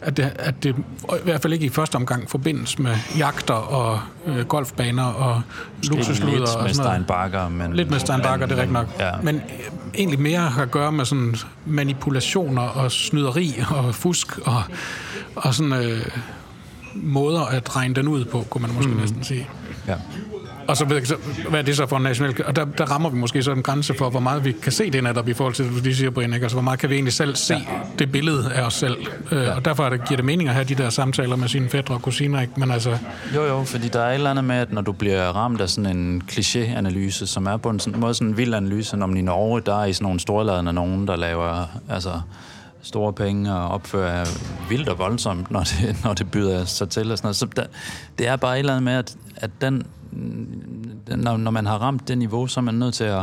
at 0.00 0.16
det, 0.16 0.32
at 0.38 0.62
det 0.62 0.74
i 1.02 1.24
hvert 1.24 1.42
fald 1.42 1.52
ikke 1.52 1.66
i 1.66 1.68
første 1.68 1.96
omgang 1.96 2.30
forbindes 2.30 2.78
med 2.78 2.96
jagter 3.18 3.54
og 3.54 4.00
øh, 4.26 4.44
golfbaner 4.44 5.04
og 5.04 5.42
luksusluder. 5.88 6.38
Lidt 6.38 6.48
og 6.56 6.62
med 6.62 6.74
Steinbacher, 6.74 7.48
men... 7.48 7.72
Lidt 7.72 7.90
med 7.90 7.98
Steinbacher, 7.98 8.46
det 8.46 8.52
er 8.52 8.56
rigtigt 8.56 8.72
nok. 8.72 8.86
Ja. 8.98 9.10
Men 9.22 9.36
øh, 9.36 9.42
egentlig 9.94 10.20
mere 10.20 10.40
har 10.40 10.62
at 10.62 10.70
gøre 10.70 10.92
med 10.92 11.04
sådan 11.04 11.34
manipulationer 11.66 12.62
og 12.62 12.92
snyderi 12.92 13.62
og 13.70 13.94
fusk 13.94 14.38
og, 14.38 14.62
og 15.36 15.54
sådan 15.54 15.72
øh, 15.72 16.06
måder 16.94 17.40
at 17.40 17.76
regne 17.76 17.94
den 17.94 18.08
ud 18.08 18.24
på, 18.24 18.46
kunne 18.50 18.62
man 18.62 18.74
måske 18.74 18.90
mm. 18.90 19.00
næsten 19.00 19.24
sige. 19.24 19.48
Ja. 19.88 19.94
Og 20.68 20.76
så 20.76 20.84
hvad 20.84 21.58
er 21.60 21.62
det 21.62 21.76
så 21.76 21.86
for 21.86 21.96
en 21.96 22.02
national... 22.02 22.34
Og 22.44 22.56
der, 22.56 22.64
der 22.64 22.84
rammer 22.84 23.10
vi 23.10 23.16
måske 23.16 23.42
så 23.42 23.52
en 23.52 23.62
grænse 23.62 23.94
for, 23.98 24.10
hvor 24.10 24.20
meget 24.20 24.44
vi 24.44 24.52
kan 24.52 24.72
se 24.72 24.90
det 24.90 25.04
netop 25.04 25.28
i 25.28 25.32
forhold 25.32 25.54
til, 25.54 25.84
du 25.84 25.94
siger, 25.94 26.10
Brian, 26.10 26.32
ikke? 26.34 26.44
Altså, 26.44 26.54
hvor 26.54 26.62
meget 26.62 26.78
kan 26.78 26.90
vi 26.90 26.94
egentlig 26.94 27.12
selv 27.12 27.36
se 27.36 27.54
ja. 27.54 27.60
det 27.98 28.12
billede 28.12 28.52
af 28.52 28.62
os 28.62 28.74
selv. 28.74 28.96
Øh, 29.32 29.42
ja. 29.42 29.54
Og 29.54 29.64
derfor 29.64 29.88
det, 29.88 30.08
giver 30.08 30.16
det 30.16 30.24
mening 30.24 30.48
at 30.48 30.54
have 30.54 30.64
de 30.64 30.74
der 30.74 30.90
samtaler 30.90 31.36
med 31.36 31.48
sine 31.48 31.68
fædre 31.68 31.94
og 31.94 32.02
kusiner, 32.02 32.40
ikke? 32.40 32.52
Men 32.56 32.70
altså... 32.70 32.98
Jo, 33.34 33.44
jo, 33.44 33.64
fordi 33.64 33.88
der 33.88 34.00
er 34.00 34.10
et 34.10 34.14
eller 34.14 34.30
andet 34.30 34.44
med, 34.44 34.56
at 34.56 34.72
når 34.72 34.82
du 34.82 34.92
bliver 34.92 35.22
ramt 35.22 35.60
af 35.60 35.68
sådan 35.68 35.96
en 35.96 36.22
kliché-analyse, 36.32 37.26
som 37.26 37.46
er 37.46 37.56
på 37.56 37.70
en 37.70 37.80
sådan, 37.80 38.00
måde 38.00 38.14
sådan 38.14 38.28
en 38.28 38.36
vild 38.36 38.54
analyse, 38.54 38.96
når 38.96 39.06
man 39.06 39.16
i 39.16 39.22
Norge, 39.22 39.60
der 39.60 39.80
er 39.80 39.84
i 39.84 39.92
sådan 39.92 40.04
nogle 40.04 40.20
storladende 40.20 40.72
nogen, 40.72 41.08
der 41.08 41.16
laver... 41.16 41.66
Altså, 41.88 42.20
store 42.82 43.12
penge 43.12 43.54
og 43.54 43.68
opfører 43.68 44.26
vildt 44.68 44.88
og 44.88 44.98
voldsomt, 44.98 45.50
når 45.50 45.60
det, 45.60 45.96
når 46.04 46.14
det 46.14 46.30
byder 46.30 46.64
sig 46.64 46.88
til. 46.88 47.12
Og 47.12 47.18
sådan 47.18 47.26
noget. 47.26 47.36
Så 47.36 47.46
der, 47.56 47.64
det 48.18 48.26
er 48.26 48.36
bare 48.36 48.54
et 48.54 48.58
eller 48.58 48.72
andet 48.72 48.82
med, 48.82 48.92
at, 48.92 49.16
at 49.36 49.50
den 49.60 49.86
når, 51.16 51.36
når 51.36 51.50
man 51.50 51.66
har 51.66 51.78
ramt 51.78 52.08
det 52.08 52.18
niveau, 52.18 52.46
så 52.46 52.60
er 52.60 52.62
man 52.62 52.74
nødt 52.74 52.94
til 52.94 53.04
at, 53.04 53.22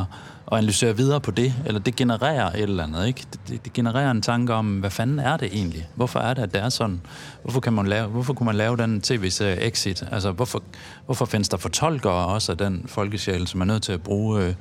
at 0.51 0.57
analysere 0.57 0.97
videre 0.97 1.21
på 1.21 1.31
det, 1.31 1.53
eller 1.65 1.79
det 1.79 1.95
genererer 1.95 2.51
et 2.51 2.61
eller 2.61 2.83
andet, 2.83 3.07
ikke? 3.07 3.25
Det, 3.33 3.39
det, 3.47 3.65
det 3.65 3.73
genererer 3.73 4.11
en 4.11 4.21
tanke 4.21 4.53
om, 4.53 4.79
hvad 4.79 4.89
fanden 4.89 5.19
er 5.19 5.37
det 5.37 5.49
egentlig? 5.53 5.87
Hvorfor 5.95 6.19
er 6.19 6.33
det, 6.33 6.41
at 6.41 6.53
det 6.53 6.61
er 6.61 6.69
sådan? 6.69 7.01
Hvorfor, 7.43 7.59
kan 7.59 7.73
man 7.73 7.87
lave, 7.87 8.07
hvorfor 8.07 8.33
kunne 8.33 8.45
man 8.45 8.55
lave 8.55 8.77
den 8.77 9.01
tv-serie 9.01 9.67
Exit? 9.67 10.03
Altså, 10.11 10.31
hvorfor, 10.31 10.63
hvorfor 11.05 11.25
findes 11.25 11.49
der 11.49 11.57
fortolkere 11.57 12.25
også 12.25 12.51
af 12.51 12.57
den 12.57 12.83
folkesjæl, 12.87 13.47
som 13.47 13.61
er 13.61 13.65
nødt 13.65 13.83
til 13.83 13.91
at 13.91 14.03
bruge... 14.03 14.43
Øh, 14.43 14.53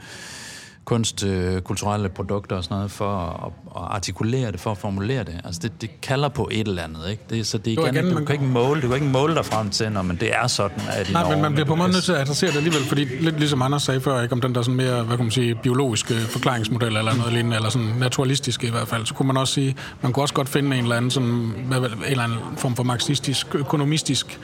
kunst, 0.88 1.24
øh, 1.24 1.60
kulturelle 1.60 2.08
produkter 2.08 2.56
og 2.56 2.64
sådan 2.64 2.76
noget, 2.76 2.90
for 2.90 3.14
at, 3.46 3.52
at 3.76 3.94
artikulere 3.94 4.52
det, 4.52 4.60
for 4.60 4.70
at 4.70 4.78
formulere 4.78 5.24
det. 5.24 5.40
Altså 5.44 5.60
det, 5.62 5.82
det 5.82 6.00
kalder 6.00 6.28
på 6.28 6.48
et 6.52 6.68
eller 6.68 6.82
andet, 6.82 7.10
ikke? 7.10 7.22
Det, 7.30 7.46
så 7.46 7.58
det 7.58 7.70
igen, 7.70 7.94
igen, 7.94 8.10
du, 8.10 8.24
kan 8.24 8.34
ikke 8.34 8.44
måle, 8.44 8.82
du 8.82 8.86
kan 8.86 8.94
ikke 8.94 9.06
måle 9.06 9.34
dig 9.34 9.44
frem 9.44 9.70
til, 9.70 9.92
når 9.92 10.02
men 10.02 10.16
det 10.16 10.34
er 10.34 10.46
sådan, 10.46 10.82
at 10.90 11.12
Nej, 11.12 11.30
men 11.30 11.42
man 11.42 11.52
bliver 11.52 11.66
på 11.66 11.74
måde 11.74 11.92
nødt 11.92 12.04
til 12.04 12.12
at 12.12 12.20
adressere 12.20 12.50
det 12.50 12.56
alligevel, 12.56 12.82
fordi 12.82 13.04
lidt 13.04 13.38
ligesom 13.38 13.62
Anders 13.62 13.82
sagde 13.82 14.00
før, 14.00 14.22
ikke, 14.22 14.32
om 14.32 14.40
den 14.40 14.54
der 14.54 14.62
sådan 14.62 14.76
mere, 14.76 15.02
hvad 15.02 15.16
kan 15.16 15.24
man 15.24 15.30
sige, 15.32 15.54
biologiske 15.54 16.14
forklaringsmodel 16.14 16.96
eller 16.96 17.14
noget 17.14 17.32
lignende, 17.32 17.56
eller 17.56 17.70
sådan 17.70 17.92
naturalistiske 17.98 18.66
i 18.66 18.70
hvert 18.70 18.88
fald, 18.88 19.06
så 19.06 19.14
kunne 19.14 19.26
man 19.26 19.36
også 19.36 19.54
sige, 19.54 19.76
man 20.02 20.12
kunne 20.12 20.24
også 20.24 20.34
godt 20.34 20.48
finde 20.48 20.76
en 20.76 20.82
eller 20.82 20.96
anden, 20.96 21.10
sådan, 21.10 21.28
en 21.28 21.72
eller 22.06 22.24
anden 22.24 22.38
form 22.56 22.76
for 22.76 22.82
marxistisk, 22.82 23.54
økonomistisk 23.54 24.40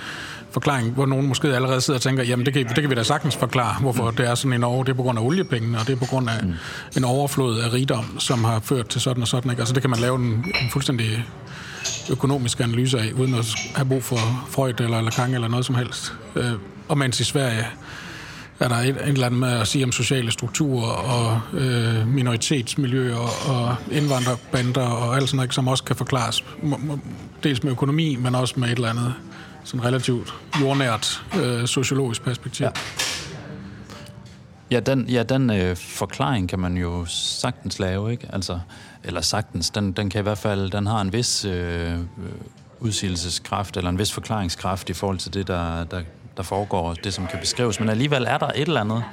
forklaring, 0.54 0.90
hvor 0.90 1.06
nogen 1.06 1.26
måske 1.26 1.48
allerede 1.48 1.80
sidder 1.80 1.98
og 1.98 2.02
tænker, 2.02 2.22
jamen 2.22 2.46
det 2.46 2.54
kan, 2.54 2.68
det 2.68 2.80
kan 2.80 2.90
vi 2.90 2.94
da 2.94 3.02
sagtens 3.02 3.36
forklare, 3.36 3.80
hvorfor 3.80 4.10
mm. 4.10 4.16
det 4.16 4.28
er 4.28 4.34
sådan 4.34 4.52
i 4.52 4.58
Norge. 4.58 4.84
Det 4.84 4.92
er 4.92 4.96
på 4.96 5.02
grund 5.02 5.18
af 5.18 5.22
oliepengene, 5.22 5.78
og 5.78 5.86
det 5.86 5.92
er 5.92 5.96
på 5.96 6.04
grund 6.04 6.30
af 6.30 6.44
mm. 6.44 6.54
en 6.96 7.04
overflod 7.04 7.58
af 7.58 7.72
rigdom, 7.72 8.20
som 8.20 8.44
har 8.44 8.60
ført 8.60 8.88
til 8.88 9.00
sådan 9.00 9.22
og 9.22 9.28
sådan. 9.28 9.50
Ikke? 9.50 9.60
Altså 9.60 9.74
det 9.74 9.82
kan 9.82 9.90
man 9.90 9.98
lave 9.98 10.16
en, 10.16 10.24
en 10.62 10.70
fuldstændig 10.72 11.24
økonomisk 12.10 12.60
analyse 12.60 12.98
af, 12.98 13.12
uden 13.12 13.34
at 13.34 13.54
have 13.74 13.88
brug 13.88 14.02
for 14.02 14.16
Freud 14.48 14.80
eller 14.80 15.00
Lacan 15.00 15.34
eller 15.34 15.48
noget 15.48 15.66
som 15.66 15.74
helst. 15.74 16.14
Øh, 16.36 16.52
og 16.88 16.98
mens 16.98 17.20
i 17.20 17.24
Sverige 17.24 17.66
er 18.60 18.68
der 18.68 18.76
et, 18.76 18.88
et 18.88 18.96
eller 19.08 19.26
andet 19.26 19.40
med 19.40 19.52
at 19.52 19.68
sige 19.68 19.84
om 19.84 19.92
sociale 19.92 20.30
strukturer 20.30 20.90
og 20.90 21.40
øh, 21.52 22.08
minoritetsmiljøer 22.08 23.48
og 23.50 23.76
indvandrerbander 23.90 24.86
og 24.86 25.16
alt 25.16 25.28
sådan 25.28 25.36
noget, 25.36 25.54
som 25.54 25.68
også 25.68 25.84
kan 25.84 25.96
forklares 25.96 26.44
dels 27.44 27.62
med 27.62 27.72
økonomi, 27.72 28.16
men 28.16 28.34
også 28.34 28.54
med 28.56 28.68
et 28.68 28.74
eller 28.74 28.90
andet 28.90 29.14
sådan 29.64 29.85
relativt 29.85 30.35
jordnært 30.61 31.22
øh, 31.42 31.66
sociologisk 31.66 32.22
perspektiv. 32.22 32.64
Ja. 32.64 32.70
Ja, 34.70 34.81
den, 34.81 35.09
ja, 35.09 35.22
den 35.22 35.50
øh, 35.50 35.77
forklaring 35.77 36.48
kan 36.48 36.59
man 36.59 36.77
jo 36.77 37.05
sagtens 37.09 37.79
lave, 37.79 38.12
ikke? 38.12 38.29
Altså, 38.33 38.59
eller 39.05 39.20
sagtens, 39.20 39.70
den, 39.70 39.92
den 39.92 40.11
kan 40.11 40.20
i 40.20 40.22
hvert 40.22 40.38
fald, 40.38 40.70
den 40.70 40.87
har 40.87 41.00
en 41.00 41.12
vis 41.12 41.44
øh, 41.44 41.92
øh 41.92 41.98
udsigelseskraft, 42.81 43.77
eller 43.77 43.90
en 43.90 43.98
vis 43.98 44.12
forklaringskraft 44.12 44.90
i 44.90 44.92
forhold 44.92 45.18
til 45.18 45.35
det, 45.35 45.48
der, 45.48 45.85
der, 45.85 46.03
der 46.37 46.42
foregår, 46.42 46.94
det 46.94 47.14
som 47.14 47.27
kan 47.27 47.38
beskrives. 47.40 47.81
Men 47.81 47.88
alligevel 47.88 48.24
er 48.29 48.38
der 48.38 48.46
et 48.46 48.68
eller 48.68 48.81
andet, 48.81 49.05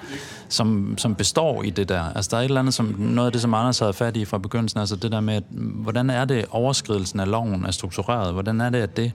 som, 0.50 0.98
som 0.98 1.16
består 1.16 1.64
i 1.64 1.70
det 1.70 1.90
der. 1.90 2.14
Altså 2.16 2.30
der 2.32 2.38
er 2.38 2.42
et 2.42 2.46
eller 2.46 2.60
andet, 2.60 2.74
som, 2.74 2.86
noget 3.00 3.26
af 3.26 3.32
det, 3.32 3.42
som 3.42 3.54
Anders 3.54 3.80
havde 3.80 3.94
fat 3.94 4.18
i 4.18 4.26
fra 4.26 4.38
begyndelsen, 4.38 4.80
altså 4.80 4.96
det 4.96 5.12
der 5.12 5.20
med, 5.20 5.34
at, 5.34 5.44
hvordan 5.52 6.10
er 6.10 6.26
det 6.26 6.46
overskridelsen 6.52 7.20
af 7.20 7.32
loven 7.32 7.66
er 7.66 7.72
struktureret? 7.72 8.34
Hvordan 8.34 8.62
er 8.62 8.70
det, 8.70 8.80
at 8.80 8.98
det 8.98 9.12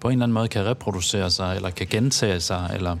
på 0.00 0.08
en 0.08 0.12
eller 0.12 0.24
anden 0.24 0.34
måde 0.34 0.48
kan 0.48 0.66
reproducere 0.66 1.30
sig, 1.30 1.56
eller 1.56 1.70
kan 1.70 1.86
gentage 1.90 2.40
sig, 2.40 2.70
eller 2.74 2.96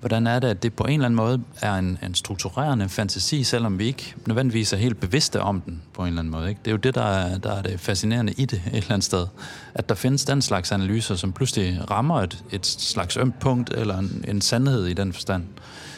hvordan 0.00 0.26
er 0.26 0.38
det, 0.38 0.48
at 0.48 0.62
det 0.62 0.74
på 0.74 0.84
en 0.84 0.92
eller 0.92 1.04
anden 1.04 1.16
måde 1.16 1.42
er 1.60 1.74
en, 1.74 1.98
en 2.02 2.14
strukturerende 2.14 2.88
fantasi, 2.88 3.44
selvom 3.44 3.78
vi 3.78 3.86
ikke 3.86 4.14
nødvendigvis 4.26 4.72
er 4.72 4.76
helt 4.76 5.00
bevidste 5.00 5.40
om 5.40 5.60
den 5.60 5.82
på 5.94 6.02
en 6.02 6.08
eller 6.08 6.18
anden 6.18 6.32
måde. 6.32 6.48
Ikke? 6.48 6.60
Det 6.64 6.70
er 6.70 6.72
jo 6.72 6.78
det, 6.78 6.94
der 6.94 7.02
er, 7.02 7.38
der 7.38 7.52
er 7.52 7.62
det 7.62 7.80
fascinerende 7.80 8.32
i 8.36 8.44
det 8.44 8.62
et 8.66 8.76
eller 8.76 8.92
andet 8.92 9.04
sted. 9.04 9.26
At 9.74 9.88
der 9.88 9.94
findes 9.94 10.24
den 10.24 10.42
slags 10.42 10.72
analyser, 10.72 11.16
som 11.16 11.32
pludselig 11.32 11.90
rammer 11.90 12.20
et, 12.20 12.44
et 12.50 12.66
slags 12.66 13.16
ømt 13.16 13.38
punkt, 13.38 13.70
eller 13.70 13.98
en, 13.98 14.24
en 14.28 14.40
sandhed 14.40 14.86
i 14.86 14.92
den 14.92 15.12
forstand 15.12 15.42
øh, 15.42 15.91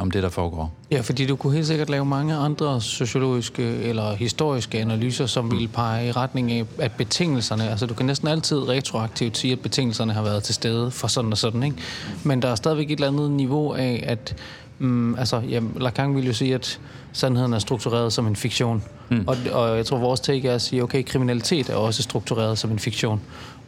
om 0.00 0.10
det, 0.10 0.22
der 0.22 0.28
foregår. 0.28 0.72
Ja, 0.90 1.00
fordi 1.00 1.26
du 1.26 1.36
kunne 1.36 1.54
helt 1.54 1.66
sikkert 1.66 1.90
lave 1.90 2.04
mange 2.04 2.34
andre 2.34 2.80
sociologiske 2.80 3.62
eller 3.62 4.14
historiske 4.14 4.78
analyser, 4.80 5.26
som 5.26 5.50
ville 5.50 5.68
pege 5.68 6.08
i 6.08 6.12
retning 6.12 6.52
af, 6.52 6.64
at 6.78 6.92
betingelserne, 6.92 7.70
altså 7.70 7.86
du 7.86 7.94
kan 7.94 8.06
næsten 8.06 8.28
altid 8.28 8.68
retroaktivt 8.68 9.38
sige, 9.38 9.52
at 9.52 9.60
betingelserne 9.60 10.12
har 10.12 10.22
været 10.22 10.42
til 10.42 10.54
stede 10.54 10.90
for 10.90 11.08
sådan 11.08 11.32
og 11.32 11.38
sådan, 11.38 11.62
ikke? 11.62 11.76
Men 12.24 12.42
der 12.42 12.48
er 12.48 12.54
stadigvæk 12.54 12.90
et 12.90 12.92
eller 12.92 13.08
andet 13.08 13.30
niveau 13.30 13.72
af, 13.72 14.04
at 14.06 14.36
Mm, 14.78 15.14
altså, 15.14 15.42
ja, 15.50 15.60
Lacan 15.76 16.14
ville 16.14 16.26
jo 16.26 16.32
sige, 16.32 16.54
at 16.54 16.80
sandheden 17.12 17.52
er 17.52 17.58
struktureret 17.58 18.12
som 18.12 18.26
en 18.26 18.36
fiktion. 18.36 18.84
Mm. 19.08 19.24
Og, 19.26 19.36
og 19.52 19.76
jeg 19.76 19.86
tror, 19.86 19.98
vores 19.98 20.20
take 20.20 20.48
er 20.48 20.54
at 20.54 20.62
sige, 20.62 20.82
okay, 20.82 21.04
kriminalitet 21.04 21.68
er 21.68 21.74
også 21.74 22.02
struktureret 22.02 22.58
som 22.58 22.70
en 22.70 22.78
fiktion. 22.78 23.20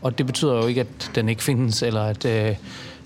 Og 0.03 0.19
det 0.19 0.27
betyder 0.27 0.55
jo 0.55 0.67
ikke, 0.67 0.81
at 0.81 1.11
den 1.15 1.29
ikke 1.29 1.43
findes, 1.43 1.83
eller 1.83 2.03
at, 2.03 2.25
øh, 2.25 2.57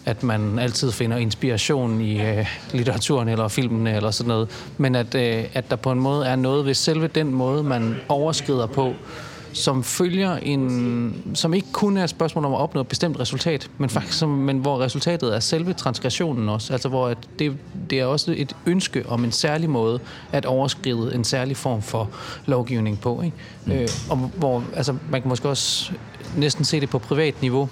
at 0.05 0.23
man 0.23 0.59
altid 0.59 0.93
finder 0.93 1.17
inspiration 1.17 2.01
i 2.01 2.21
øh, 2.23 2.47
litteraturen 2.73 3.29
eller 3.29 3.49
filmen 3.49 3.87
eller 3.87 4.11
sådan 4.11 4.29
noget, 4.29 4.49
men 4.79 4.95
at, 4.95 5.15
øh, 5.15 5.45
at 5.55 5.71
der 5.71 5.77
på 5.77 5.93
en 5.93 6.01
måde 6.01 6.27
er 6.27 6.37
noget 6.37 6.67
ved 6.67 6.75
selve 6.75 7.07
den 7.07 7.35
måde, 7.35 7.63
man 7.63 7.97
overskrider 8.09 8.67
på, 8.67 8.95
som 9.53 9.85
følger 9.85 10.37
en, 10.37 11.33
som 11.35 11.55
ikke 11.55 11.73
kun 11.73 11.97
er 11.97 12.05
et 12.05 12.11
spørgsmål 12.11 12.45
om 12.45 12.53
at 12.53 12.59
opnå 12.59 12.81
et 12.81 12.89
bestemt 12.89 13.21
resultat, 13.21 13.71
men 13.79 13.91
faktisk 13.91 14.19
som, 14.19 14.29
men 14.29 14.59
hvor 14.59 14.81
resultatet 14.81 15.35
er 15.35 15.41
selve 15.41 15.73
transgressionen 15.73 16.49
også. 16.49 16.73
Altså 16.73 16.89
hvor 16.89 17.09
at 17.09 17.19
det, 17.39 17.57
det 17.91 18.01
er 18.01 18.05
også 18.05 18.35
et 18.37 18.57
ønske 18.67 19.05
om 19.09 19.25
en 19.25 19.33
særlig 19.33 19.71
måde 19.71 20.01
at 20.33 20.47
overskride 20.47 21.15
en 21.15 21.25
særlig 21.25 21.57
form 21.57 21.83
for 21.83 22.11
lovgivning 22.47 23.01
på. 23.01 23.23
Ikke? 23.23 23.37
Mm. 23.67 23.73
Øh, 23.73 23.89
og 24.11 24.17
hvor, 24.17 24.65
altså, 24.77 24.95
man 25.11 25.21
kan 25.21 25.29
måske 25.29 25.49
også 25.49 25.93
næsten 26.37 26.65
se 26.65 26.81
det 26.81 26.91
på 26.91 26.99
privat 26.99 27.43
niveau, 27.43 27.69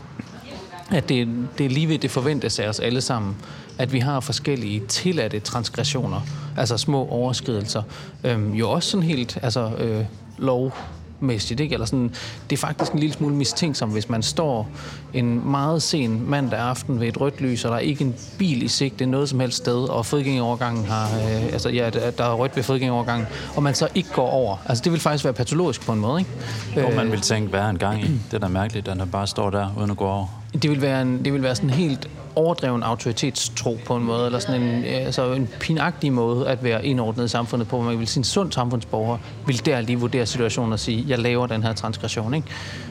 at 0.91 1.09
det, 1.09 1.29
det 1.59 1.67
er 1.67 1.71
lige 1.71 1.89
ved, 1.89 1.99
det 1.99 2.11
forventes 2.11 2.59
af 2.59 2.69
os 2.69 2.81
alle 2.81 3.01
sammen, 3.01 3.37
at 3.79 3.93
vi 3.93 3.99
har 3.99 4.21
forskellige 4.21 4.83
tilladte 4.89 5.41
transgressioner, 5.41 6.21
altså 6.57 6.77
små 6.77 7.07
overskridelser. 7.09 7.83
Øhm, 8.25 8.53
jo 8.53 8.71
også 8.71 8.91
sådan 8.91 9.07
helt 9.07 9.39
altså, 9.43 9.71
øh, 9.79 10.05
lov 10.39 10.73
mæssigt, 11.21 11.61
ikke? 11.61 11.73
Eller 11.73 11.87
sådan, 11.87 12.15
det 12.51 12.57
er 12.57 12.61
faktisk 12.61 12.93
en 12.93 12.99
lille 12.99 13.15
smule 13.15 13.35
mistænksom, 13.35 13.91
hvis 13.91 14.09
man 14.09 14.23
står 14.23 14.69
en 15.15 15.51
meget 15.51 15.83
sen 15.83 16.31
mandag 16.31 16.59
aften 16.59 17.01
ved 17.01 17.09
et 17.09 17.21
rødt 17.21 17.41
lys, 17.41 17.65
og 17.65 17.71
der 17.71 17.77
er 17.77 17.81
ikke 17.81 18.05
en 18.05 18.15
bil 18.39 18.63
i 18.63 18.69
sigte 18.69 19.07
noget 19.07 19.29
som 19.29 19.41
helst 19.41 19.57
sted, 19.57 19.89
og 19.89 20.07
fodgængerovergangen 20.07 20.85
har, 20.85 21.05
øh, 21.05 21.45
altså 21.45 21.69
ja, 21.69 21.91
der 21.91 22.25
er 22.25 22.35
rødt 22.35 22.57
ved 22.57 22.63
fodgængerovergangen, 22.63 23.27
og 23.57 23.63
man 23.63 23.75
så 23.75 23.89
ikke 23.95 24.09
går 24.13 24.31
over. 24.31 24.57
Altså 24.67 24.85
det 24.85 24.93
vil 24.93 25.01
faktisk 25.01 25.25
være 25.25 25.35
patologisk 25.35 25.87
på 25.87 25.93
en 25.93 26.01
måde, 26.01 26.21
ikke? 26.21 26.31
Hvor 26.75 26.97
man 26.97 27.11
vil 27.11 27.21
tænke, 27.21 27.51
hvad 27.51 27.61
er 27.61 27.69
en 27.69 27.79
gang 27.79 28.05
i? 28.05 28.07
Det 28.07 28.35
er 28.35 28.39
da 28.39 28.49
mærkeligt, 28.49 28.89
at 28.89 28.99
han 28.99 29.09
bare 29.09 29.27
står 29.27 29.51
der, 29.51 29.75
uden 29.79 29.91
at 29.91 29.97
gå 29.97 30.05
over. 30.05 30.38
Det 30.53 30.71
vil 30.71 30.83
være, 30.83 31.03
en, 31.03 31.25
det 31.25 31.33
vil 31.33 31.43
være 31.43 31.55
sådan 31.55 31.71
helt 31.71 32.09
overdreven 32.39 32.83
autoritetstro 32.83 33.79
på 33.87 33.97
en 33.97 34.05
måde, 34.05 34.27
eller 34.27 34.39
sådan 34.39 34.63
en, 34.63 34.85
øh, 34.85 35.07
altså 35.07 35.33
en 35.33 35.49
pinagtig 35.61 36.13
måde 36.13 36.49
at 36.49 36.65
være 36.65 36.87
indordnet 36.87 37.25
i 37.25 37.29
samfundet 37.29 37.69
på, 37.69 37.77
hvor 37.77 37.91
man 37.91 37.99
vil 37.99 38.09
sige, 38.09 38.21
en 38.21 38.25
sund 38.25 38.53
samfundsborger 38.53 39.19
vil 39.47 39.67
der 39.67 39.81
lige 39.81 39.99
vurdere 39.99 40.27
situationen 40.27 40.73
og 40.73 40.81
sige, 40.81 41.05
jeg 41.09 41.19
laver 41.19 41.47
den 41.47 41.63
her 41.63 41.73
transgression. 41.73 42.35
Ikke? 42.35 42.49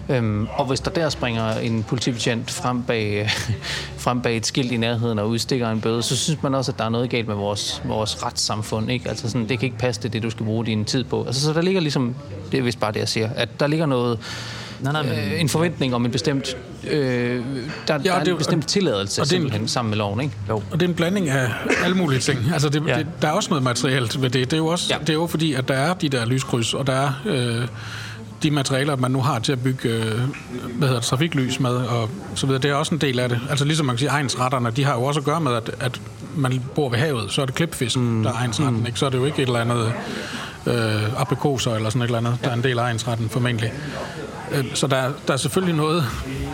Øhm, 0.10 0.48
og 0.54 0.66
hvis 0.66 0.80
der 0.80 0.92
der 0.92 1.10
springer 1.10 1.54
en 1.54 1.84
politibetjent 1.84 2.52
frem 2.52 2.84
bag, 2.84 3.30
frem 4.06 4.22
bag 4.22 4.38
et 4.38 4.46
skilt 4.46 4.72
i 4.72 4.78
nærheden 4.78 5.20
og 5.20 5.30
udstikker 5.30 5.70
en 5.70 5.82
bøde, 5.82 6.04
så 6.04 6.18
synes 6.18 6.44
man 6.44 6.56
også, 6.56 6.72
at 6.72 6.80
der 6.80 6.86
er 6.86 6.90
noget 6.90 7.10
galt 7.10 7.28
med 7.28 7.36
vores, 7.36 7.82
vores 7.86 8.24
retssamfund. 8.24 8.92
Ikke? 8.92 9.10
Altså 9.10 9.30
sådan, 9.30 9.50
det 9.50 9.60
kan 9.60 9.66
ikke 9.66 9.78
passe 9.78 10.02
det, 10.04 10.14
det 10.14 10.24
du 10.24 10.30
skal 10.30 10.46
bruge 10.46 10.66
din 10.66 10.86
tid 10.86 11.04
på. 11.04 11.24
Altså, 11.24 11.42
så 11.42 11.54
der 11.54 11.62
ligger 11.62 11.82
ligesom, 11.82 12.16
det 12.52 12.58
er 12.58 12.64
vist 12.64 12.80
bare 12.80 12.92
det, 12.92 13.00
jeg 13.00 13.10
siger, 13.10 13.30
at 13.36 13.60
der 13.60 13.68
ligger 13.68 13.86
noget, 13.86 14.20
nej, 14.80 14.94
nej, 14.94 15.04
men... 15.04 15.12
øh, 15.12 15.42
en 15.42 15.50
forventning 15.50 15.96
om 15.96 16.06
en 16.06 16.12
bestemt, 16.12 16.58
øh, 16.90 17.44
der, 17.88 17.94
ja, 17.94 17.98
der 17.98 18.14
er 18.14 18.20
en 18.20 18.26
det, 18.26 18.38
bestemt 18.38 18.68
tilladelse 18.68 19.22
og 19.22 19.28
simpelthen 19.28 19.62
en, 19.62 19.68
sammen 19.68 19.90
med 19.90 19.98
loven, 19.98 20.22
ikke? 20.22 20.34
Jo. 20.50 20.56
Og 20.56 20.80
det 20.80 20.82
er 20.82 20.90
en 20.90 20.96
blanding 20.96 21.30
af 21.30 21.50
alle 21.84 21.98
mulige 21.98 22.20
ting. 22.20 22.40
Altså, 22.54 22.70
det, 22.70 22.84
ja. 22.88 22.98
det, 22.98 23.08
der 23.22 23.28
er 23.28 23.32
også 23.32 23.50
noget 23.50 23.64
materielt 23.64 24.22
ved 24.22 24.30
det. 24.30 24.52
Det 24.52 24.54
er 24.54 24.58
jo 24.58 24.68
også, 24.68 24.86
ja. 24.90 25.00
det 25.00 25.10
er 25.10 25.14
jo 25.14 25.28
fordi, 25.28 25.54
at 25.54 25.68
der 25.68 25.74
er 25.74 25.94
de 25.94 26.10
der 26.10 26.26
lyskryds, 26.26 26.74
og 26.74 26.88
der 26.88 26.94
er... 26.94 27.12
Øh, 27.26 27.68
de 28.44 28.52
materialer, 28.52 28.96
man 28.96 29.12
nu 29.12 29.22
har 29.22 29.40
til 29.40 29.52
at 29.52 29.64
bygge 29.64 29.90
øh, 29.90 30.20
hvad 30.78 30.88
hedder 30.88 30.94
det, 30.94 31.04
trafiklys 31.04 31.60
med, 31.60 31.70
og 31.70 32.10
så 32.36 32.46
videre, 32.46 32.62
det 32.62 32.72
er 32.72 32.76
også 32.76 32.96
en 32.96 33.02
del 33.02 33.20
af 33.20 33.30
det. 33.30 33.40
Altså 33.50 33.66
ligesom 33.66 33.86
man 33.86 33.96
kan 33.96 34.00
sige, 34.00 34.10
egensretterne, 34.10 34.72
de 34.72 34.84
har 34.84 34.94
jo 34.94 35.04
også 35.04 35.20
at 35.20 35.26
gøre 35.26 35.42
med, 35.42 35.54
at, 35.54 35.72
at 35.80 36.02
man 36.36 36.64
bor 36.76 36.90
ved 36.90 36.98
havet, 36.98 37.32
så 37.32 37.42
er 37.42 37.46
det 37.46 37.56
klipfisk, 37.56 37.98
mm. 37.98 38.24
der 38.24 38.30
er 38.30 38.36
egensretten, 38.36 38.80
mm. 38.80 38.86
ikke? 38.86 39.00
Så 39.00 39.06
er 39.06 39.10
det 39.10 39.18
jo 39.18 39.26
ikke 39.26 39.42
et 39.42 39.48
eller 39.48 39.60
andet 39.60 39.94
øh, 40.68 41.22
aprikoser 41.22 41.76
eller 41.76 41.90
sådan 41.90 42.02
et 42.02 42.06
eller 42.06 42.18
andet, 42.18 42.38
der 42.44 42.50
er 42.50 42.54
en 42.54 42.64
del 42.64 42.80
af 42.80 42.84
egensretten 42.84 43.30
formentlig. 43.30 43.74
Øh, 44.52 44.66
så 44.74 44.88
der, 44.88 45.12
der 45.28 45.34
er 45.34 45.38
selvfølgelig 45.38 45.76
noget 45.76 46.06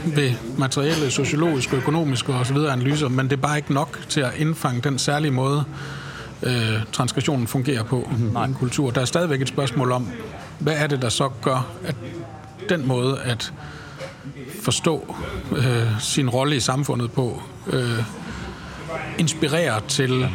ved 0.05 0.31
materielle, 0.57 1.11
sociologiske, 1.11 1.75
økonomiske 1.75 2.33
og 2.33 2.45
så 2.45 2.53
videre 2.53 2.71
analyser, 2.71 3.07
men 3.07 3.29
det 3.29 3.37
er 3.37 3.41
bare 3.41 3.57
ikke 3.57 3.73
nok 3.73 3.99
til 4.09 4.21
at 4.21 4.31
indfange 4.37 4.81
den 4.81 4.99
særlige 4.99 5.31
måde, 5.31 5.63
øh, 6.43 6.83
transgressionen 6.91 7.47
fungerer 7.47 7.83
på 7.83 8.07
mm-hmm. 8.11 8.37
i 8.37 8.45
en 8.45 8.53
kultur. 8.53 8.91
Der 8.91 9.01
er 9.01 9.05
stadigvæk 9.05 9.41
et 9.41 9.47
spørgsmål 9.47 9.91
om, 9.91 10.09
hvad 10.59 10.73
er 10.77 10.87
det, 10.87 11.01
der 11.01 11.09
så 11.09 11.29
gør, 11.41 11.67
at 11.85 11.95
den 12.69 12.87
måde 12.87 13.19
at 13.21 13.53
forstå 14.61 15.15
øh, 15.55 15.87
sin 15.99 16.29
rolle 16.29 16.55
i 16.55 16.59
samfundet 16.59 17.11
på, 17.11 17.41
øh, 17.67 18.03
inspirerer 19.17 19.79
til 19.87 20.29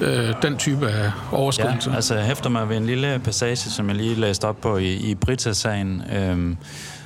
øh, 0.00 0.34
den 0.42 0.56
type 0.56 0.88
af 0.88 1.10
overskridelser. 1.32 1.90
Ja, 1.90 1.96
altså 1.96 2.14
jeg 2.14 2.24
hæfter 2.24 2.50
mig 2.50 2.68
ved 2.68 2.76
en 2.76 2.86
lille 2.86 3.20
passage, 3.24 3.56
som 3.56 3.88
jeg 3.88 3.96
lige 3.96 4.14
læste 4.14 4.44
op 4.44 4.60
på 4.60 4.76
i, 4.76 4.94
i 4.94 5.14
Brita-sagen, 5.14 6.02
øh, 6.16 6.56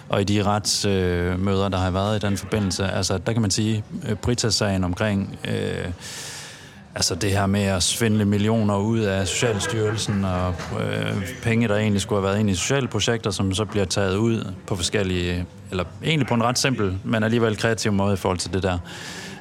og 0.09 0.21
i 0.21 0.25
de 0.25 0.43
retsmøder, 0.43 1.65
øh, 1.65 1.73
der 1.73 1.79
har 1.79 1.91
været 1.91 2.23
i 2.23 2.27
den 2.27 2.37
forbindelse. 2.37 2.89
Altså, 2.89 3.19
der 3.19 3.33
kan 3.33 3.43
man 3.43 3.51
sige, 3.51 3.85
øh, 4.09 4.17
Brita-sagen 4.17 4.85
omkring... 4.85 5.39
Øh, 5.49 5.89
altså 6.95 7.15
det 7.15 7.31
her 7.31 7.47
med 7.47 7.63
at 7.63 7.83
svindle 7.83 8.25
millioner 8.25 8.77
ud 8.77 8.99
af 8.99 9.29
Socialstyrelsen 9.29 10.25
og 10.25 10.55
øh, 10.81 11.27
penge, 11.43 11.69
der 11.69 11.77
egentlig 11.77 12.01
skulle 12.03 12.23
have 12.23 12.29
været 12.29 12.41
ind 12.41 12.51
i 12.51 12.55
sociale 12.55 12.89
projekter, 12.89 13.31
som 13.31 13.55
så 13.55 13.65
bliver 13.65 13.85
taget 13.85 14.17
ud 14.17 14.53
på 14.67 14.77
forskellige, 14.77 15.47
eller 15.71 15.85
egentlig 16.05 16.29
på 16.29 16.35
en 16.35 16.43
ret 16.43 16.59
simpel, 16.59 16.99
men 17.05 17.23
alligevel 17.23 17.57
kreativ 17.57 17.93
måde 17.93 18.15
i 18.15 18.17
forhold 18.17 18.39
til 18.39 18.53
det 18.53 18.63
der. 18.63 18.79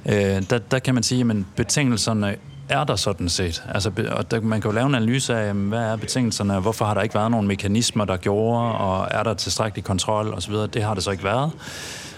Øh, 0.06 0.44
der, 0.50 0.58
der 0.58 0.80
kan 0.80 0.94
man 0.94 1.04
sige, 1.04 1.32
at 1.32 1.38
betingelserne 1.56 2.36
er 2.70 2.84
der 2.84 2.96
sådan 2.96 3.30
set. 3.30 3.64
Altså, 3.74 3.92
og 4.12 4.32
der, 4.32 4.42
man 4.42 4.62
kan 4.62 4.72
jo 4.72 4.76
lave 4.76 4.88
en 4.88 4.96
analyse 4.96 5.36
af, 5.36 5.54
hvad 5.54 5.80
er 5.80 5.96
betingelserne, 5.96 6.56
og 6.56 6.62
hvorfor 6.62 6.86
har 6.86 6.94
der 6.94 7.02
ikke 7.02 7.16
været 7.16 7.32
nogen 7.32 7.48
mekanismer, 7.48 8.06
der 8.06 8.18
gjorde, 8.18 8.76
og 8.76 9.08
er 9.12 9.24
der 9.24 9.34
tilstrækkelig 9.34 9.84
kontrol 9.84 10.34
osv. 10.34 10.54
Det 10.54 10.84
har 10.84 10.94
det 10.94 11.04
så 11.04 11.12
ikke 11.12 11.24
været. 11.24 11.52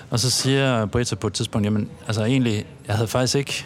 Og 0.09 0.19
så 0.19 0.29
siger 0.29 0.85
Britta 0.85 1.15
på 1.15 1.27
et 1.27 1.33
tidspunkt, 1.33 1.65
jamen, 1.65 1.89
altså 2.07 2.23
egentlig, 2.23 2.65
jeg 2.87 2.95
havde 2.95 3.07
faktisk 3.07 3.35
ikke, 3.35 3.65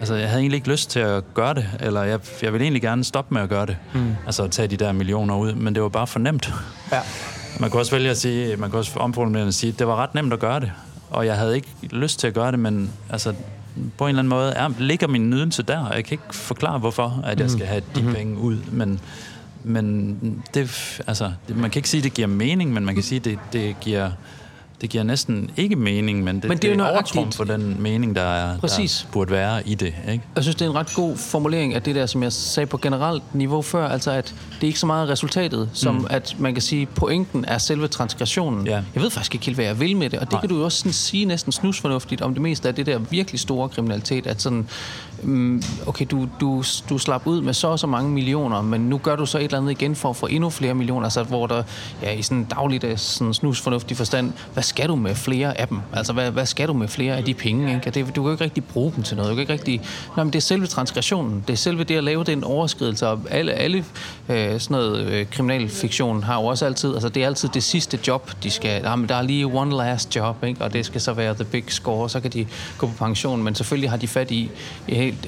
altså 0.00 0.14
jeg 0.14 0.28
havde 0.28 0.40
egentlig 0.40 0.56
ikke 0.56 0.70
lyst 0.70 0.90
til 0.90 1.00
at 1.00 1.34
gøre 1.34 1.54
det, 1.54 1.66
eller 1.80 2.02
jeg, 2.02 2.20
jeg 2.42 2.52
ville 2.52 2.64
egentlig 2.64 2.82
gerne 2.82 3.04
stoppe 3.04 3.34
med 3.34 3.42
at 3.42 3.48
gøre 3.48 3.66
det. 3.66 3.76
Mm. 3.94 4.14
Altså 4.26 4.42
at 4.42 4.50
tage 4.50 4.68
de 4.68 4.76
der 4.76 4.92
millioner 4.92 5.36
ud, 5.36 5.54
men 5.54 5.74
det 5.74 5.82
var 5.82 5.88
bare 5.88 6.06
for 6.06 6.18
nemt. 6.18 6.52
Ja. 6.92 7.00
Man 7.60 7.70
kan 7.70 7.80
også 7.80 7.92
vælge 7.92 8.10
at 8.10 8.18
sige, 8.18 8.56
man 8.56 8.70
kan 8.70 8.78
også 8.78 8.98
omformulere 8.98 9.46
at 9.46 9.54
sige, 9.54 9.72
at 9.72 9.78
det 9.78 9.86
var 9.86 9.96
ret 9.96 10.14
nemt 10.14 10.32
at 10.32 10.38
gøre 10.38 10.60
det. 10.60 10.72
Og 11.10 11.26
jeg 11.26 11.36
havde 11.36 11.56
ikke 11.56 11.68
lyst 11.82 12.20
til 12.20 12.26
at 12.26 12.34
gøre 12.34 12.50
det, 12.50 12.58
men 12.58 12.92
altså, 13.10 13.34
på 13.98 14.04
en 14.04 14.08
eller 14.08 14.18
anden 14.18 14.28
måde 14.28 14.52
er, 14.52 14.70
ligger 14.78 15.06
min 15.08 15.30
nydelse 15.30 15.62
der, 15.62 15.78
og 15.78 15.96
jeg 15.96 16.04
kan 16.04 16.12
ikke 16.12 16.34
forklare, 16.34 16.78
hvorfor 16.78 17.20
at 17.24 17.40
jeg 17.40 17.50
skal 17.50 17.66
have 17.66 17.82
de 17.94 18.00
mm-hmm. 18.00 18.14
penge 18.14 18.38
ud, 18.38 18.56
men, 18.72 19.00
men 19.64 20.18
det, 20.54 21.00
altså, 21.06 21.32
man 21.48 21.70
kan 21.70 21.78
ikke 21.78 21.88
sige, 21.88 21.98
at 21.98 22.04
det 22.04 22.14
giver 22.14 22.28
mening, 22.28 22.72
men 22.72 22.84
man 22.84 22.94
kan 22.94 23.04
sige, 23.04 23.16
at 23.16 23.24
det, 23.24 23.38
det 23.52 23.80
giver 23.80 24.10
det 24.80 24.90
giver 24.90 25.04
næsten 25.04 25.50
ikke 25.56 25.76
mening, 25.76 26.24
men 26.24 26.36
det, 26.36 26.48
men 26.48 26.58
det, 26.58 26.70
er, 26.70 26.74
det 26.74 26.80
er 26.80 26.90
overtrum 26.90 27.32
for 27.32 27.44
den 27.44 27.76
mening, 27.82 28.16
der, 28.16 28.22
er, 28.22 28.58
Præcis. 28.58 29.00
der 29.06 29.12
burde 29.12 29.30
være 29.30 29.68
i 29.68 29.74
det. 29.74 29.94
Ikke? 30.12 30.24
Jeg 30.36 30.44
synes, 30.44 30.56
det 30.56 30.64
er 30.64 30.70
en 30.70 30.76
ret 30.76 30.94
god 30.94 31.16
formulering 31.16 31.74
af 31.74 31.82
det 31.82 31.94
der, 31.94 32.06
som 32.06 32.22
jeg 32.22 32.32
sagde 32.32 32.66
på 32.66 32.78
generelt 32.78 33.22
niveau 33.34 33.62
før, 33.62 33.88
altså 33.88 34.10
at 34.10 34.34
det 34.54 34.62
er 34.62 34.66
ikke 34.66 34.78
så 34.78 34.86
meget 34.86 35.08
resultatet, 35.08 35.70
som 35.72 35.94
mm. 35.94 36.06
at 36.10 36.36
man 36.38 36.54
kan 36.54 36.62
sige, 36.62 36.86
pointen 36.86 37.44
er 37.48 37.58
selve 37.58 37.88
transgressionen. 37.88 38.66
Ja. 38.66 38.82
Jeg 38.94 39.02
ved 39.02 39.10
faktisk 39.10 39.34
ikke 39.34 39.46
helt, 39.46 39.56
hvad 39.56 39.64
jeg 39.64 39.80
vil 39.80 39.96
med 39.96 40.10
det, 40.10 40.18
og 40.18 40.26
det 40.26 40.32
Nej. 40.32 40.40
kan 40.40 40.48
du 40.48 40.58
jo 40.58 40.64
også 40.64 40.78
sådan 40.78 40.92
sige 40.92 41.24
næsten 41.24 41.52
snusfornuftigt 41.52 42.22
om 42.22 42.34
det 42.34 42.42
meste 42.42 42.68
af 42.68 42.74
det 42.74 42.86
der 42.86 42.98
virkelig 42.98 43.40
store 43.40 43.68
kriminalitet, 43.68 44.26
at 44.26 44.42
sådan 44.42 44.68
Mm, 45.22 45.62
okay, 45.86 46.06
du, 46.10 46.28
du, 46.40 46.64
du 46.88 46.98
slap 46.98 47.26
ud 47.26 47.40
med 47.40 47.54
så 47.54 47.68
og 47.68 47.78
så 47.78 47.86
mange 47.86 48.10
millioner, 48.10 48.62
men 48.62 48.80
nu 48.80 48.98
gør 48.98 49.16
du 49.16 49.26
så 49.26 49.38
et 49.38 49.44
eller 49.44 49.58
andet 49.58 49.70
igen 49.70 49.96
for 49.96 50.10
at 50.10 50.16
få 50.16 50.26
endnu 50.26 50.50
flere 50.50 50.74
millioner, 50.74 51.04
altså 51.04 51.22
hvor 51.22 51.46
der 51.46 51.62
ja, 52.02 52.12
i 52.12 52.22
sådan 52.22 52.44
dagligdags 52.44 52.92
øh, 52.92 52.98
sådan 52.98 53.34
snusfornuftig 53.34 53.96
forstand, 53.96 54.32
hvad 54.52 54.62
skal 54.62 54.88
du 54.88 54.96
med 54.96 55.14
flere 55.14 55.60
af 55.60 55.68
dem? 55.68 55.78
Altså, 55.92 56.12
hvad, 56.12 56.30
hvad 56.30 56.46
skal 56.46 56.68
du 56.68 56.72
med 56.72 56.88
flere 56.88 57.16
af 57.16 57.24
de 57.24 57.34
penge? 57.34 57.74
Ikke? 57.74 57.90
Det, 57.90 58.06
du 58.06 58.22
kan 58.22 58.24
jo 58.24 58.30
ikke 58.30 58.44
rigtig 58.44 58.64
bruge 58.64 58.92
dem 58.96 59.02
til 59.02 59.16
noget. 59.16 59.30
Du 59.30 59.34
kan 59.34 59.40
ikke 59.40 59.52
rigtig... 59.52 59.80
Nej, 60.16 60.24
men 60.24 60.32
det 60.32 60.38
er 60.38 60.42
selve 60.42 60.66
transgressionen. 60.66 61.44
Det 61.46 61.52
er 61.52 61.56
selve 61.56 61.84
det 61.84 61.96
at 61.96 62.04
lave 62.04 62.24
den 62.24 62.44
overskridelse. 62.44 63.08
Og 63.08 63.20
alle, 63.30 63.52
alle 63.52 63.84
øh, 64.28 64.60
sådan 64.60 64.74
noget 64.74 65.06
øh, 65.06 65.26
kriminalfiktion 65.30 66.22
har 66.22 66.40
jo 66.40 66.46
også 66.46 66.66
altid... 66.66 66.94
Altså, 66.94 67.08
det 67.08 67.22
er 67.22 67.26
altid 67.26 67.48
det 67.48 67.62
sidste 67.62 67.98
job, 68.06 68.30
de 68.42 68.50
skal... 68.50 68.82
Jamen, 68.82 69.08
der 69.08 69.14
er 69.14 69.22
lige 69.22 69.46
one 69.46 69.76
last 69.76 70.16
job, 70.16 70.44
ikke? 70.44 70.64
og 70.64 70.72
det 70.72 70.86
skal 70.86 71.00
så 71.00 71.12
være 71.12 71.34
the 71.34 71.44
big 71.44 71.64
score, 71.68 72.10
så 72.10 72.20
kan 72.20 72.30
de 72.30 72.46
gå 72.78 72.86
på 72.86 72.92
pension. 72.98 73.42
Men 73.42 73.54
selvfølgelig 73.54 73.90
har 73.90 73.96
de 73.96 74.08
fat 74.08 74.30
i, 74.30 74.50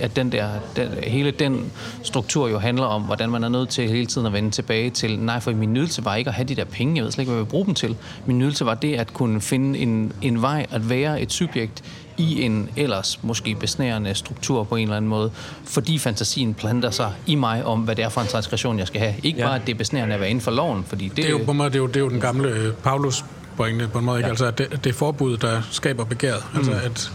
at 0.00 0.16
den 0.16 0.32
der, 0.32 0.48
den, 0.76 0.88
hele 1.06 1.30
den 1.30 1.72
struktur 2.02 2.48
jo 2.48 2.58
handler 2.58 2.86
om, 2.86 3.02
hvordan 3.02 3.30
man 3.30 3.44
er 3.44 3.48
nødt 3.48 3.68
til 3.68 3.88
hele 3.88 4.06
tiden 4.06 4.26
at 4.26 4.32
vende 4.32 4.50
tilbage 4.50 4.90
til, 4.90 5.18
nej, 5.18 5.40
for 5.40 5.50
min 5.50 5.72
nydelse 5.72 6.04
var 6.04 6.14
ikke 6.14 6.28
at 6.28 6.34
have 6.34 6.48
de 6.48 6.54
der 6.54 6.64
penge, 6.64 6.96
jeg 6.96 7.04
ved 7.04 7.12
slet 7.12 7.22
ikke, 7.22 7.30
hvad 7.30 7.38
jeg 7.38 7.44
vil 7.46 7.50
bruge 7.50 7.66
dem 7.66 7.74
til. 7.74 7.96
Min 8.26 8.38
nydelse 8.38 8.66
var 8.66 8.74
det 8.74 8.94
at 8.94 9.12
kunne 9.12 9.40
finde 9.40 9.78
en, 9.78 10.12
en 10.22 10.42
vej 10.42 10.66
at 10.70 10.90
være 10.90 11.20
et 11.20 11.32
subjekt 11.32 11.84
i 12.20 12.42
en 12.42 12.68
ellers 12.76 13.18
måske 13.22 13.54
besnærende 13.54 14.14
struktur 14.14 14.64
på 14.64 14.76
en 14.76 14.82
eller 14.82 14.96
anden 14.96 15.08
måde, 15.08 15.30
fordi 15.64 15.98
fantasien 15.98 16.54
planter 16.54 16.90
sig 16.90 17.12
i 17.26 17.34
mig 17.34 17.64
om, 17.64 17.80
hvad 17.80 17.96
det 17.96 18.04
er 18.04 18.08
for 18.08 18.20
en 18.20 18.26
transgression, 18.26 18.78
jeg 18.78 18.86
skal 18.86 19.00
have. 19.00 19.14
Ikke 19.22 19.38
ja. 19.38 19.46
bare, 19.46 19.56
at 19.56 19.66
det 19.66 19.72
er 19.74 19.78
besnærende 19.78 20.14
at 20.14 20.20
være 20.20 20.30
inden 20.30 20.42
for 20.42 20.50
loven, 20.50 20.84
fordi 20.84 21.08
det... 21.08 21.16
Det 21.16 21.26
er 21.26 21.30
jo, 21.30 21.40
på 21.46 21.52
måde, 21.52 21.70
det 21.70 21.76
er 21.76 21.80
jo, 21.80 21.86
det 21.86 21.96
er 21.96 22.00
jo 22.00 22.08
den 22.08 22.20
gamle 22.20 22.48
øh, 22.48 22.72
Paulus 22.72 23.24
pointe 23.56 23.88
på 23.88 23.98
en 23.98 24.04
måde, 24.04 24.18
ikke? 24.18 24.26
Ja. 24.26 24.30
Altså, 24.30 24.46
at 24.46 24.58
det, 24.58 24.84
det 24.84 24.90
er 24.90 24.94
forbud, 24.94 25.36
der 25.36 25.62
skaber 25.70 26.04
begæret. 26.04 26.44
Mm. 26.52 26.58
Altså, 26.58 26.72
at 26.72 27.12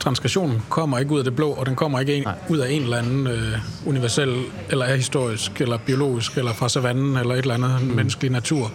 transgressionen 0.00 0.62
kommer 0.68 0.98
ikke 0.98 1.12
ud 1.12 1.18
af 1.18 1.24
det 1.24 1.36
blå, 1.36 1.50
og 1.50 1.66
den 1.66 1.76
kommer 1.76 2.00
ikke 2.00 2.14
en, 2.14 2.24
ud 2.48 2.58
af 2.58 2.70
en 2.70 2.82
eller 2.82 2.96
anden 2.96 3.26
øh, 3.26 3.58
universel, 3.86 4.36
eller 4.70 4.84
er 4.84 4.96
historisk, 4.96 5.60
eller 5.60 5.78
biologisk, 5.86 6.38
eller 6.38 6.52
fra 6.52 6.68
savannen, 6.68 7.16
eller 7.16 7.34
et 7.34 7.38
eller 7.38 7.54
andet 7.54 7.78
mm. 7.82 7.86
menneskelig 7.86 8.30
natur. 8.30 8.72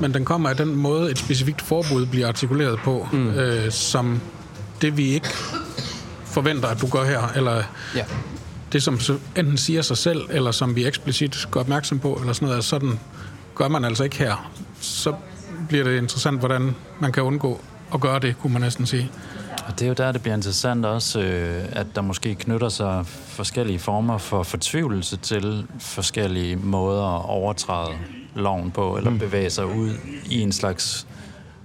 Men 0.00 0.14
den 0.14 0.24
kommer 0.24 0.48
af 0.48 0.56
den 0.56 0.76
måde, 0.76 1.10
et 1.10 1.18
specifikt 1.18 1.62
forbud 1.62 2.06
bliver 2.06 2.28
artikuleret 2.28 2.78
på, 2.84 3.08
mm. 3.12 3.30
øh, 3.30 3.70
som 3.70 4.20
det 4.82 4.96
vi 4.96 5.04
ikke 5.04 5.28
forventer, 6.24 6.68
at 6.68 6.80
du 6.80 6.86
gør 6.86 7.04
her, 7.04 7.28
eller 7.36 7.62
ja. 7.96 8.04
det, 8.72 8.82
som 8.82 8.98
enten 9.36 9.58
siger 9.58 9.82
sig 9.82 9.96
selv, 9.96 10.20
eller 10.30 10.50
som 10.50 10.76
vi 10.76 10.86
eksplicit 10.86 11.48
gør 11.50 11.60
opmærksom 11.60 11.98
på, 11.98 12.14
eller 12.14 12.32
sådan 12.32 12.48
noget, 12.48 12.64
sådan 12.64 13.00
gør 13.54 13.68
man 13.68 13.84
altså 13.84 14.04
ikke 14.04 14.16
her. 14.16 14.52
Så 14.80 15.14
bliver 15.68 15.84
det 15.84 15.98
interessant, 15.98 16.38
hvordan 16.38 16.74
man 17.00 17.12
kan 17.12 17.22
undgå 17.22 17.60
at 17.94 18.00
gøre 18.00 18.18
det, 18.18 18.38
kunne 18.38 18.52
man 18.52 18.62
næsten 18.62 18.86
sige. 18.86 19.10
Og 19.66 19.78
det 19.78 19.82
er 19.82 19.88
jo 19.88 19.94
der, 19.94 20.12
det 20.12 20.22
bliver 20.22 20.34
interessant 20.34 20.86
også, 20.86 21.20
øh, 21.20 21.64
at 21.72 21.86
der 21.94 22.02
måske 22.02 22.34
knytter 22.34 22.68
sig 22.68 23.06
forskellige 23.06 23.78
former 23.78 24.18
for 24.18 24.42
fortvivlelse 24.42 25.16
til 25.16 25.66
forskellige 25.78 26.56
måder 26.56 27.18
at 27.18 27.24
overtræde 27.28 27.90
loven 28.34 28.70
på, 28.70 28.96
eller 28.96 29.10
mm. 29.10 29.18
bevæge 29.18 29.50
sig 29.50 29.66
ud 29.66 29.90
i 30.30 30.40
en 30.40 30.52
slags 30.52 31.06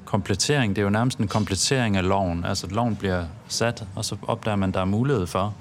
komplettering. 0.07 0.75
Det 0.75 0.81
er 0.81 0.83
jo 0.83 0.89
nærmest 0.89 1.17
en 1.17 1.27
komplettering 1.27 1.97
af 1.97 2.07
loven. 2.07 2.45
Altså, 2.45 2.67
loven 2.67 2.95
bliver 2.95 3.23
sat, 3.47 3.83
og 3.95 4.05
så 4.05 4.15
opdager 4.27 4.55
man, 4.55 4.69
at 4.69 4.75
der 4.75 4.81
er 4.81 4.85
mulighed 4.85 5.27
for 5.27 5.53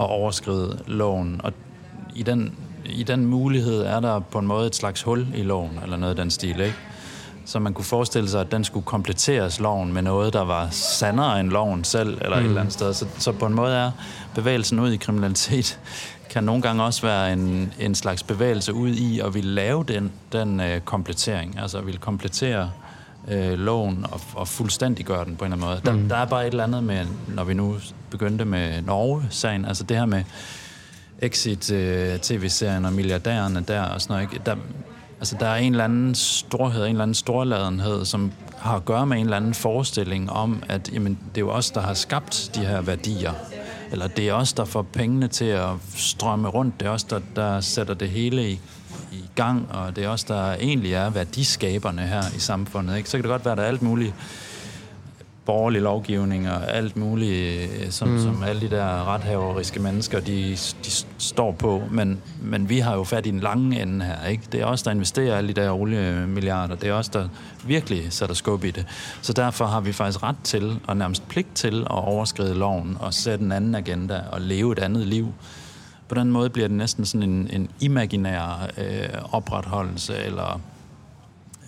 at 0.00 0.06
overskride 0.06 0.78
loven. 0.86 1.40
Og 1.44 1.52
i 2.14 2.22
den, 2.22 2.54
i 2.84 3.02
den 3.02 3.26
mulighed 3.26 3.82
er 3.82 4.00
der 4.00 4.20
på 4.20 4.38
en 4.38 4.46
måde 4.46 4.66
et 4.66 4.76
slags 4.76 5.02
hul 5.02 5.26
i 5.34 5.42
loven, 5.42 5.78
eller 5.82 5.96
noget 5.96 6.10
af 6.10 6.16
den 6.16 6.30
stil, 6.30 6.60
ikke? 6.60 6.76
Så 7.44 7.58
man 7.58 7.74
kunne 7.74 7.84
forestille 7.84 8.28
sig, 8.28 8.40
at 8.40 8.52
den 8.52 8.64
skulle 8.64 8.86
kompletteres 8.86 9.60
loven 9.60 9.92
med 9.92 10.02
noget, 10.02 10.32
der 10.32 10.44
var 10.44 10.68
sandere 10.70 11.40
end 11.40 11.50
loven 11.50 11.84
selv, 11.84 12.18
eller 12.20 12.36
mm. 12.36 12.42
et 12.42 12.48
eller 12.48 12.60
andet 12.60 12.74
sted. 12.74 12.94
Så, 12.94 13.06
så 13.18 13.32
på 13.32 13.46
en 13.46 13.54
måde 13.54 13.76
er 13.76 13.90
bevægelsen 14.34 14.78
ud 14.78 14.92
i 14.92 14.96
kriminalitet 14.96 15.80
kan 16.30 16.44
nogle 16.44 16.62
gange 16.62 16.82
også 16.82 17.02
være 17.02 17.32
en, 17.32 17.72
en 17.78 17.94
slags 17.94 18.22
bevægelse 18.22 18.74
ud 18.74 18.90
i 18.90 19.20
at 19.20 19.34
ville 19.34 19.50
lave 19.50 19.84
den, 19.84 20.12
den 20.32 20.60
øh, 20.60 20.80
komplettering. 20.80 21.58
Altså 21.58 21.80
ville 21.80 22.00
komplettere 22.00 22.70
øh, 23.30 23.58
loven 23.58 24.06
og, 24.12 24.20
og 24.34 24.48
fuldstændig 24.48 25.06
gøre 25.06 25.24
den 25.24 25.36
på 25.36 25.44
en 25.44 25.52
eller 25.52 25.66
anden 25.66 25.84
måde. 25.84 25.96
Der, 25.96 26.02
mm. 26.02 26.08
der 26.08 26.16
er 26.16 26.24
bare 26.24 26.46
et 26.46 26.50
eller 26.50 26.64
andet 26.64 26.84
med, 26.84 27.06
når 27.28 27.44
vi 27.44 27.54
nu 27.54 27.76
begyndte 28.10 28.44
med 28.44 28.82
Norge-sagen, 28.82 29.64
altså 29.64 29.84
det 29.84 29.96
her 29.96 30.06
med 30.06 30.24
Exit-tv-serien 31.18 32.82
øh, 32.84 32.88
og 32.88 32.92
milliardærerne 32.92 33.64
der 33.68 33.82
og 33.82 34.00
sådan 34.00 34.14
noget. 34.14 34.32
Ikke? 34.32 34.44
Der, 34.46 34.56
altså 35.18 35.36
der 35.40 35.46
er 35.46 35.56
en 35.56 35.72
eller 35.72 35.84
anden 35.84 36.14
storhed, 36.14 36.84
en 36.84 36.90
eller 36.90 37.02
anden 37.02 37.14
storladenhed, 37.14 38.04
som 38.04 38.32
har 38.56 38.76
at 38.76 38.84
gøre 38.84 39.06
med 39.06 39.16
en 39.16 39.24
eller 39.24 39.36
anden 39.36 39.54
forestilling 39.54 40.30
om, 40.30 40.62
at 40.68 40.92
jamen, 40.92 41.18
det 41.34 41.40
er 41.40 41.46
jo 41.46 41.50
os, 41.50 41.70
der 41.70 41.80
har 41.80 41.94
skabt 41.94 42.50
de 42.54 42.60
her 42.60 42.80
værdier. 42.80 43.32
Eller 43.92 44.06
det 44.06 44.28
er 44.28 44.32
os, 44.32 44.52
der 44.52 44.64
får 44.64 44.82
pengene 44.82 45.28
til 45.28 45.44
at 45.44 45.70
strømme 45.96 46.48
rundt. 46.48 46.80
Det 46.80 46.86
er 46.86 46.90
os, 46.90 47.04
der, 47.04 47.20
der 47.36 47.60
sætter 47.60 47.94
det 47.94 48.08
hele 48.08 48.50
i 48.50 48.60
i 49.12 49.24
gang, 49.34 49.68
og 49.70 49.96
det 49.96 50.04
er 50.04 50.08
også 50.08 50.24
der 50.28 50.52
egentlig 50.52 50.92
er 50.92 51.10
værdiskaberne 51.10 52.02
her 52.02 52.22
i 52.36 52.40
samfundet. 52.40 52.96
Ikke? 52.96 53.10
Så 53.10 53.16
kan 53.16 53.22
det 53.22 53.30
godt 53.30 53.44
være, 53.44 53.52
at 53.52 53.58
der 53.58 53.64
er 53.64 53.68
alt 53.68 53.82
muligt 53.82 54.14
borgerlig 55.48 55.82
lovgivning 55.82 56.50
og 56.50 56.74
alt 56.74 56.96
muligt, 56.96 57.70
øh, 57.82 57.90
som, 57.90 58.08
mm. 58.08 58.22
som 58.22 58.42
alle 58.42 58.60
de 58.60 58.70
der 58.70 59.14
rethaveriske 59.14 59.80
mennesker, 59.80 60.20
de, 60.20 60.50
de 60.84 60.90
står 61.18 61.52
på. 61.52 61.82
Men, 61.90 62.20
men 62.42 62.68
vi 62.68 62.78
har 62.78 62.94
jo 62.94 63.04
fat 63.04 63.26
i 63.26 63.30
den 63.30 63.40
lange 63.40 63.82
ende 63.82 64.04
her. 64.04 64.26
Ikke? 64.26 64.42
Det 64.52 64.60
er 64.60 64.64
også 64.64 64.84
der 64.84 64.90
investerer 64.90 65.36
alle 65.36 65.54
de 65.54 65.60
der 65.60 65.70
oliemilliarder. 65.70 66.74
Det 66.74 66.88
er 66.88 66.92
også 66.92 67.10
der 67.14 67.28
virkelig 67.64 68.12
sætter 68.12 68.34
skub 68.34 68.64
i 68.64 68.70
det. 68.70 68.86
Så 69.22 69.32
derfor 69.32 69.66
har 69.66 69.80
vi 69.80 69.92
faktisk 69.92 70.22
ret 70.22 70.36
til, 70.44 70.80
og 70.86 70.96
nærmest 70.96 71.28
pligt 71.28 71.54
til, 71.54 71.80
at 71.80 71.90
overskride 71.90 72.54
loven 72.54 72.96
og 73.00 73.14
sætte 73.14 73.44
en 73.44 73.52
anden 73.52 73.74
agenda 73.74 74.20
og 74.32 74.40
leve 74.40 74.72
et 74.72 74.78
andet 74.78 75.06
liv 75.06 75.32
på 76.08 76.14
den 76.14 76.30
måde 76.30 76.50
bliver 76.50 76.68
det 76.68 76.76
næsten 76.76 77.06
sådan 77.06 77.30
en, 77.30 77.50
en 77.52 77.68
imaginær 77.80 78.70
øh, 78.78 79.08
opretholdelse 79.32 80.16
eller 80.16 80.60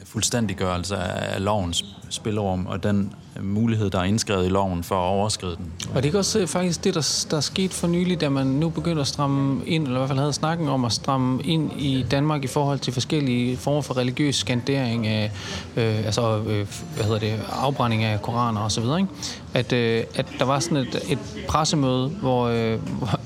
fuldstændiggørelse 0.05 0.97
af 0.97 1.45
lovens 1.45 1.85
spillerum 2.09 2.67
og 2.67 2.83
den 2.83 3.13
mulighed, 3.43 3.91
der 3.91 3.99
er 3.99 4.05
indskrevet 4.05 4.47
i 4.47 4.49
loven 4.49 4.85
for 4.85 4.95
at 4.95 5.09
overskride 5.09 5.57
den. 5.57 5.73
Og 5.95 6.03
det 6.03 6.15
er 6.15 6.19
også 6.19 6.47
faktisk 6.47 6.85
det, 6.85 6.95
der, 6.95 7.27
der 7.31 7.37
er 7.37 7.41
sket 7.41 7.73
for 7.73 7.87
nylig, 7.87 8.21
da 8.21 8.29
man 8.29 8.47
nu 8.47 8.69
begynder 8.69 9.01
at 9.01 9.07
stramme 9.07 9.67
ind, 9.67 9.83
eller 9.83 9.97
i 9.97 9.99
hvert 9.99 10.09
fald 10.09 10.19
havde 10.19 10.33
snakken 10.33 10.69
om 10.69 10.85
at 10.85 10.93
stramme 10.93 11.43
ind 11.43 11.73
i 11.79 12.07
Danmark 12.11 12.45
i 12.45 12.47
forhold 12.47 12.79
til 12.79 12.93
forskellige 12.93 13.57
former 13.57 13.81
for 13.81 13.97
religiøs 13.97 14.37
skandering 14.37 15.07
af, 15.07 15.31
øh, 15.77 16.05
altså, 16.05 16.39
øh, 16.39 16.67
hvad 16.95 17.05
hedder 17.05 17.19
det, 17.19 17.41
afbrænding 17.53 18.05
af 18.05 18.23
koraner 18.23 18.61
osv., 18.61 18.85
ikke? 18.85 19.07
At, 19.55 19.73
øh, 19.73 20.05
at 20.15 20.27
der 20.39 20.45
var 20.45 20.59
sådan 20.59 20.77
et, 20.77 21.01
et 21.09 21.19
pressemøde, 21.49 22.09
hvor, 22.09 22.47
øh, 22.47 22.79
hvor 22.99 23.20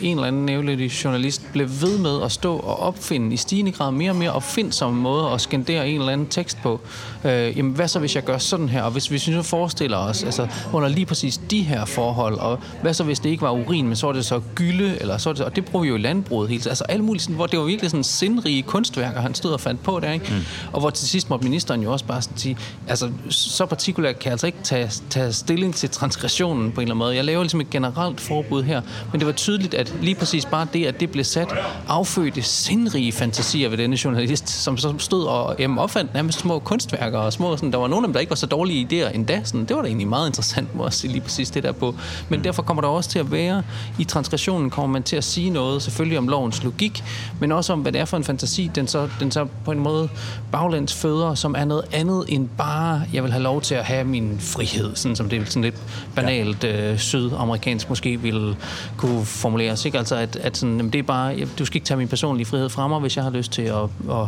en 0.00 0.16
eller 0.16 0.28
anden 0.28 0.46
nævlig 0.46 1.04
journalist 1.04 1.42
blev 1.52 1.68
ved 1.80 1.98
med 1.98 2.22
at 2.22 2.32
stå 2.32 2.56
og 2.56 2.80
opfinde 2.80 3.34
i 3.34 3.36
stigende 3.36 3.72
grad 3.72 3.92
mere 3.92 4.10
og 4.10 4.16
mere 4.16 4.32
opfindsomme 4.32 5.00
måder 5.00 5.26
at 5.26 5.40
skandere 5.40 5.88
en 5.88 6.00
eller 6.00 6.12
anden 6.12 6.26
tekst 6.26 6.58
på. 6.62 6.80
Øh, 7.24 7.56
jamen, 7.56 7.72
hvad 7.72 7.88
så, 7.88 7.98
hvis 7.98 8.14
jeg 8.14 8.24
gør 8.24 8.38
sådan 8.38 8.68
her? 8.68 8.82
Og 8.82 8.90
hvis, 8.90 9.06
hvis 9.06 9.28
vi 9.28 9.34
nu 9.34 9.42
forestiller 9.42 9.96
os, 9.96 10.22
altså 10.22 10.46
under 10.72 10.88
lige 10.88 11.06
præcis 11.06 11.40
de 11.50 11.62
her 11.62 11.84
forhold, 11.84 12.38
og 12.38 12.58
hvad 12.82 12.94
så 12.94 13.04
hvis 13.04 13.18
det 13.18 13.30
ikke 13.30 13.42
var 13.42 13.50
urin, 13.50 13.86
men 13.86 13.96
så 13.96 14.06
var 14.06 14.12
det 14.12 14.24
så 14.24 14.40
gylde, 14.54 14.98
eller 15.00 15.18
så 15.18 15.30
det 15.30 15.38
så, 15.38 15.44
og 15.44 15.56
det 15.56 15.64
bruger 15.64 15.82
vi 15.82 15.88
jo 15.88 15.94
i 15.94 15.98
landbruget 15.98 16.48
hele 16.48 16.60
tiden. 16.60 16.70
Altså 16.70 16.84
alle 16.84 17.04
mulige, 17.04 17.22
sådan, 17.22 17.36
hvor 17.36 17.46
det 17.46 17.58
var 17.58 17.64
virkelig 17.64 17.90
sådan 17.90 18.04
sindrige 18.04 18.62
kunstværker, 18.62 19.20
han 19.20 19.34
stod 19.34 19.52
og 19.52 19.60
fandt 19.60 19.82
på 19.82 20.00
der, 20.00 20.12
ikke? 20.12 20.26
Mm. 20.30 20.70
Og 20.72 20.80
hvor 20.80 20.90
til 20.90 21.08
sidst 21.08 21.30
måtte 21.30 21.44
ministeren 21.44 21.82
jo 21.82 21.92
også 21.92 22.04
bare 22.04 22.22
sådan 22.22 22.38
sige, 22.38 22.56
altså 22.88 23.10
så 23.28 23.66
partikulært 23.66 24.18
kan 24.18 24.24
jeg 24.24 24.32
altså 24.32 24.46
ikke 24.46 24.58
tage, 24.62 24.90
tage 25.10 25.32
stilling 25.32 25.74
til 25.74 25.90
transgressionen 25.90 26.72
på 26.72 26.80
en 26.80 26.82
eller 26.82 26.94
anden 26.94 26.98
måde. 26.98 27.16
Jeg 27.16 27.24
laver 27.24 27.42
ligesom 27.42 27.60
et 27.60 27.70
generelt 27.70 28.20
forbud 28.20 28.62
her, 28.62 28.80
men 29.12 29.20
det 29.20 29.26
var 29.26 29.32
tydeligt, 29.44 29.74
at 29.74 29.94
lige 30.02 30.14
præcis 30.14 30.44
bare 30.44 30.66
det, 30.72 30.86
at 30.86 31.00
det 31.00 31.10
blev 31.10 31.24
sat, 31.24 31.48
affødte 31.88 32.42
sindrige 32.42 33.12
fantasier 33.12 33.68
ved 33.68 33.78
denne 33.78 33.98
journalist, 34.04 34.48
som 34.48 34.76
så 34.76 34.94
stod 34.98 35.24
og 35.24 35.56
jamen, 35.58 35.78
opfandt 35.78 36.14
nærmest 36.14 36.38
små 36.38 36.58
kunstværker 36.58 37.18
og 37.18 37.32
små, 37.32 37.56
sådan, 37.56 37.72
der 37.72 37.78
var 37.78 37.88
nogle 37.88 38.04
af 38.04 38.08
dem, 38.08 38.12
der 38.12 38.20
ikke 38.20 38.30
var 38.30 38.36
så 38.36 38.46
dårlige 38.46 38.86
idéer 38.86 39.14
endda, 39.14 39.40
sådan, 39.44 39.64
det 39.64 39.76
var 39.76 39.82
da 39.82 39.88
egentlig 39.88 40.08
meget 40.08 40.26
interessant, 40.26 40.74
må 40.74 40.84
jeg 40.84 40.92
sige 40.92 41.12
lige 41.12 41.20
præcis 41.20 41.50
det 41.50 41.62
der 41.62 41.72
på. 41.72 41.94
Men 42.28 42.38
mm. 42.38 42.42
derfor 42.42 42.62
kommer 42.62 42.80
der 42.80 42.88
også 42.88 43.10
til 43.10 43.18
at 43.18 43.32
være, 43.32 43.62
i 43.98 44.04
transgressionen 44.04 44.70
kommer 44.70 44.92
man 44.92 45.02
til 45.02 45.16
at 45.16 45.24
sige 45.24 45.50
noget, 45.50 45.82
selvfølgelig 45.82 46.18
om 46.18 46.28
lovens 46.28 46.64
logik, 46.64 47.04
men 47.40 47.52
også 47.52 47.72
om, 47.72 47.80
hvad 47.80 47.92
det 47.92 48.00
er 48.00 48.04
for 48.04 48.16
en 48.16 48.24
fantasi, 48.24 48.70
den 48.74 48.88
så, 48.88 49.08
den 49.20 49.30
så 49.30 49.46
på 49.64 49.72
en 49.72 49.78
måde 49.78 50.08
baglæns 50.52 50.94
føder, 50.94 51.34
som 51.34 51.54
er 51.58 51.64
noget 51.64 51.84
andet 51.92 52.24
end 52.28 52.48
bare, 52.58 53.02
jeg 53.12 53.22
vil 53.22 53.32
have 53.32 53.42
lov 53.42 53.60
til 53.60 53.74
at 53.74 53.84
have 53.84 54.04
min 54.04 54.36
frihed, 54.40 54.96
sådan 54.96 55.16
som 55.16 55.28
det 55.28 55.42
er 55.42 55.44
sådan 55.44 55.62
lidt 55.62 55.82
banalt 56.14 56.64
ja. 56.64 56.92
øh, 56.92 56.98
sydamerikansk 56.98 57.88
måske 57.88 58.20
ville 58.20 58.56
kunne 58.96 59.26
formuleres. 59.34 59.84
Ikke? 59.84 59.98
Altså, 59.98 60.16
at, 60.16 60.36
at 60.36 60.56
sådan, 60.56 60.76
jamen, 60.76 60.92
det 60.92 60.98
er 60.98 61.02
bare, 61.02 61.44
du 61.58 61.64
skal 61.64 61.76
ikke 61.76 61.86
tage 61.86 61.98
min 61.98 62.08
personlige 62.08 62.46
frihed 62.46 62.68
fra 62.68 62.88
mig, 62.88 63.00
hvis 63.00 63.16
jeg 63.16 63.24
har 63.24 63.30
lyst 63.30 63.52
til 63.52 63.62
at, 63.62 63.82
at 64.10 64.26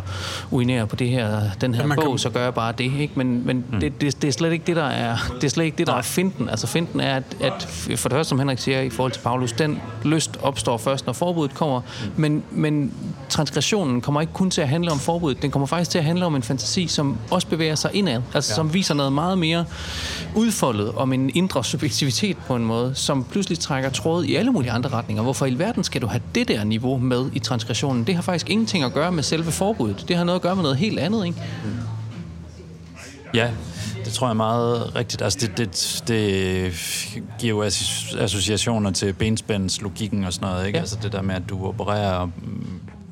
urinere 0.51 0.87
på 0.87 0.97
det 0.97 1.09
her, 1.09 1.41
den 1.61 1.75
her 1.75 1.95
bog, 1.95 2.05
kan... 2.05 2.19
så 2.19 2.31
gør 2.31 2.43
jeg 2.43 2.55
bare 2.55 2.73
det. 2.73 2.93
Ikke? 2.99 3.13
Men, 3.17 3.47
men 3.47 3.65
mm. 3.73 3.81
det, 3.81 4.01
det, 4.01 4.23
det, 4.23 4.29
er 4.29 4.33
slet 4.33 4.53
ikke 4.53 4.65
det, 4.67 4.77
der 4.77 4.85
er, 4.85 5.17
det 5.35 5.45
er, 5.45 5.49
slet 5.49 5.65
ikke 5.65 5.79
det, 5.79 5.87
der 5.87 5.95
er 5.95 6.03
finten. 6.03 6.49
Altså 6.49 6.67
finten 6.67 7.01
er, 7.01 7.17
at, 7.17 7.37
at 7.41 7.63
for 7.97 8.09
det 8.09 8.17
første, 8.17 8.29
som 8.29 8.39
Henrik 8.39 8.59
siger 8.59 8.81
i 8.81 8.91
forhold 8.91 9.13
til 9.13 9.21
Paulus, 9.21 9.53
den 9.53 9.81
lyst 10.05 10.39
opstår 10.43 10.77
først, 10.77 11.07
når 11.07 11.13
forbuddet 11.13 11.57
kommer, 11.57 11.81
mm. 11.81 12.13
men, 12.17 12.43
men 12.51 12.93
transgressionen 13.29 14.01
kommer 14.01 14.21
ikke 14.21 14.33
kun 14.33 14.51
til 14.51 14.61
at 14.61 14.69
handle 14.69 14.93
om 14.93 14.99
forbuddet, 14.99 15.43
den 15.43 15.51
kommer 15.51 15.67
faktisk 15.67 15.91
til 15.91 15.99
at 15.99 16.05
handle 16.05 16.27
om 16.27 16.37
en 16.37 16.43
fantasi, 16.43 16.87
som 16.87 17.19
også 17.31 17.47
bevæger 17.47 17.75
sig 17.75 17.91
indad, 17.95 18.23
altså 18.35 18.53
ja. 18.53 18.55
som 18.55 18.75
viser 18.75 18.95
noget 18.95 19.13
meget 19.13 19.39
mere 19.39 19.65
udfoldet 20.35 20.93
om 20.93 21.13
en 21.13 21.31
indre 21.35 21.65
subjektivitet 21.65 22.37
på 22.47 22.57
en 22.57 22.65
måde, 22.65 22.95
som 22.95 23.25
pludselig 23.25 23.59
trækker 23.59 23.91
tråd 23.91 24.25
i 24.25 24.35
alle 24.35 24.51
mulige 24.51 24.71
andre 24.71 24.91
retninger. 24.97 25.23
Hvorfor 25.23 25.47
i 25.47 25.59
verden 25.59 25.85
skal 25.85 26.03
du 26.03 26.07
have 26.07 26.23
det 26.35 26.49
der 26.49 26.65
niveau 26.65 26.99
med 26.99 27.31
i 27.33 27.39
transgressionen? 27.39 28.05
Det 28.07 28.15
har 28.15 28.23
faktisk 28.23 28.51
ingenting 28.51 28.85
at 28.85 28.93
gøre 28.93 29.13
med 29.13 29.23
selve 29.23 29.53
forbuddet. 29.53 30.05
Det 30.09 30.17
har 30.17 30.25
noget 30.25 30.37
at 30.37 30.43
gøre 30.43 30.55
med 30.55 30.63
noget 30.63 30.77
helt 30.77 30.99
andet, 30.99 31.27
ikke? 31.27 31.43
Ja, 33.35 33.51
det 34.05 34.13
tror 34.13 34.27
jeg 34.27 34.31
er 34.31 34.35
meget 34.35 34.97
rigtigt. 34.97 35.23
Altså 35.23 35.39
det, 35.39 35.59
det, 35.59 36.03
det 36.09 36.73
giver 37.39 37.55
jo 37.55 37.63
associationer 38.21 38.91
til 38.91 39.13
benspænds 39.13 39.81
logikken 39.81 40.25
og 40.25 40.33
sådan 40.33 40.49
noget. 40.49 40.67
Ikke? 40.67 40.77
Ja. 40.77 40.81
Altså 40.81 40.99
det 41.03 41.13
der 41.13 41.23
med, 41.23 41.35
at 41.35 41.43
du 41.49 41.67
opererer 41.67 42.29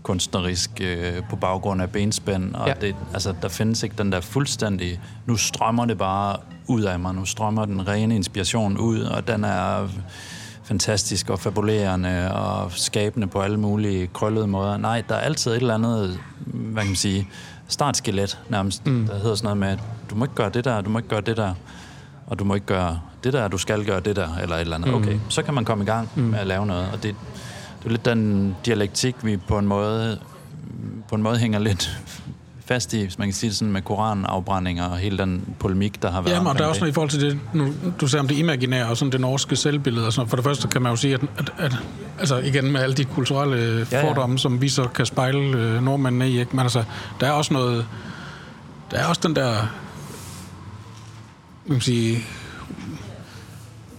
kunstnerisk 0.03 0.71
øh, 0.81 1.23
på 1.31 1.37
baggrund 1.37 1.83
af 1.83 1.91
benspænd, 1.91 2.55
og 2.55 2.69
ja. 2.69 2.75
det, 2.81 2.97
altså, 3.13 3.35
der 3.43 3.49
findes 3.49 3.83
ikke 3.83 3.95
den 3.99 4.13
der 4.13 4.21
fuldstændig, 4.21 5.01
nu 5.27 5.37
strømmer 5.37 5.85
det 5.85 5.99
bare 5.99 6.37
ud 6.67 6.83
af 6.83 6.99
mig, 6.99 7.15
nu 7.15 7.25
strømmer 7.25 7.65
den 7.65 7.89
rene 7.89 8.17
inspiration 8.17 8.77
ud, 8.77 9.01
og 9.01 9.29
den 9.29 9.45
er 9.45 9.89
fantastisk 10.65 11.31
og 11.31 11.39
fabulerende 11.39 12.35
og 12.35 12.73
skabende 12.73 13.27
på 13.27 13.41
alle 13.41 13.61
mulige 13.61 14.07
krøllede 14.07 14.47
måder. 14.47 14.77
Nej, 14.77 15.03
der 15.09 15.15
er 15.15 15.21
altid 15.21 15.51
et 15.51 15.57
eller 15.57 15.75
andet, 15.75 16.19
hvad 16.47 16.83
kan 16.83 16.91
man 16.91 16.97
sige, 16.97 17.29
startskelet 17.69 18.39
nærmest, 18.49 18.87
mm. 18.87 19.07
der 19.07 19.19
hedder 19.19 19.35
sådan 19.35 19.47
noget 19.47 19.59
med, 19.59 19.69
at 19.69 19.79
du 20.11 20.15
må 20.15 20.25
ikke 20.25 20.35
gøre 20.35 20.51
det 20.51 20.65
der, 20.65 20.81
du 20.81 20.91
må 20.91 20.99
ikke 20.99 21.09
gøre 21.09 21.21
det 21.21 21.37
der, 21.37 21.55
og 22.27 22.39
du 22.39 22.45
må 22.45 22.55
ikke 22.55 22.67
gøre 22.67 23.01
det 23.25 23.33
der, 23.33 23.49
du 23.49 23.59
skal 23.59 23.85
gøre 23.85 24.01
det 24.01 24.17
der, 24.17 24.37
eller 24.43 24.57
et 24.57 24.61
eller 24.61 24.77
andet. 24.77 24.91
Mm. 24.91 24.95
Okay, 24.95 25.19
så 25.29 25.43
kan 25.43 25.55
man 25.55 25.65
komme 25.65 25.85
i 25.85 25.87
gang 25.87 26.09
mm. 26.15 26.23
med 26.23 26.39
at 26.39 26.47
lave 26.47 26.67
noget, 26.67 26.89
og 26.93 27.03
det, 27.03 27.15
det 27.79 27.87
er 27.87 27.91
lidt 27.91 28.05
den 28.05 28.57
dialektik, 28.67 29.17
vi 29.23 29.37
på 29.37 29.59
en 29.59 29.67
måde, 29.67 30.19
på 31.09 31.15
en 31.15 31.23
måde 31.23 31.39
hænger 31.39 31.59
lidt 31.59 31.99
fast 32.65 32.93
i, 32.93 33.03
hvis 33.03 33.19
man 33.19 33.29
kan 33.29 33.35
sige 33.35 33.51
det 33.51 33.57
sådan, 33.57 33.73
med 33.73 33.83
koranafbrændinger 33.83 34.85
og 34.85 34.99
hele 34.99 35.19
den 35.19 35.55
polemik, 35.59 36.03
der 36.03 36.11
har 36.11 36.23
været 36.23 36.35
Ja, 36.35 36.49
og 36.49 36.59
der 36.59 36.65
er 36.65 36.69
også 36.69 36.81
noget 36.81 36.93
i 36.93 36.95
forhold 36.95 37.11
til 37.11 37.21
det, 37.21 37.39
nu, 37.53 37.73
du 38.01 38.07
sagde 38.07 38.21
om 38.21 38.29
det 38.29 38.39
imaginære 38.39 38.87
og 38.87 38.97
sådan 38.97 39.13
det 39.13 39.21
norske 39.21 39.57
selvbillede 39.57 40.07
og 40.07 40.13
sådan 40.13 40.29
For 40.29 40.37
det 40.37 40.45
første 40.45 40.69
kan 40.69 40.83
man 40.83 40.93
jo 40.93 40.97
sige, 40.97 41.15
at, 41.15 41.21
at, 41.39 41.53
at 41.59 41.77
altså 42.19 42.39
igen 42.39 42.73
med 42.73 42.81
alle 42.81 42.95
de 42.95 43.05
kulturelle 43.05 43.87
ja, 43.93 44.09
fordomme, 44.09 44.35
ja. 44.35 44.39
som 44.39 44.61
vi 44.61 44.69
så 44.69 44.85
kan 44.85 45.07
spejle 45.07 45.59
øh, 45.59 45.83
nordmændene 45.83 46.31
i, 46.31 46.41
ikke? 46.41 46.57
men 46.57 46.61
altså, 46.61 46.85
der 47.21 47.27
er 47.27 47.31
også 47.31 47.53
noget, 47.55 47.87
der 48.91 48.97
er 48.97 49.07
også 49.07 49.21
den 49.25 49.37
der, 49.37 49.55
man 51.67 51.77
kan 51.77 51.81
sige, 51.81 52.25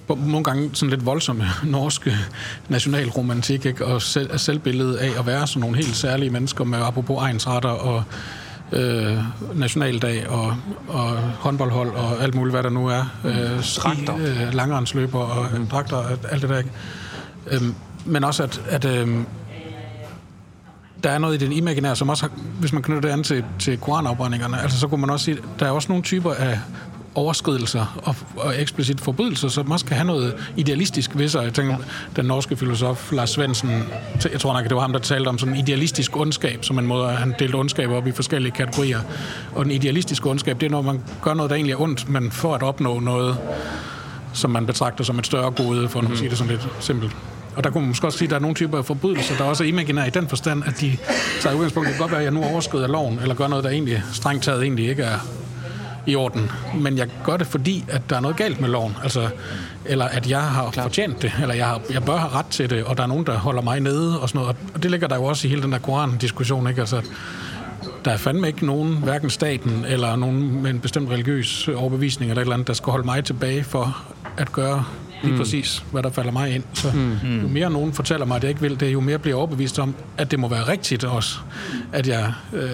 nogle 0.10 0.44
gange 0.44 0.70
sådan 0.74 0.90
lidt 0.90 1.06
voldsomme 1.06 1.46
norske 1.64 2.18
nationalromantik, 2.70 3.66
ikke? 3.66 3.86
og 3.86 4.02
selv, 4.02 4.38
selvbilledet 4.38 4.96
af 4.96 5.20
at 5.20 5.26
være 5.26 5.48
sådan 5.48 5.62
nogle 5.62 5.76
helt 5.76 5.96
særlige 5.96 6.30
mennesker 6.30 6.64
med 6.64 6.80
apropos 6.80 7.24
egensretter 7.24 7.70
og 7.70 8.04
øh, 8.72 9.18
nationaldag 9.54 10.30
og, 10.30 10.56
og 10.88 11.10
håndboldhold 11.18 11.90
og 11.90 12.24
alt 12.24 12.36
muligt, 12.36 12.54
hvad 12.54 12.64
der 12.64 12.70
nu 12.70 12.88
er. 12.88 13.04
Øh, 13.26 13.64
ski, 13.64 13.90
øh, 14.20 14.54
langrendsløber 14.54 15.20
og 15.20 15.60
mm. 15.60 15.68
dragter 15.68 15.98
og 15.98 16.06
alt 16.32 16.42
det 16.42 16.50
der. 16.50 16.58
Ikke? 16.58 16.72
Øhm, 17.52 17.76
men 18.06 18.24
også, 18.24 18.44
at, 18.44 18.62
at 18.70 18.86
øh, 18.86 19.24
der 21.04 21.10
er 21.10 21.18
noget 21.18 21.42
i 21.42 21.46
den 21.46 21.52
imaginære, 21.52 21.96
som 21.96 22.10
også 22.10 22.24
har, 22.24 22.32
hvis 22.60 22.74
man 22.74 22.82
knytter 22.82 23.02
det 23.02 23.10
an 23.10 23.24
til, 23.24 23.46
til 23.60 23.78
koranafbrændingerne, 23.78 24.62
altså 24.62 24.80
så 24.80 24.88
kunne 24.88 25.02
man 25.02 25.10
også 25.10 25.26
sige, 25.26 25.38
der 25.60 25.66
er 25.66 25.72
også 25.72 25.92
nogle 25.92 26.04
typer 26.04 26.34
af 26.34 26.60
overskridelser 27.16 28.02
og, 28.04 28.16
og 28.38 28.62
eksplicit 28.62 29.02
forbrydelser, 29.02 29.48
som 29.48 29.72
også 29.72 29.86
kan 29.86 29.96
have 29.96 30.08
noget 30.08 30.34
idealistisk 30.56 31.12
ved 31.18 31.30
sig. 31.30 31.44
Jeg 31.44 31.54
tænker, 31.54 31.74
ja. 31.74 31.84
den 32.16 32.26
norske 32.26 32.58
filosof 32.58 33.12
Lars 33.12 33.30
Svendsen, 33.30 33.84
jeg 34.32 34.40
tror 34.40 34.54
nok, 34.54 34.64
det 34.64 34.76
var 34.76 34.82
ham, 34.82 34.92
der 34.92 35.00
talte 35.00 35.28
om 35.28 35.40
sådan 35.40 35.54
en 35.54 35.60
idealistisk 35.60 36.18
ondskab, 36.18 36.66
som 36.66 36.80
en 36.80 36.86
måde, 36.86 37.08
han 37.08 37.36
delte 37.40 37.56
ondskab 37.56 37.90
op 37.90 38.08
i 38.08 38.12
forskellige 38.12 38.52
kategorier. 38.52 39.00
Og 39.56 39.66
den 39.66 39.72
idealistiske 39.72 40.30
ondskab, 40.30 40.60
det 40.60 40.66
er, 40.66 40.72
når 40.72 40.82
man 40.82 41.02
gør 41.22 41.34
noget, 41.34 41.50
der 41.50 41.56
egentlig 41.56 41.74
er 41.74 41.82
ondt, 41.82 42.10
men 42.10 42.32
for 42.32 42.56
at 42.56 42.64
opnå 42.64 43.00
noget, 43.00 43.38
som 44.34 44.52
man 44.52 44.66
betragter 44.66 45.04
som 45.04 45.20
et 45.20 45.26
større 45.26 45.52
gode, 45.52 45.90
for 45.90 46.00
at 46.00 46.10
mm. 46.10 46.16
sige 46.16 46.30
det 46.30 46.38
sådan 46.38 46.52
lidt 46.52 46.68
simpelt. 46.80 47.16
Og 47.56 47.64
der 47.64 47.70
kunne 47.70 47.82
man 47.82 47.88
måske 47.88 48.08
også 48.08 48.18
sige, 48.18 48.26
at 48.26 48.30
der 48.30 48.36
er 48.36 48.42
nogle 48.42 48.56
typer 48.56 48.78
af 48.78 48.86
forbrydelser, 48.86 49.38
der 49.38 49.44
også 49.44 49.64
er 49.64 49.68
imaginære 49.68 50.08
i 50.08 50.10
den 50.10 50.28
forstand, 50.28 50.64
at 50.66 50.82
de 50.82 50.98
tager 51.42 51.56
udgangspunkt. 51.56 51.88
Det 51.88 51.96
kan 51.96 52.02
godt 52.02 52.12
være, 52.12 52.20
at 52.20 52.26
jeg 52.26 52.34
nu 52.34 52.44
overskrider 52.44 52.88
loven, 52.88 53.20
eller 53.22 53.36
gør 53.36 53.48
noget, 53.48 53.64
der 53.64 53.70
egentlig 53.70 54.04
strengt 54.14 54.44
taget 54.44 54.64
egentlig 54.64 54.90
ikke 54.90 55.04
er 55.04 55.20
i 56.06 56.16
orden. 56.16 56.52
Men 56.76 56.98
jeg 56.98 57.08
gør 57.24 57.38
det, 57.38 57.48
fordi 57.48 57.86
at 57.88 58.02
der 58.10 58.16
er 58.16 58.20
noget 58.20 58.38
galt 58.38 58.62
med 58.62 58.70
loven. 58.70 58.96
Altså, 59.04 59.30
eller 59.86 60.06
at 60.06 60.30
jeg 60.30 60.42
har 60.42 60.72
Klar. 60.72 60.84
fortjent 60.84 61.22
det, 61.22 61.32
eller 61.42 61.56
jeg, 61.56 61.66
har, 61.66 61.82
jeg 61.94 62.04
bør 62.04 62.18
have 62.18 62.32
ret 62.32 62.46
til 62.46 62.70
det, 62.70 62.84
og 62.84 62.98
der 62.98 63.04
er 63.04 63.08
nogen, 63.08 63.26
der 63.26 63.38
holder 63.38 63.62
mig 63.62 63.80
nede 63.80 64.22
og 64.22 64.30
sådan 64.30 64.42
noget. 64.42 64.56
Og 64.74 64.84
det 64.84 64.92
ligger 64.92 65.08
der 65.08 65.16
jo 65.16 65.24
også 65.24 65.48
i 65.48 65.50
hele 65.50 65.62
den 65.62 65.72
der 65.72 65.80
Koran-diskussion, 65.80 66.70
ikke? 66.70 66.82
Altså, 66.82 67.02
der 68.06 68.12
er 68.12 68.18
fandme 68.18 68.48
ikke 68.48 68.66
nogen, 68.66 68.98
hverken 69.04 69.30
staten 69.30 69.86
eller 69.88 70.16
nogen 70.16 70.62
med 70.62 70.72
en 70.72 70.80
bestemt 70.80 71.10
religiøs 71.10 71.68
overbevisning 71.68 72.32
eller 72.32 72.42
et 72.42 72.46
eller 72.46 72.54
andet, 72.54 72.68
der 72.68 72.74
skal 72.74 72.92
holde 72.92 73.06
mig 73.06 73.24
tilbage 73.24 73.64
for 73.64 74.04
at 74.38 74.52
gøre 74.52 74.86
lige 75.24 75.32
mm. 75.34 75.40
præcis, 75.40 75.84
hvad 75.92 76.04
der 76.04 76.10
falder 76.10 76.32
mig 76.32 76.56
ind. 76.56 76.64
Så 76.74 76.92
mm. 76.92 77.42
jo 77.42 77.48
mere 77.48 77.70
nogen 77.70 77.94
fortæller 77.94 78.26
mig, 78.26 78.38
at 78.38 78.44
jeg 78.44 78.50
ikke 78.50 78.62
vil 78.62 78.80
det, 78.80 78.94
jo 78.94 79.00
mere 79.00 79.20
bliver 79.20 79.36
jeg 79.36 79.38
overbevist 79.38 79.80
om, 79.80 79.96
at 80.18 80.32
det 80.32 80.40
må 80.40 80.48
være 80.48 80.68
rigtigt 80.68 81.04
også, 81.04 81.38
at 81.94 82.08
jeg 82.08 82.34
øh, 82.54 82.70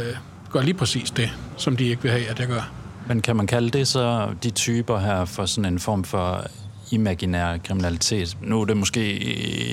gør 0.52 0.62
lige 0.62 0.74
præcis 0.74 1.12
det, 1.12 1.30
som 1.58 1.78
de 1.78 1.86
ikke 1.86 2.02
vil 2.02 2.12
have, 2.12 2.28
at 2.28 2.40
jeg 2.40 2.48
gør. 2.48 2.72
Men 3.08 3.22
kan 3.22 3.36
man 3.36 3.48
kalde 3.48 3.70
det 3.70 3.88
så 3.88 4.34
de 4.44 4.50
typer 4.50 5.00
her 5.00 5.26
for 5.26 5.46
sådan 5.46 5.74
en 5.74 5.80
form 5.80 6.04
for 6.04 6.46
imaginær 6.92 7.58
kriminalitet? 7.58 8.38
Nu 8.42 8.62
er 8.62 8.66
det 8.66 8.78
måske 8.78 9.18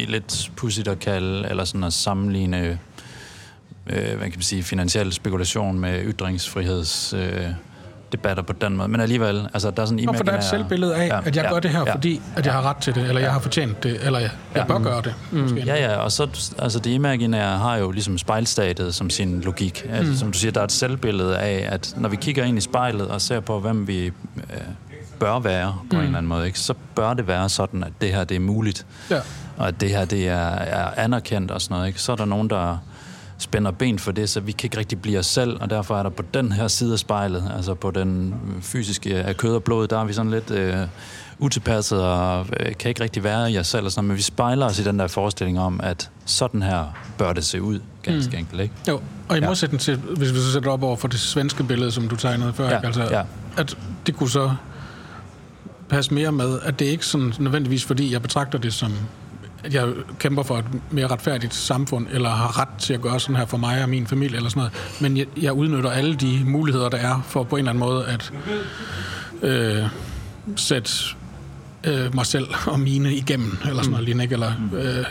lidt 0.09 0.51
pudsigt 0.57 0.89
at 0.89 0.99
kalde, 0.99 1.49
eller 1.49 1.65
sådan 1.65 1.85
at 1.85 1.93
sammenligne 1.93 2.79
øh, 3.87 4.17
hvad 4.17 4.19
kan 4.19 4.33
man 4.35 4.43
sige, 4.43 4.63
finansiel 4.63 5.13
spekulation 5.13 5.79
med 5.79 6.05
ytringsfriheds... 6.05 7.13
Øh, 7.13 7.47
debatter 8.13 8.43
på 8.43 8.53
den 8.53 8.77
måde, 8.77 8.89
men 8.89 9.01
alligevel, 9.01 9.49
altså 9.55 9.71
der 9.71 9.83
er 9.83 9.87
sådan 9.87 9.99
en 9.99 10.03
imaginær... 10.03 10.19
for 10.19 10.25
der 10.25 10.33
er 10.33 10.39
et 10.39 10.45
selvbillede 10.45 10.97
af, 10.97 11.09
ja, 11.09 11.19
at 11.19 11.37
jeg 11.37 11.45
ja, 11.45 11.53
gør 11.53 11.61
det 11.61 11.71
her, 11.71 11.83
ja, 11.87 11.95
fordi 11.95 12.21
at 12.37 12.47
jeg 12.47 12.55
har 12.55 12.63
ret 12.63 12.77
til 12.77 12.95
det, 12.95 13.03
eller 13.03 13.21
ja, 13.21 13.25
jeg 13.27 13.33
har 13.33 13.41
fortjent 13.41 13.83
det, 13.83 14.07
eller 14.07 14.19
jeg, 14.19 14.31
jeg 14.55 14.63
ja, 14.63 14.67
bør 14.67 14.79
gøre 14.79 15.03
det. 15.03 15.15
Mm. 15.31 15.57
Ja, 15.57 15.91
ja, 15.91 15.97
og 15.97 16.13
så, 16.13 16.53
altså 16.59 16.79
det 16.79 16.91
imaginære 16.91 17.59
har 17.59 17.77
jo 17.77 17.91
ligesom 17.91 18.19
spejlstatet 18.19 18.95
som 18.95 19.11
sin 19.11 19.41
logik. 19.41 19.87
Altså, 19.91 20.13
mm. 20.13 20.19
Som 20.19 20.33
du 20.33 20.39
siger, 20.39 20.53
der 20.53 20.61
er 20.61 20.65
et 20.65 20.73
selvbillede 20.73 21.39
af, 21.39 21.69
at 21.71 21.95
når 21.97 22.09
vi 22.09 22.17
kigger 22.17 22.45
ind 22.45 22.59
i 22.59 22.61
spejlet 22.61 23.09
og 23.09 23.21
ser 23.21 23.41
på, 23.41 23.61
hvem 23.61 23.89
vi 23.89 24.07
øh, 24.07 24.13
bør 25.21 25.39
være 25.39 25.77
på 25.91 25.97
mm. 25.97 25.99
en 25.99 26.05
eller 26.05 26.19
anden 26.19 26.29
måde, 26.29 26.47
ikke, 26.47 26.59
så 26.59 26.75
bør 26.95 27.15
det 27.15 27.27
være 27.27 27.49
sådan, 27.49 27.85
at 27.85 27.93
det 28.01 28.13
her 28.13 28.25
det 28.25 28.35
er 28.35 28.41
muligt. 28.41 28.87
Ja. 29.11 29.21
Og 29.57 29.69
at 29.69 29.81
det 29.81 29.91
her 29.91 30.05
det 30.05 30.29
er, 30.29 30.49
er 30.49 30.91
anerkendt 30.97 31.51
og 31.51 31.61
sådan 31.61 31.75
noget. 31.75 31.89
Ikke? 31.89 32.03
Så 32.03 32.13
er 32.13 32.17
der 32.17 32.25
nogen, 32.25 32.51
der 32.51 32.79
spænder 33.39 33.71
ben 33.71 33.99
for 33.99 34.13
det, 34.13 34.31
så 34.31 34.41
vi 34.41 34.53
kan 34.53 34.67
ikke 34.67 34.79
rigtig 34.79 35.03
blive 35.03 35.19
os 35.19 35.27
selv, 35.27 35.57
og 35.61 35.71
derfor 35.71 35.99
er 35.99 36.03
der 36.03 36.11
på 36.11 36.23
den 36.35 36.53
her 36.53 36.69
side 36.69 36.93
af 36.93 36.99
spejlet, 36.99 37.53
altså 37.57 37.75
på 37.75 37.91
den 37.91 38.35
fysiske 38.63 39.15
af 39.15 39.37
kød 39.37 39.55
og 39.55 39.63
blod, 39.63 39.89
der 39.89 40.01
er 40.01 40.05
vi 40.05 40.13
sådan 40.13 40.31
lidt 40.31 40.51
øh, 40.51 40.77
utilpasset 41.39 42.03
og 42.03 42.47
øh, 42.61 42.77
kan 42.77 42.89
ikke 42.89 43.03
rigtig 43.03 43.25
være 43.25 43.53
i 43.53 43.59
os 43.59 43.67
selv, 43.67 43.85
og 43.85 43.93
sådan, 43.93 44.09
men 44.09 44.17
vi 44.17 44.23
spejler 44.23 44.67
os 44.67 44.79
i 44.79 44.85
den 44.85 44.99
der 44.99 45.07
forestilling 45.07 45.61
om, 45.61 45.81
at 45.83 46.11
sådan 46.25 46.63
her 46.63 46.85
bør 47.19 47.33
det 47.33 47.45
se 47.45 47.63
ud, 47.63 47.81
ganske 48.03 48.31
mm. 48.31 48.39
enkelt, 48.39 48.61
ikke? 48.61 48.75
Jo, 48.89 49.01
og 49.29 49.37
i 49.37 49.41
modsætning 49.41 49.81
til, 49.81 49.97
hvis 49.97 50.33
vi 50.33 50.39
så 50.39 50.53
sætter 50.53 50.71
op 50.71 50.83
over 50.83 50.97
for 50.97 51.09
det 51.09 51.21
svenske 51.21 51.65
billede, 51.65 51.91
som 51.91 52.09
du 52.09 52.17
tegnede 52.17 52.53
før, 52.53 52.69
ja. 52.69 52.87
altså, 52.87 53.03
ja. 53.03 53.23
at 53.57 53.77
det 54.07 54.17
kunne 54.17 54.31
så 54.31 54.51
passe 55.89 56.15
mere 56.15 56.33
med, 56.33 56.59
at 56.63 56.79
det 56.79 56.85
ikke 56.85 57.07
sådan 57.07 57.33
nødvendigvis, 57.39 57.85
fordi 57.85 58.13
jeg 58.13 58.23
betragter 58.23 58.59
det 58.59 58.75
som 58.75 58.93
at 59.69 59.75
jeg 59.75 59.89
kæmper 60.19 60.43
for 60.43 60.59
et 60.59 60.65
mere 60.91 61.07
retfærdigt 61.07 61.55
samfund, 61.55 62.07
eller 62.11 62.31
har 62.31 62.61
ret 62.61 62.79
til 62.79 62.95
at 62.95 63.01
gøre 63.01 63.21
sådan 63.21 63.37
her 63.37 63.47
for 63.47 63.57
mig 63.57 63.83
og 63.83 63.89
min 63.89 64.07
familie, 64.07 64.37
eller 64.37 64.51
sådan 64.51 64.61
noget. 64.61 65.01
Men 65.01 65.17
jeg, 65.17 65.27
jeg 65.43 65.53
udnytter 65.53 65.91
alle 65.91 66.15
de 66.15 66.43
muligheder, 66.45 66.89
der 66.89 66.99
er 66.99 67.23
for 67.29 67.43
på 67.43 67.57
en 67.57 67.59
eller 67.59 67.71
anden 67.71 67.81
måde 67.81 68.07
at 68.07 68.33
øh, 69.43 69.87
sætte 70.57 70.91
øh, 71.85 72.15
mig 72.15 72.27
selv 72.27 72.49
og 72.67 72.81
mine 72.81 73.15
igennem, 73.15 73.59
eller 73.69 73.83
sådan 73.83 73.91
noget 73.91 74.05
lignende, 74.05 74.25
ikke? 74.25 74.33
eller 74.33 74.53
øh, 74.75 75.05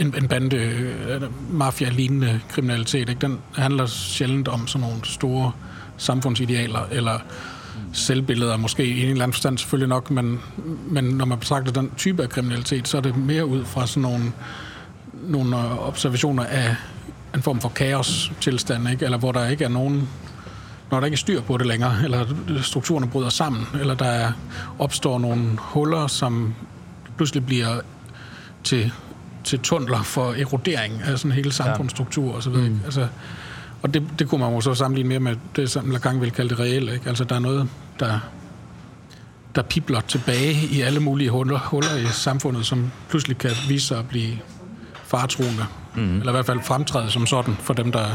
en, 0.00 0.14
en 0.16 0.28
bande 0.28 0.56
øh, 0.56 1.22
mafia-lignende 1.50 2.40
kriminalitet. 2.50 3.08
Ikke? 3.08 3.20
Den 3.20 3.38
handler 3.54 3.86
sjældent 3.86 4.48
om 4.48 4.66
sådan 4.66 4.88
nogle 4.88 5.04
store 5.04 5.52
samfundsidealer, 5.96 6.80
eller 6.90 7.18
selvbilleder, 7.92 8.56
måske 8.56 8.84
i 8.84 9.02
en 9.02 9.10
eller 9.10 9.22
anden 9.22 9.32
forstand 9.32 9.58
selvfølgelig 9.58 9.88
nok, 9.88 10.10
men, 10.10 10.40
men 10.90 11.04
når 11.04 11.24
man 11.24 11.38
betragter 11.38 11.72
den 11.72 11.90
type 11.96 12.22
af 12.22 12.28
kriminalitet, 12.28 12.88
så 12.88 12.96
er 12.96 13.00
det 13.00 13.16
mere 13.16 13.46
ud 13.46 13.64
fra 13.64 13.86
sådan 13.86 14.02
nogle, 14.02 14.32
nogle 15.22 15.56
observationer 15.80 16.44
af 16.44 16.76
en 17.34 17.42
form 17.42 17.60
for 17.60 17.68
kaos-tilstand, 17.68 18.88
ikke? 18.88 19.04
eller 19.04 19.18
hvor 19.18 19.32
der 19.32 19.48
ikke 19.48 19.64
er 19.64 19.68
nogen 19.68 20.08
når 20.90 21.00
der 21.00 21.06
ikke 21.06 21.14
er 21.14 21.18
styr 21.18 21.40
på 21.40 21.56
det 21.56 21.66
længere, 21.66 21.96
eller 22.04 22.26
strukturerne 22.62 23.08
bryder 23.08 23.28
sammen, 23.28 23.66
eller 23.80 23.94
der 23.94 24.04
er, 24.04 24.32
opstår 24.78 25.18
nogle 25.18 25.50
huller, 25.58 26.06
som 26.06 26.54
pludselig 27.16 27.46
bliver 27.46 27.80
til 28.64 28.92
til 29.44 29.60
tunneler 29.60 30.02
for 30.02 30.32
erodering 30.32 31.02
af 31.02 31.18
sådan 31.18 31.32
hele 31.32 31.52
samfundsstruktur 31.52 32.34
og 32.34 32.42
så 32.42 32.50
videre. 32.50 32.68
Mm. 32.68 32.80
Altså, 32.84 33.08
og 33.82 33.94
det, 33.94 34.02
det 34.18 34.28
kunne 34.28 34.40
man 34.40 34.54
jo 34.54 34.60
så 34.60 34.74
sammenligne 34.74 35.08
mere 35.08 35.20
med 35.20 35.36
det, 35.56 35.70
som 35.70 35.90
Lacan 35.90 36.20
vil 36.20 36.30
kalde 36.30 36.50
det 36.50 36.58
reelle. 36.60 36.92
Ikke? 36.94 37.08
Altså, 37.08 37.24
der 37.24 37.34
er 37.34 37.40
noget, 37.40 37.68
der, 38.00 38.18
der 39.54 39.62
pipler 39.62 40.00
tilbage 40.00 40.54
i 40.70 40.80
alle 40.80 41.00
mulige 41.00 41.30
huller, 41.30 41.58
huller 41.58 41.96
i 41.96 42.06
samfundet, 42.06 42.66
som 42.66 42.90
pludselig 43.08 43.38
kan 43.38 43.50
vise 43.68 43.86
sig 43.86 43.98
at 43.98 44.08
blive 44.08 44.38
faretruende. 45.04 45.64
Mm. 45.94 46.18
Eller 46.18 46.32
i 46.32 46.32
hvert 46.32 46.46
fald 46.46 46.60
fremtræde 46.62 47.10
som 47.10 47.26
sådan 47.26 47.54
for 47.60 47.74
dem, 47.74 47.92
der 47.92 48.06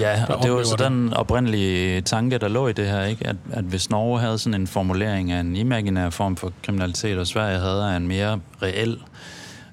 Ja, 0.00 0.24
og 0.28 0.42
det 0.42 0.52
var 0.52 0.62
så 0.62 0.76
den 0.78 1.12
oprindelige 1.12 2.00
tanke, 2.00 2.38
der 2.38 2.48
lå 2.48 2.68
i 2.68 2.72
det 2.72 2.86
her, 2.86 3.04
ikke? 3.04 3.26
At, 3.26 3.36
at 3.52 3.64
hvis 3.64 3.90
Norge 3.90 4.20
havde 4.20 4.38
sådan 4.38 4.60
en 4.60 4.66
formulering 4.66 5.32
af 5.32 5.40
en 5.40 5.56
imaginær 5.56 6.10
form 6.10 6.36
for 6.36 6.52
kriminalitet, 6.62 7.18
og 7.18 7.26
Sverige 7.26 7.58
havde 7.58 7.96
en 7.96 8.08
mere 8.08 8.40
reel, 8.62 8.90
øh, 8.90 8.96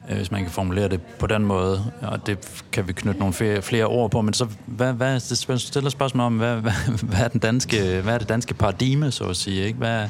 Øh, 0.09 0.15
hvis 0.17 0.31
man 0.31 0.41
kan 0.41 0.51
formulere 0.51 0.87
det 0.89 1.01
på 1.01 1.27
den 1.27 1.45
måde, 1.45 1.91
og 2.01 2.27
det 2.27 2.63
kan 2.71 2.87
vi 2.87 2.93
knytte 2.93 3.19
nogle 3.19 3.33
flere, 3.33 3.61
flere 3.61 3.85
ord 3.85 4.11
på, 4.11 4.21
men 4.21 4.33
så 4.33 4.47
hvad, 4.65 4.93
hvad, 4.93 5.13
det 5.13 5.61
stiller 5.61 5.89
spørgsmål 5.89 6.25
om, 6.25 6.37
hvad, 6.37 6.55
hvad, 6.55 6.71
hvad, 7.03 7.19
er 7.19 7.27
den 7.27 7.39
danske, 7.39 8.01
hvad 8.01 8.13
er 8.13 8.17
det 8.17 8.29
danske 8.29 8.53
paradigme, 8.53 9.11
så 9.11 9.23
at 9.23 9.37
sige, 9.37 9.65
ikke? 9.65 9.77
Hvad, 9.77 10.07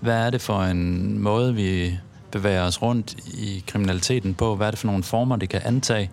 hvad 0.00 0.26
er 0.26 0.30
det 0.30 0.40
for 0.40 0.62
en 0.62 1.18
måde, 1.18 1.54
vi 1.54 1.98
bevæger 2.30 2.62
os 2.62 2.82
rundt 2.82 3.14
i 3.34 3.64
kriminaliteten 3.66 4.34
på? 4.34 4.56
Hvad 4.56 4.66
er 4.66 4.70
det 4.70 4.78
for 4.78 4.86
nogle 4.86 5.02
former, 5.02 5.36
det 5.36 5.48
kan 5.48 5.60
antage? 5.64 6.10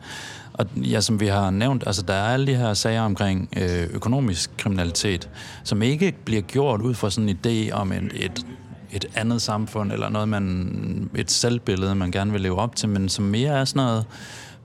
Og 0.53 0.65
ja, 0.75 1.01
som 1.01 1.19
vi 1.19 1.27
har 1.27 1.49
nævnt, 1.49 1.83
altså 1.85 2.01
der 2.01 2.13
er 2.13 2.33
alle 2.33 2.47
de 2.47 2.55
her 2.55 2.73
sager 2.73 3.01
omkring 3.01 3.49
øh, 3.57 3.87
økonomisk 3.93 4.57
kriminalitet, 4.57 5.29
som 5.63 5.81
ikke 5.81 6.13
bliver 6.25 6.41
gjort 6.41 6.81
ud 6.81 6.93
fra 6.93 7.09
sådan 7.09 7.29
en 7.29 7.39
idé 7.45 7.71
om 7.71 7.91
en, 7.91 8.11
et, 8.13 8.45
et 8.91 9.05
andet 9.15 9.41
samfund, 9.41 9.91
eller 9.91 10.09
noget, 10.09 10.29
man, 10.29 11.09
et 11.15 11.31
selvbillede, 11.31 11.95
man 11.95 12.11
gerne 12.11 12.31
vil 12.31 12.41
leve 12.41 12.59
op 12.59 12.75
til, 12.75 12.89
men 12.89 13.09
som 13.09 13.25
mere 13.25 13.59
er 13.59 13.65
sådan 13.65 13.83
noget, 13.83 14.05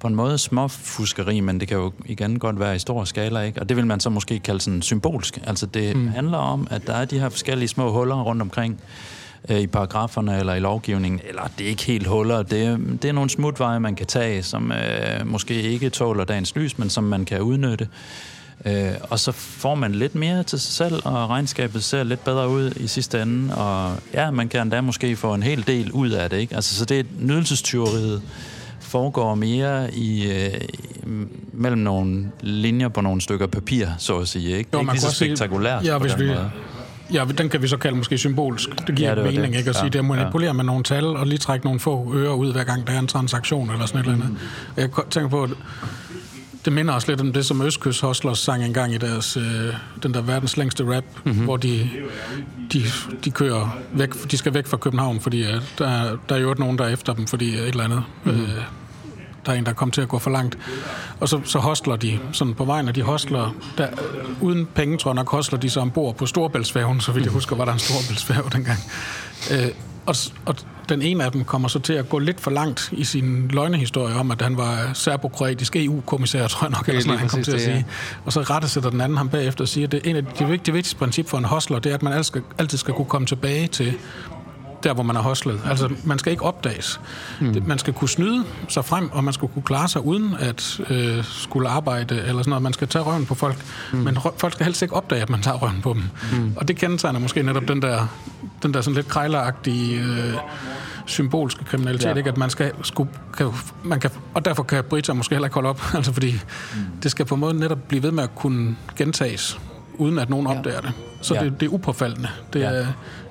på 0.01 0.09
en 0.09 0.15
måde 0.15 0.39
småfuskeri, 0.39 1.41
men 1.41 1.61
det 1.61 1.69
kan 1.69 1.77
jo 1.77 1.93
igen 2.07 2.39
godt 2.39 2.61
være 2.61 2.77
i 2.77 2.79
stor 2.79 3.05
skala, 3.05 3.41
ikke? 3.41 3.61
Og 3.61 3.69
det 3.69 3.77
vil 3.77 3.87
man 3.87 4.01
så 4.01 4.11
måske 4.11 4.39
kalde 4.39 4.61
sådan 4.61 4.83
symbolsk. 4.83 5.39
Altså 5.47 5.67
det 5.67 5.97
mm. 5.97 6.09
handler 6.09 6.39
om, 6.39 6.67
at 6.71 6.87
der 6.87 6.95
er 6.95 7.05
de 7.05 7.19
her 7.19 7.29
forskellige 7.29 7.69
små 7.69 7.93
huller 7.93 8.23
rundt 8.23 8.43
omkring, 8.43 8.81
øh, 9.49 9.61
i 9.61 9.67
paragraferne 9.67 10.39
eller 10.39 10.55
i 10.55 10.61
lovgivningen, 10.61 11.21
eller 11.29 11.43
det 11.59 11.65
er 11.65 11.69
ikke 11.69 11.85
helt 11.85 12.07
huller, 12.07 12.43
det, 12.43 12.81
det 13.03 13.09
er 13.09 13.13
nogle 13.13 13.31
smutveje, 13.31 13.81
man 13.81 13.95
kan 13.95 14.07
tage, 14.07 14.43
som 14.43 14.73
øh, 14.73 15.27
måske 15.27 15.63
ikke 15.63 15.91
tåler 15.91 16.25
dagens 16.25 16.57
lys, 16.57 16.79
men 16.79 16.91
som 16.91 17.05
man 17.05 17.25
kan 17.25 17.41
udnytte. 17.41 17.89
Øh, 18.67 18.91
og 19.11 19.19
så 19.19 19.33
får 19.33 19.75
man 19.75 19.95
lidt 19.95 20.15
mere 20.15 20.43
til 20.43 20.61
sig 20.61 20.73
selv, 20.73 21.03
og 21.05 21.31
regnskabet 21.31 21.85
ser 21.85 22.03
lidt 22.03 22.25
bedre 22.25 22.49
ud 22.49 22.71
i 22.71 22.87
sidste 22.87 23.23
ende, 23.23 23.55
og 23.55 23.97
ja, 24.15 24.31
man 24.31 24.49
kan 24.49 24.63
endda 24.63 24.81
måske 24.81 25.17
få 25.17 25.35
en 25.35 25.43
hel 25.43 25.67
del 25.67 25.93
ud 25.93 26.11
af 26.11 26.31
det, 26.31 26.37
ikke? 26.37 26.55
Altså, 26.55 26.75
så 26.75 26.85
det 26.85 26.99
er 26.99 27.05
nydelsestyveriet 27.21 28.23
foregår 28.81 29.35
mere 29.35 29.95
i 29.95 30.33
øh, 30.33 30.53
mellem 31.53 31.81
nogle 31.81 32.31
linjer 32.41 32.89
på 32.89 33.01
nogle 33.01 33.21
stykker 33.21 33.47
papir, 33.47 33.87
så 33.99 34.19
at 34.19 34.29
sige. 34.29 34.59
Ikke? 34.59 34.71
Det 34.71 34.77
er 34.77 34.81
ikke 34.81 34.93
lige 34.93 35.01
så 35.01 35.15
spektakulært 35.15 35.85
ja, 35.85 35.99
hvis 35.99 36.19
vi, 36.19 36.27
måde. 36.27 36.51
Ja, 37.13 37.25
den 37.39 37.49
kan 37.49 37.63
vi 37.63 37.69
så 37.69 37.77
kalde 37.77 37.97
måske 37.97 38.19
symbolsk. 38.19 38.87
Det 38.87 38.95
giver 38.95 39.09
ja, 39.09 39.15
det 39.15 39.25
mening, 39.25 39.53
det. 39.53 39.59
ikke? 39.59 39.71
At 39.71 39.77
ja, 39.77 39.81
sige, 39.81 39.91
det 39.91 39.99
er 39.99 40.03
manipulere 40.03 40.49
ja. 40.49 40.53
med 40.53 40.65
nogle 40.65 40.85
tal, 40.85 41.05
og 41.05 41.27
lige 41.27 41.39
trække 41.39 41.65
nogle 41.67 41.81
få 41.81 42.15
øre 42.15 42.35
ud, 42.35 42.53
hver 42.53 42.65
gang 42.65 42.87
der 42.87 42.93
er 42.93 42.99
en 42.99 43.07
transaktion, 43.07 43.71
eller 43.71 43.87
sådan 43.87 44.01
et 44.01 44.07
eller 44.07 44.25
andet. 44.25 44.39
Jeg 44.77 44.89
tænker 45.11 45.29
på, 45.29 45.49
det 46.65 46.73
minder 46.73 46.95
også 46.95 47.09
lidt 47.09 47.21
om 47.21 47.33
det, 47.33 47.47
som 47.47 47.63
Østkyst 47.63 48.01
Hustlers 48.01 48.39
sang 48.39 48.65
engang 48.65 48.95
i 48.95 48.99
deres, 48.99 49.37
øh, 49.37 49.75
den 50.03 50.15
der 50.15 50.21
verdens 50.21 50.57
længste 50.57 50.97
rap, 50.97 51.05
mm-hmm. 51.25 51.45
hvor 51.45 51.57
de, 51.57 51.91
de, 52.73 52.83
de 53.25 53.31
kører 53.31 53.79
væk, 53.93 54.31
de 54.31 54.37
skal 54.37 54.55
væk 54.55 54.67
fra 54.67 54.77
København, 54.77 55.21
fordi 55.21 55.43
øh, 55.43 55.63
der, 55.79 56.17
der 56.29 56.35
er 56.35 56.41
jo 56.41 56.55
nogen, 56.59 56.79
der 56.79 56.85
er 56.85 56.89
efter 56.89 57.13
dem, 57.13 57.27
fordi 57.27 57.55
et 57.55 57.69
eller 57.69 57.85
andet. 57.85 58.03
Mm-hmm. 58.25 58.43
Øh, 58.43 58.49
der 59.47 59.53
er 59.53 59.57
en, 59.57 59.65
der 59.65 59.71
er 59.71 59.75
kommet 59.75 59.95
til 59.95 60.01
at 60.01 60.09
gå 60.09 60.19
for 60.19 60.31
langt. 60.31 60.59
Og 61.21 61.29
så, 61.29 61.41
så 61.45 61.59
hostler 61.59 61.97
de 61.97 62.19
sådan 62.33 62.55
på 62.55 62.65
vejen, 62.65 62.89
og 62.89 62.95
de 62.95 63.03
hostler, 63.03 63.55
der, 63.79 63.89
uden 64.41 64.67
penge, 64.75 64.99
tror 64.99 65.11
jeg 65.11 65.15
nok, 65.15 65.31
hostler 65.31 65.59
de 65.59 65.71
så 65.71 65.81
ombord 65.81 66.17
på 66.17 66.27
Storbæltsfærgen, 66.27 67.01
så 67.01 67.13
vidt 67.13 67.25
jeg 67.25 67.33
husker, 67.33 67.57
var 67.57 67.65
der 67.65 67.73
en 67.73 67.79
Storbæltsfærge 67.79 68.51
dengang. 68.53 68.79
Øh, 69.53 69.69
og, 70.07 70.17
og 70.47 70.57
den 70.89 71.03
ene 71.03 71.25
af 71.25 71.33
dem 71.33 71.45
kommer 71.45 71.69
så 71.69 71.79
til 71.79 71.93
at 71.93 72.09
gå 72.09 72.19
lidt 72.19 72.41
for 72.41 72.51
langt 72.51 72.89
i 72.93 73.05
sin 73.05 73.49
løgnehistorie 73.49 74.15
om, 74.15 74.31
at 74.31 74.43
han 74.43 74.57
var 74.57 74.91
serbokroatisk 74.95 75.77
EU-kommissær, 75.77 76.47
tror 76.47 76.67
jeg 76.67 76.71
nok, 76.71 76.89
eller 76.89 77.01
sådan 77.01 77.19
han 77.19 77.29
kom 77.29 77.43
til 77.43 77.53
at 77.53 77.61
sige. 77.61 77.87
Og 78.25 78.33
så 78.33 78.41
rettesætter 78.41 78.91
den 78.91 79.01
anden 79.01 79.19
ham 79.19 79.29
bagefter 79.29 79.65
og 79.65 79.69
siger, 79.69 79.87
at 79.87 79.93
det, 79.93 80.07
en 80.07 80.17
af 80.17 80.23
de 80.25 80.45
vigtigste, 80.45 80.73
vigtigste 80.73 80.99
princip 80.99 81.29
for 81.29 81.39
en 81.39 81.45
hostler, 81.45 81.79
det 81.79 81.91
er, 81.91 81.95
at 81.95 82.03
man 82.03 82.13
altid 82.13 82.25
skal, 82.25 82.43
altid 82.59 82.79
skal 82.79 82.95
kunne 82.95 83.07
komme 83.07 83.27
tilbage 83.27 83.67
til 83.67 83.95
der 84.85 84.95
hvor 84.95 85.03
man 85.03 85.17
har 85.17 85.23
hostlet. 85.23 85.61
Altså, 85.71 85.91
man 86.05 86.19
skal 86.19 86.33
ikke 86.33 86.43
opdages. 86.43 87.01
Mm. 87.41 87.63
Man 87.67 87.79
skal 87.79 87.93
kunne 87.93 88.09
snyde 88.09 88.45
sig 88.69 88.85
frem, 88.85 89.13
og 89.13 89.25
man 89.25 89.35
skal 89.35 89.49
kunne 89.49 89.63
klare 89.63 89.89
sig 89.89 90.05
uden 90.05 90.37
at 90.39 90.81
øh, 90.91 91.25
skulle 91.25 91.69
arbejde 91.69 92.15
eller 92.15 92.43
sådan 92.43 92.51
noget. 92.51 92.63
Man 92.63 92.73
skal 92.73 92.89
tage 92.89 93.03
røven 93.03 93.27
på 93.27 93.35
folk, 93.35 93.65
mm. 93.93 93.99
men 93.99 94.19
folk 94.39 94.53
skal 94.53 94.65
helst 94.65 94.83
ikke 94.83 94.95
opdage, 94.95 95.23
at 95.23 95.31
man 95.31 95.43
tager 95.43 95.57
røven 95.57 95.81
på 95.83 95.93
dem. 95.93 96.03
Mm. 96.33 96.53
Og 96.57 96.69
det 96.69 96.77
kendetegner 96.77 97.21
måske 97.21 97.43
netop 97.43 97.69
den 97.69 97.83
der, 97.83 98.07
den 98.63 98.75
der 98.75 98.81
sådan 98.81 98.95
lidt 98.95 99.09
krejleragtige... 99.09 100.01
Øh, 100.01 100.35
symbolske 101.07 101.65
kriminalitet, 101.65 102.07
ja. 102.07 102.15
ikke? 102.15 102.31
at 102.31 102.37
man 102.37 102.51
skal, 102.51 102.73
skulle, 102.83 103.11
kan, 103.37 103.51
man 103.85 104.01
kan, 104.01 104.11
og 104.35 104.45
derfor 104.45 104.63
kan 104.63 104.85
Brita 104.85 105.13
måske 105.13 105.35
heller 105.35 105.47
ikke 105.47 105.55
holde 105.55 105.69
op, 105.69 105.83
altså 105.97 106.13
fordi 106.13 106.33
mm. 106.33 106.81
det 107.03 107.11
skal 107.11 107.25
på 107.25 107.35
en 107.35 107.41
måde 107.41 107.55
netop 107.55 107.79
blive 107.89 108.03
ved 108.03 108.11
med 108.11 108.23
at 108.23 108.35
kunne 108.35 108.77
gentages, 108.97 109.61
uden 109.95 110.19
at 110.19 110.31
nogen 110.31 110.47
ja. 110.47 110.59
opdager 110.59 110.81
det. 110.81 110.93
Så 111.21 111.35
ja. 111.35 111.45
det, 111.45 111.61
det 111.61 111.67
er 111.67 111.71
upåfaldende. 111.71 112.29
Det 112.53 112.61
ja. 112.61 112.67
er, 112.67 112.87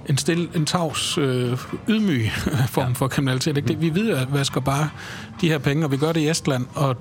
en, 0.09 0.17
stil, 0.17 0.49
en 0.55 0.65
tavs, 0.65 1.17
øh, 1.17 1.57
ydmyg 1.87 2.31
form 2.75 2.87
ja. 2.87 2.93
for 2.93 3.07
kriminalitet. 3.07 3.57
Ikke? 3.57 3.67
Det, 3.67 3.81
vi 3.81 3.95
ved, 3.95 4.09
at 4.09 4.33
vasker 4.33 4.61
bare 4.61 4.89
de 5.41 5.49
her 5.49 5.57
penge, 5.57 5.85
og 5.85 5.91
vi 5.91 5.97
gør 5.97 6.11
det 6.11 6.21
i 6.21 6.29
Estland, 6.29 6.65
og 6.75 6.97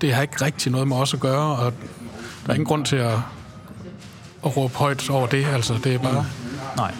det 0.00 0.14
har 0.14 0.22
ikke 0.22 0.44
rigtig 0.44 0.72
noget 0.72 0.88
med 0.88 0.96
os 0.96 1.14
at 1.14 1.20
gøre, 1.20 1.56
og 1.56 1.72
der 2.46 2.50
er 2.50 2.54
ingen 2.54 2.66
grund 2.66 2.84
til 2.84 2.96
at, 2.96 3.18
at 4.44 4.56
råbe 4.56 4.74
højt 4.74 5.10
over 5.10 5.26
det. 5.26 5.46
Altså, 5.46 5.78
det 5.84 5.94
er 5.94 5.98
bare... 5.98 6.22
Mm. 6.22 6.58
Nej. 6.76 6.94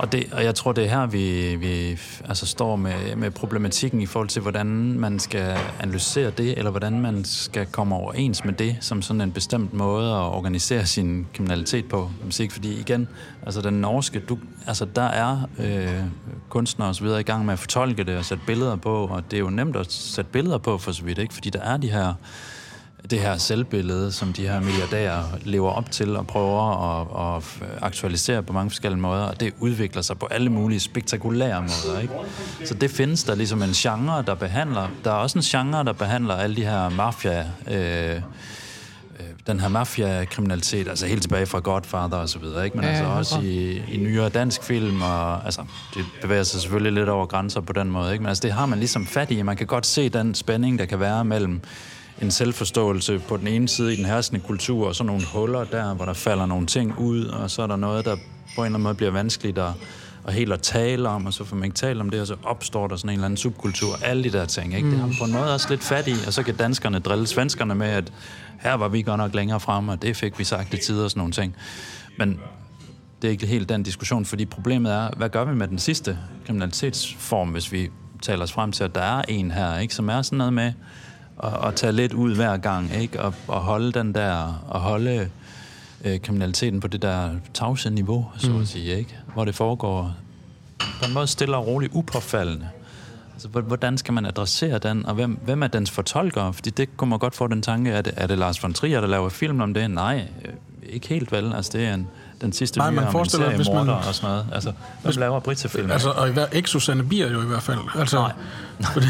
Og, 0.00 0.12
det, 0.12 0.26
og 0.32 0.44
jeg 0.44 0.54
tror, 0.54 0.72
det 0.72 0.84
er 0.84 0.88
her, 0.88 1.06
vi, 1.06 1.56
vi 1.56 1.98
altså 2.28 2.46
står 2.46 2.76
med, 2.76 3.16
med 3.16 3.30
problematikken 3.30 4.00
i 4.00 4.06
forhold 4.06 4.28
til, 4.28 4.42
hvordan 4.42 4.66
man 5.00 5.18
skal 5.18 5.56
analysere 5.80 6.30
det, 6.30 6.58
eller 6.58 6.70
hvordan 6.70 7.00
man 7.00 7.24
skal 7.24 7.66
komme 7.66 7.94
overens 7.94 8.44
med 8.44 8.52
det, 8.52 8.76
som 8.80 9.02
sådan 9.02 9.20
en 9.20 9.32
bestemt 9.32 9.72
måde 9.72 10.10
at 10.10 10.16
organisere 10.16 10.86
sin 10.86 11.26
kriminalitet 11.34 11.88
på. 11.88 12.10
Musik. 12.24 12.52
Fordi 12.52 12.80
igen, 12.80 13.08
altså 13.42 13.60
den 13.60 13.74
norske, 13.74 14.20
du, 14.20 14.38
altså 14.66 14.84
der 14.84 15.02
er 15.02 15.48
øh, 15.58 16.04
kunstnere 16.48 16.88
osv. 16.88 16.94
så 16.94 17.04
videre 17.04 17.20
i 17.20 17.24
gang 17.24 17.44
med 17.44 17.52
at 17.52 17.58
fortolke 17.58 18.04
det 18.04 18.16
og 18.16 18.24
sætte 18.24 18.44
billeder 18.46 18.76
på, 18.76 19.06
og 19.06 19.22
det 19.30 19.36
er 19.36 19.40
jo 19.40 19.50
nemt 19.50 19.76
at 19.76 19.92
sætte 19.92 20.30
billeder 20.30 20.58
på 20.58 20.78
for 20.78 20.92
så 20.92 21.04
vidt, 21.04 21.18
ikke? 21.18 21.34
Fordi 21.34 21.50
der 21.50 21.60
er 21.60 21.76
de 21.76 21.90
her 21.90 22.14
det 23.10 23.20
her 23.20 23.36
selvbillede, 23.36 24.12
som 24.12 24.32
de 24.32 24.42
her 24.42 24.60
milliardærer 24.60 25.24
lever 25.44 25.70
op 25.70 25.90
til 25.90 26.16
og 26.16 26.26
prøver 26.26 26.62
at, 27.00 27.36
at 27.36 27.68
aktualisere 27.82 28.42
på 28.42 28.52
mange 28.52 28.70
forskellige 28.70 29.00
måder, 29.00 29.22
og 29.22 29.40
det 29.40 29.54
udvikler 29.60 30.02
sig 30.02 30.18
på 30.18 30.26
alle 30.26 30.50
mulige 30.50 30.80
spektakulære 30.80 31.60
måder. 31.60 32.00
Ikke? 32.00 32.14
Så 32.64 32.74
det 32.74 32.90
findes 32.90 33.24
der 33.24 33.34
ligesom 33.34 33.62
en 33.62 33.72
genre, 33.72 34.22
der 34.22 34.34
behandler. 34.34 34.88
Der 35.04 35.10
er 35.10 35.14
også 35.14 35.38
en 35.38 35.42
genre, 35.42 35.84
der 35.84 35.92
behandler 35.92 36.34
alle 36.34 36.56
de 36.56 36.64
her 36.64 36.88
mafia... 36.88 37.46
Øh, 37.70 38.16
øh 38.16 38.20
den 39.46 39.60
her 39.60 39.68
mafia-kriminalitet, 39.68 40.88
altså 40.88 41.06
helt 41.06 41.22
tilbage 41.22 41.46
fra 41.46 41.58
Godfather 41.58 42.16
og 42.16 42.28
så 42.28 42.38
videre, 42.38 42.64
ikke? 42.64 42.76
men 42.76 42.84
ja, 42.86 42.90
altså 42.90 43.04
også 43.04 43.40
i, 43.40 43.82
i 43.92 43.96
nyere 43.96 44.28
dansk 44.28 44.62
film, 44.62 45.02
og 45.02 45.44
altså, 45.44 45.64
det 45.94 46.04
bevæger 46.22 46.42
sig 46.42 46.60
selvfølgelig 46.60 46.92
lidt 46.92 47.08
over 47.08 47.26
grænser 47.26 47.60
på 47.60 47.72
den 47.72 47.90
måde, 47.90 48.12
ikke? 48.12 48.22
men 48.22 48.28
altså, 48.28 48.42
det 48.42 48.52
har 48.52 48.66
man 48.66 48.78
ligesom 48.78 49.06
fat 49.06 49.30
i. 49.30 49.42
Man 49.42 49.56
kan 49.56 49.66
godt 49.66 49.86
se 49.86 50.08
den 50.08 50.34
spænding, 50.34 50.78
der 50.78 50.84
kan 50.84 51.00
være 51.00 51.24
mellem 51.24 51.60
en 52.22 52.30
selvforståelse 52.30 53.18
på 53.18 53.36
den 53.36 53.46
ene 53.46 53.68
side 53.68 53.92
i 53.92 53.96
den 53.96 54.04
herskende 54.04 54.40
kultur, 54.40 54.88
og 54.88 54.94
så 54.94 55.04
nogle 55.04 55.22
huller 55.34 55.64
der, 55.64 55.94
hvor 55.94 56.04
der 56.04 56.12
falder 56.12 56.46
nogle 56.46 56.66
ting 56.66 56.98
ud, 56.98 57.24
og 57.24 57.50
så 57.50 57.62
er 57.62 57.66
der 57.66 57.76
noget, 57.76 58.04
der 58.04 58.16
på 58.16 58.20
en 58.60 58.66
eller 58.66 58.66
anden 58.66 58.82
måde 58.82 58.94
bliver 58.94 59.10
vanskeligt 59.10 59.58
at, 59.58 59.72
at 60.26 60.34
helt 60.34 60.52
at 60.52 60.60
tale 60.60 61.08
om, 61.08 61.26
og 61.26 61.32
så 61.32 61.44
får 61.44 61.56
man 61.56 61.64
ikke 61.64 61.74
tale 61.74 62.00
om 62.00 62.10
det, 62.10 62.20
og 62.20 62.26
så 62.26 62.36
opstår 62.42 62.88
der 62.88 62.96
sådan 62.96 63.10
en 63.10 63.14
eller 63.14 63.24
anden 63.24 63.36
subkultur, 63.36 63.96
alle 64.02 64.24
de 64.24 64.30
der 64.30 64.44
ting. 64.44 64.74
Ikke? 64.74 64.84
Mm. 64.84 64.90
Det 64.90 65.00
har 65.00 65.06
man 65.06 65.16
på 65.18 65.24
en 65.24 65.32
måde 65.32 65.54
også 65.54 65.66
lidt 65.70 65.82
fat 65.82 66.08
i, 66.08 66.14
og 66.26 66.32
så 66.32 66.42
kan 66.42 66.54
danskerne 66.54 66.98
drille 66.98 67.26
svenskerne 67.26 67.74
med, 67.74 67.86
at 67.86 68.12
her 68.60 68.74
var 68.74 68.88
vi 68.88 69.02
godt 69.02 69.18
nok 69.18 69.34
længere 69.34 69.60
frem, 69.60 69.88
og 69.88 70.02
det 70.02 70.16
fik 70.16 70.38
vi 70.38 70.44
sagt 70.44 70.74
i 70.74 70.76
tider 70.76 71.04
og 71.04 71.10
sådan 71.10 71.20
nogle 71.20 71.32
ting. 71.32 71.56
Men 72.18 72.40
det 73.22 73.28
er 73.28 73.32
ikke 73.32 73.46
helt 73.46 73.68
den 73.68 73.82
diskussion, 73.82 74.24
fordi 74.24 74.44
problemet 74.44 74.92
er, 74.92 75.10
hvad 75.16 75.28
gør 75.28 75.44
vi 75.44 75.54
med 75.54 75.68
den 75.68 75.78
sidste 75.78 76.18
kriminalitetsform, 76.46 77.48
hvis 77.48 77.72
vi 77.72 77.90
taler 78.22 78.42
os 78.42 78.52
frem 78.52 78.72
til, 78.72 78.84
at 78.84 78.94
der 78.94 79.00
er 79.00 79.22
en 79.28 79.50
her, 79.50 79.78
ikke, 79.78 79.94
som 79.94 80.08
er 80.08 80.22
sådan 80.22 80.36
noget 80.36 80.52
med, 80.52 80.72
at, 81.42 81.68
at 81.68 81.74
tage 81.74 81.92
lidt 81.92 82.12
ud 82.12 82.34
hver 82.34 82.56
gang, 82.56 82.94
ikke? 82.94 83.22
Og, 83.22 83.34
og 83.48 83.60
holde 83.60 83.92
den 83.92 84.14
der, 84.14 84.62
og 84.68 84.80
holde 84.80 85.28
øh, 86.04 86.20
kriminaliteten 86.20 86.80
på 86.80 86.88
det 86.88 87.02
der 87.02 87.30
tavse 87.54 87.90
niveau, 87.90 88.26
så 88.36 88.50
mm. 88.50 88.60
at 88.60 88.68
sige, 88.68 88.98
ikke? 88.98 89.18
Hvor 89.34 89.44
det 89.44 89.54
foregår 89.54 90.14
på 90.78 91.06
en 91.08 91.14
måde 91.14 91.26
stille 91.26 91.56
og 91.56 91.66
roligt 91.66 91.92
upåfaldende. 91.94 92.68
Altså, 93.32 93.48
hvordan 93.48 93.98
skal 93.98 94.14
man 94.14 94.26
adressere 94.26 94.78
den, 94.78 95.06
og 95.06 95.14
hvem, 95.14 95.38
hvem 95.44 95.62
er 95.62 95.66
dens 95.66 95.90
fortolker? 95.90 96.52
Fordi 96.52 96.70
det 96.70 96.96
kunne 96.96 97.10
man 97.10 97.18
godt 97.18 97.34
få 97.34 97.46
den 97.46 97.62
tanke, 97.62 97.90
er 97.90 98.02
det, 98.02 98.12
er 98.16 98.26
det 98.26 98.38
Lars 98.38 98.62
von 98.62 98.72
Trier, 98.72 99.00
der 99.00 99.08
laver 99.08 99.28
film 99.28 99.60
om 99.60 99.74
det? 99.74 99.90
Nej, 99.90 100.28
øh, 100.44 100.52
ikke 100.82 101.08
helt 101.08 101.32
vel. 101.32 101.52
Altså, 101.54 101.78
det 101.78 101.86
er 101.86 101.94
en 101.94 102.08
den 102.40 102.52
sidste 102.52 102.78
Nej, 102.78 102.90
man 102.90 102.98
om 102.98 103.04
en 103.06 103.12
forestiller, 103.12 103.46
serie 103.46 103.56
hvis 103.56 103.68
man- 103.68 103.88
og 103.88 104.14
sådan 104.14 104.30
noget. 104.30 104.46
Altså, 104.52 104.72
hvem 105.02 105.14
laver 105.16 105.40
Brita-film? 105.40 105.90
Altså, 105.90 106.10
og 106.10 106.28
i 106.28 106.32
hver, 106.32 106.46
ikke 106.52 106.70
Susanne 106.70 107.04
Bier 107.04 107.30
jo 107.32 107.42
i 107.42 107.46
hvert 107.46 107.62
fald. 107.62 107.78
Altså, 107.98 108.18
Nej. 108.18 108.32
fordi, 108.92 109.06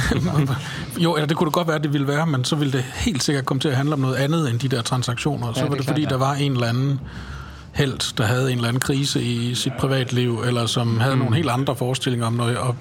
jo, 0.99 1.15
eller 1.15 1.27
det 1.27 1.37
kunne 1.37 1.47
det 1.47 1.53
godt 1.55 1.69
være, 1.69 1.79
det 1.79 1.93
ville 1.93 2.07
være, 2.07 2.27
men 2.27 2.45
så 2.45 2.57
ville 2.57 2.73
det 2.73 2.85
helt 2.95 3.23
sikkert 3.23 3.45
komme 3.45 3.61
til 3.61 3.69
at 3.69 3.77
handle 3.77 3.93
om 3.93 3.99
noget 4.01 4.17
andet 4.17 4.51
end 4.51 4.59
de 4.59 4.69
der 4.69 4.83
transaktioner. 4.83 5.53
Så 5.53 5.61
Ja, 5.61 5.65
var 5.67 5.69
det 5.71 5.79
det 5.79 5.87
klart, 5.87 5.95
fordi, 5.95 6.03
ja. 6.03 6.09
der 6.09 6.17
var 6.17 6.35
en 6.35 6.53
eller 6.53 6.67
anden 6.67 7.01
held, 7.73 8.17
der 8.17 8.25
havde 8.27 8.51
en 8.53 8.57
eller 8.59 8.69
anden 8.69 8.81
krise 8.81 9.23
i 9.23 9.55
sit 9.55 9.73
privatliv, 9.79 10.43
eller 10.47 10.67
som 10.67 11.01
havde 11.01 11.15
mm. 11.15 11.21
nogle 11.21 11.37
helt 11.37 11.51
andre 11.51 11.77
forestillinger 11.77 12.27
om 12.27 12.33
noget, 12.33 12.57
og 12.59 12.77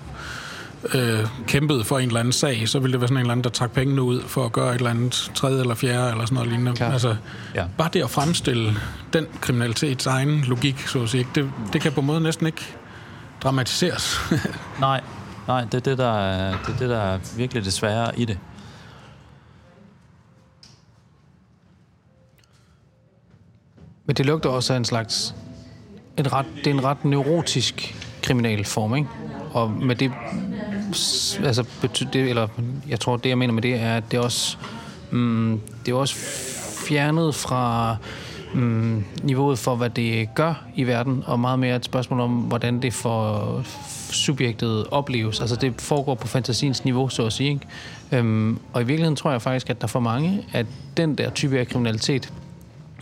øh, 0.94 1.28
kæmpede 1.48 1.84
for 1.84 2.00
en 2.00 2.08
eller 2.08 2.20
anden 2.20 2.32
sag, 2.32 2.70
så 2.70 2.80
ville 2.80 2.92
det 2.94 3.02
være 3.02 3.08
sådan 3.08 3.18
en 3.18 3.22
eller 3.22 3.32
anden, 3.32 3.44
der 3.44 3.50
trak 3.50 3.72
pengene 3.72 4.02
ud 4.02 4.22
for 4.22 4.46
at 4.46 4.52
gøre 4.52 4.70
et 4.70 4.76
eller 4.76 4.90
andet 4.90 5.32
tredje 5.36 5.62
eller 5.62 5.76
fjerde, 5.76 6.12
eller 6.12 6.26
sådan 6.26 6.36
noget 6.36 6.50
lignende. 6.50 6.74
Klart. 6.76 6.94
Altså, 6.94 7.16
Ja. 7.56 7.66
bare 7.78 7.90
det 7.94 8.04
at 8.04 8.10
fremstille 8.10 8.74
den 9.14 9.26
kriminalitets 9.42 10.06
egen 10.06 10.42
logik, 10.48 10.80
så 10.88 11.02
at 11.04 11.10
sige, 11.10 11.28
det, 11.36 11.52
det 11.74 11.82
kan 11.82 11.92
på 11.92 12.00
en 12.00 12.08
måde 12.08 12.22
næsten 12.22 12.46
ikke 12.46 12.76
dramatiseres. 13.44 14.20
Nej, 14.80 15.02
nej, 15.48 15.62
det 15.64 15.74
er 15.74 15.80
det, 15.80 15.98
der 15.98 16.18
er, 16.20 16.52
det 16.66 16.74
er, 16.74 16.78
det, 16.78 16.90
der 16.90 16.98
er 17.00 17.20
virkelig 17.38 17.66
det 17.66 17.74
svære 17.74 18.20
i 18.20 18.26
det. 18.26 18.38
Men 24.06 24.16
det 24.16 24.26
lugter 24.26 24.50
også 24.50 24.74
af 24.74 24.78
en 24.78 24.86
slags... 24.86 25.36
En 26.18 26.34
ret, 26.34 26.46
det 26.56 26.68
er 26.68 26.72
en 26.72 26.84
ret 26.84 27.06
neurotisk 27.06 27.96
kriminalform, 28.24 28.96
ikke? 28.96 29.10
Og 29.52 29.72
med 29.72 29.96
det... 29.96 30.12
Altså, 31.46 31.66
bety, 31.82 32.04
det, 32.14 32.30
eller 32.30 32.48
jeg 32.90 33.00
tror, 33.00 33.18
det 33.18 33.30
jeg 33.30 33.38
mener 33.38 33.54
med 33.54 33.62
det 33.62 33.76
er, 33.76 33.98
at 33.98 34.04
det 34.12 34.20
også... 34.20 34.58
Mm, 35.12 35.62
det 35.86 35.92
er 35.92 35.96
også 35.96 36.16
fjernet 36.88 37.36
fra 37.36 37.96
mm, 38.54 39.04
niveauet 39.24 39.60
for, 39.60 39.76
hvad 39.76 39.90
det 39.90 40.30
gør 40.36 40.64
i 40.76 40.84
verden, 40.84 41.24
og 41.28 41.40
meget 41.40 41.60
mere 41.60 41.76
et 41.76 41.86
spørgsmål 41.86 42.20
om, 42.20 42.32
hvordan 42.32 42.82
det 42.82 42.94
for 42.94 43.64
subjektet 44.12 44.88
opleves. 44.92 45.40
Altså 45.40 45.56
det 45.56 45.82
foregår 45.82 46.16
på 46.16 46.28
fantasiens 46.28 46.86
niveau, 46.86 47.10
så 47.10 47.26
at 47.26 47.34
sige. 47.34 47.50
Ikke? 47.50 47.68
Øhm, 48.12 48.60
og 48.74 48.82
i 48.82 48.86
virkeligheden 48.86 49.16
tror 49.16 49.32
jeg 49.32 49.42
faktisk, 49.42 49.70
at 49.70 49.82
der 49.82 49.88
for 49.88 50.00
mange, 50.00 50.46
at 50.54 50.66
den 50.98 51.16
der 51.16 51.30
type 51.30 51.60
af 51.60 51.68
kriminalitet, 51.68 52.34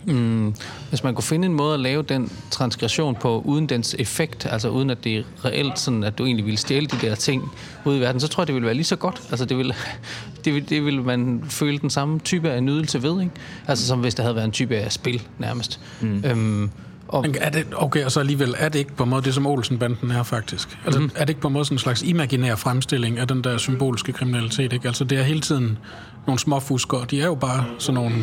Mm, 0.08 0.54
hvis 0.88 1.04
man 1.04 1.14
kunne 1.14 1.24
finde 1.24 1.46
en 1.46 1.54
måde 1.54 1.74
at 1.74 1.80
lave 1.80 2.02
den 2.02 2.32
transgression 2.50 3.14
på, 3.14 3.42
uden 3.44 3.66
dens 3.66 3.96
effekt, 3.98 4.46
altså 4.50 4.68
uden 4.68 4.90
at 4.90 5.04
det 5.04 5.16
er 5.16 5.22
reelt 5.44 5.78
sådan, 5.78 6.04
at 6.04 6.18
du 6.18 6.24
egentlig 6.24 6.44
ville 6.44 6.58
stjæle 6.58 6.86
de 6.86 7.06
der 7.06 7.14
ting 7.14 7.52
ude 7.84 7.98
i 7.98 8.00
verden, 8.00 8.20
så 8.20 8.28
tror 8.28 8.42
jeg, 8.42 8.46
det 8.46 8.54
ville 8.54 8.66
være 8.66 8.74
lige 8.74 8.84
så 8.84 8.96
godt. 8.96 9.22
Altså 9.30 9.44
det 9.44 9.56
ville, 9.56 9.74
det 10.44 10.54
ville, 10.54 10.68
det 10.68 10.84
ville 10.84 11.02
man 11.02 11.44
føle 11.48 11.78
den 11.78 11.90
samme 11.90 12.18
type 12.18 12.50
af 12.50 12.62
nydelse 12.62 13.02
ved, 13.02 13.20
ikke? 13.20 13.32
Altså 13.66 13.86
som 13.86 14.00
hvis 14.00 14.14
der 14.14 14.22
havde 14.22 14.34
været 14.34 14.46
en 14.46 14.52
type 14.52 14.76
af 14.76 14.92
spil, 14.92 15.22
nærmest. 15.38 15.80
Mm. 16.00 16.24
Øhm, 16.24 16.70
og, 17.08 17.26
er 17.40 17.50
det, 17.50 17.66
okay, 17.76 18.04
og 18.04 18.12
så 18.12 18.20
alligevel, 18.20 18.54
er 18.58 18.68
det 18.68 18.78
ikke 18.78 18.94
på 18.96 19.02
en 19.02 19.10
måde 19.10 19.22
det, 19.22 19.34
som 19.34 19.46
Olsenbanden 19.46 20.10
er 20.10 20.22
faktisk? 20.22 20.78
Altså, 20.84 21.00
mm. 21.00 21.10
er 21.14 21.20
det 21.20 21.28
ikke 21.28 21.40
på 21.40 21.48
en 21.48 21.54
måde 21.54 21.64
sådan 21.64 21.74
en 21.74 21.78
slags 21.78 22.02
imaginær 22.02 22.54
fremstilling 22.54 23.18
af 23.18 23.28
den 23.28 23.44
der 23.44 23.58
symbolske 23.58 24.12
kriminalitet, 24.12 24.72
ikke? 24.72 24.88
Altså, 24.88 25.04
det 25.04 25.18
er 25.18 25.22
hele 25.22 25.40
tiden 25.40 25.78
nogle 26.26 26.38
små 26.38 26.60
fuskere. 26.60 27.06
De 27.10 27.20
er 27.20 27.26
jo 27.26 27.34
bare 27.34 27.64
sådan 27.78 27.94
nogle, 27.94 28.14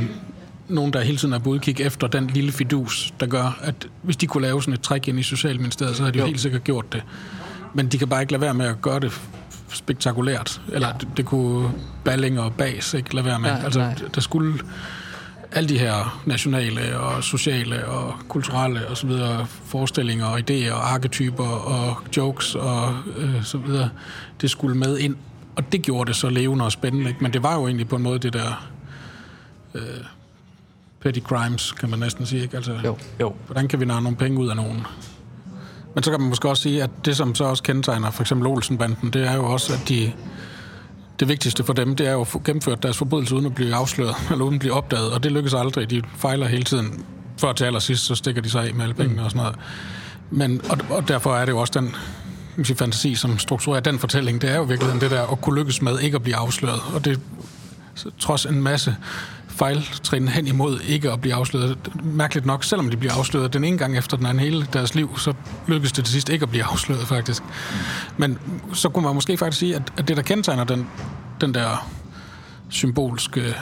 nogen, 0.68 0.94
der 0.94 1.02
hele 1.02 1.18
tiden 1.18 1.34
er 1.34 1.40
på 1.40 1.50
udkig 1.50 1.82
efter 1.82 2.08
den 2.08 2.28
lille 2.28 2.52
fidus, 2.52 3.14
der 3.20 3.26
gør, 3.26 3.60
at 3.62 3.88
hvis 4.02 4.18
de 4.18 4.28
kunne 4.28 4.42
lave 4.42 4.62
sådan 4.62 4.74
et 4.74 4.82
træk 4.82 5.08
ind 5.08 5.20
i 5.20 5.24
Socialministeriet, 5.24 5.96
så 5.96 6.02
havde 6.02 6.14
de 6.14 6.18
jo, 6.18 6.24
Jo. 6.24 6.28
helt 6.28 6.40
sikkert 6.40 6.64
gjort 6.64 6.94
det. 6.94 7.04
Men 7.74 7.88
de 7.88 7.98
kan 7.98 8.08
bare 8.08 8.22
ikke 8.22 8.32
lade 8.32 8.42
være 8.42 8.54
med 8.54 8.66
at 8.66 8.82
gøre 8.82 9.00
det 9.00 9.22
spektakulært. 9.70 10.62
Eller 10.74 10.88
ja. 10.88 10.94
det, 11.00 11.08
det 11.18 11.26
kunne 11.26 11.72
Balling 12.04 12.40
og 12.40 12.54
Bas 12.54 12.94
ikke 12.94 13.16
lade 13.16 13.26
være 13.26 13.40
med. 13.40 13.50
Nej, 13.50 13.62
altså, 13.64 13.80
nej. 13.80 13.96
der 14.16 14.22
skulle 14.22 14.60
alle 15.52 15.70
de 15.70 15.78
her 15.80 16.22
nationale 16.26 17.00
og 17.00 17.24
sociale 17.24 17.88
og 17.88 18.14
kulturelle 18.28 18.88
og 18.88 18.98
så 18.98 19.08
videre 19.08 19.46
forestillinger 19.66 20.26
og 20.26 20.40
idéer 20.40 20.72
og 20.72 20.94
arketyper 20.94 21.48
og 21.48 21.98
jokes 22.18 22.56
og 22.56 22.96
øh, 23.18 23.44
så 23.44 23.58
videre, 23.58 23.90
det 24.42 24.52
skulle 24.52 24.78
med 24.78 24.98
ind. 24.98 25.16
Og 25.56 25.72
det 25.72 25.82
gjorde 25.82 26.08
det 26.08 26.16
så 26.16 26.30
levende 26.30 26.66
og 26.66 26.72
spændende. 26.72 27.08
Ikke? 27.08 27.24
Men 27.24 27.34
det 27.34 27.44
var 27.44 27.56
jo 27.56 27.68
egentlig 27.68 27.88
på 27.88 27.96
en 27.96 28.04
måde 28.04 28.20
det 28.20 28.34
der 28.34 28.68
øh, 29.74 29.82
petty 31.06 31.20
crimes, 31.20 31.72
kan 31.72 31.90
man 31.90 32.00
næsten 32.00 32.26
sige. 32.26 32.42
Ikke? 32.42 32.58
Altså, 32.58 32.80
jo. 32.86 32.98
Jo, 33.20 33.34
Hvordan 33.46 33.68
kan 33.68 33.80
vi 33.80 33.86
narre 33.86 34.02
nogle 34.02 34.18
penge 34.18 34.40
ud 34.40 34.50
af 34.50 34.56
nogen? 34.56 34.86
Men 35.96 36.04
så 36.04 36.12
kan 36.12 36.20
man 36.20 36.30
måske 36.30 36.50
også 36.50 36.64
sige, 36.64 36.84
at 36.84 36.90
det, 37.06 37.18
som 37.18 37.36
så 37.36 37.44
også 37.44 37.64
kendetegner 37.64 38.12
for 38.12 38.24
eksempel 38.24 38.48
Olsenbanden, 38.48 39.10
det 39.10 39.28
er 39.28 39.36
jo 39.36 39.46
også, 39.46 39.74
at 39.74 39.90
de, 39.90 40.12
det 41.20 41.28
vigtigste 41.28 41.64
for 41.64 41.74
dem, 41.74 41.96
det 41.96 42.08
er 42.08 42.12
jo 42.12 42.22
at 42.22 42.28
få 42.28 42.42
gennemført 42.46 42.84
deres 42.84 42.98
forbrydelse 42.98 43.36
uden 43.36 43.46
at 43.46 43.56
blive 43.56 43.76
afsløret, 43.76 44.16
eller 44.32 44.46
uden 44.46 44.56
at 44.56 44.60
blive 44.60 44.74
opdaget, 44.74 45.12
og 45.12 45.24
det 45.24 45.32
lykkes 45.32 45.54
aldrig. 45.54 45.90
De 45.90 46.02
fejler 46.18 46.48
hele 46.48 46.64
tiden. 46.64 47.06
Før 47.38 47.54
til 47.54 47.66
allersidst, 47.66 48.06
så 48.06 48.16
stikker 48.16 48.42
de 48.42 48.50
sig 48.50 48.68
af 48.68 48.74
med 48.74 48.84
alle 48.84 48.96
pengene 48.96 49.24
og 49.24 49.32
sådan 49.32 49.44
noget. 49.44 49.60
Men, 50.32 50.62
og, 50.70 50.98
og 50.98 51.08
derfor 51.08 51.36
er 51.36 51.46
det 51.46 51.52
jo 51.52 51.58
også 51.58 51.80
den 51.80 51.96
sige, 52.64 52.78
fantasi, 52.78 53.16
som 53.16 53.40
strukturerer 53.40 53.82
den 53.82 54.00
fortælling. 54.00 54.42
Det 54.42 54.50
er 54.50 54.56
jo 54.56 54.66
i 54.66 54.68
virkeligheden 54.68 55.02
det 55.02 55.12
der 55.12 55.32
at 55.32 55.42
kunne 55.42 55.60
lykkes 55.60 55.82
med 55.82 56.00
ikke 56.00 56.16
at 56.16 56.24
blive 56.24 56.36
afsløret. 56.36 56.80
Og 56.94 57.06
det 57.06 57.20
trods 58.20 58.46
en 58.46 58.62
masse 58.62 58.96
fejltrin 59.56 60.28
hen 60.28 60.48
imod 60.48 60.80
ikke 60.80 61.12
at 61.12 61.22
blive 61.22 61.36
afsløret. 61.36 61.78
Mærkeligt 62.04 62.46
nok, 62.46 62.64
selvom 62.64 62.90
de 62.90 62.98
bliver 62.98 63.14
afsløret 63.14 63.54
den 63.54 63.64
ene 63.64 63.78
gang 63.78 63.98
efter 63.98 64.18
den 64.18 64.26
anden 64.26 64.44
hele 64.44 64.68
deres 64.74 64.96
liv, 64.96 65.18
så 65.20 65.34
lykkes 65.68 65.92
det 65.92 66.06
til 66.06 66.12
sidst 66.12 66.30
ikke 66.30 66.44
at 66.44 66.50
blive 66.50 66.64
afsløret 66.72 67.08
faktisk. 67.08 67.44
Men 68.18 68.40
så 68.74 68.90
kunne 68.90 69.06
man 69.06 69.16
måske 69.16 69.38
faktisk 69.38 69.60
sige, 69.60 69.76
at, 69.76 69.94
at 69.98 70.08
det 70.08 70.18
der 70.18 70.24
kendetegner 70.24 70.64
den, 70.64 70.88
den 71.42 71.54
der 71.54 71.90
symbolske, 72.70 73.56